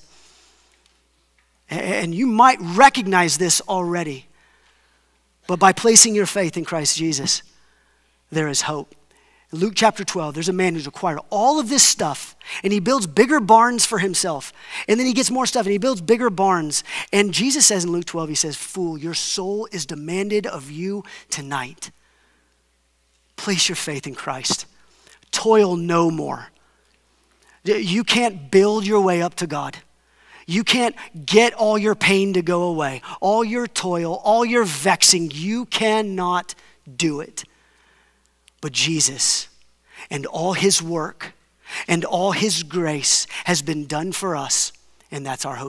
And 1.70 2.16
you 2.16 2.26
might 2.26 2.57
recognize 2.62 3.38
this 3.38 3.62
already. 3.62 4.28
But 5.47 5.59
by 5.59 5.74
placing 5.74 6.16
your 6.16 6.26
faith 6.26 6.55
in 6.55 6.64
Christ 6.64 6.97
Jesus, 6.97 7.43
there 8.32 8.47
is 8.47 8.62
hope. 8.62 8.95
In 9.52 9.60
Luke 9.60 9.74
chapter 9.76 10.06
12, 10.06 10.34
there's 10.34 10.49
a 10.49 10.54
man 10.54 10.76
who's 10.76 10.88
acquired 10.88 11.20
all 11.30 11.60
of 11.60 11.68
this 11.68 11.84
stuff 11.84 12.36
and 12.64 12.72
he 12.72 12.80
builds 12.80 13.06
bigger 13.06 13.41
barns 13.41 13.86
for 13.86 13.99
himself. 13.99 14.54
And 14.88 14.99
then 14.99 15.08
he 15.08 15.14
gets 15.14 15.30
more 15.30 15.45
stuff 15.45 15.66
and 15.66 15.74
he 15.74 15.78
builds 15.78 16.02
bigger 16.02 16.30
barns. 16.30 16.84
And 17.12 17.34
Jesus 17.34 17.66
says 17.66 17.84
in 17.84 17.91
Luke 17.91 18.06
12, 18.06 18.30
he 18.30 18.36
says, 18.36 18.56
Fool, 18.56 18.97
your 18.97 19.14
soul 19.14 19.68
is 19.72 19.86
demanded 19.86 20.47
of 20.47 20.72
you 20.72 21.04
tonight. 21.30 21.91
Place 23.36 23.68
your 23.68 23.76
faith 23.76 24.08
in 24.08 24.16
Christ. 24.16 24.68
Toil 25.32 25.76
no 25.76 26.10
more. 26.10 26.47
You 27.64 28.04
can't 28.04 28.52
build 28.52 28.88
your 28.88 29.02
way 29.02 29.22
up 29.22 29.36
to 29.36 29.47
God. 29.47 29.78
You 30.47 30.64
can't 30.64 30.95
get 31.26 31.54
all 31.54 31.78
your 31.78 31.95
pain 31.95 32.34
to 32.34 32.41
go 32.41 32.64
away, 32.64 33.02
all 33.20 33.43
your 33.43 33.68
toil, 33.68 34.16
all 34.24 34.43
your 34.43 34.64
vexing. 34.64 35.32
You 35.34 35.66
cannot 35.66 36.56
do 36.93 37.22
it. 37.22 37.43
But 38.62 38.72
Jesus 38.72 39.47
and 40.09 40.26
all 40.26 40.53
his 40.53 40.82
work 40.82 41.34
and 41.88 42.05
all 42.05 42.32
his 42.32 42.64
grace 42.64 43.28
has 43.45 43.62
been 43.62 43.88
done 43.88 44.12
for 44.12 44.36
us, 44.36 44.72
and 45.12 45.26
that's 45.26 45.45
our 45.45 45.55
hope. 45.55 45.59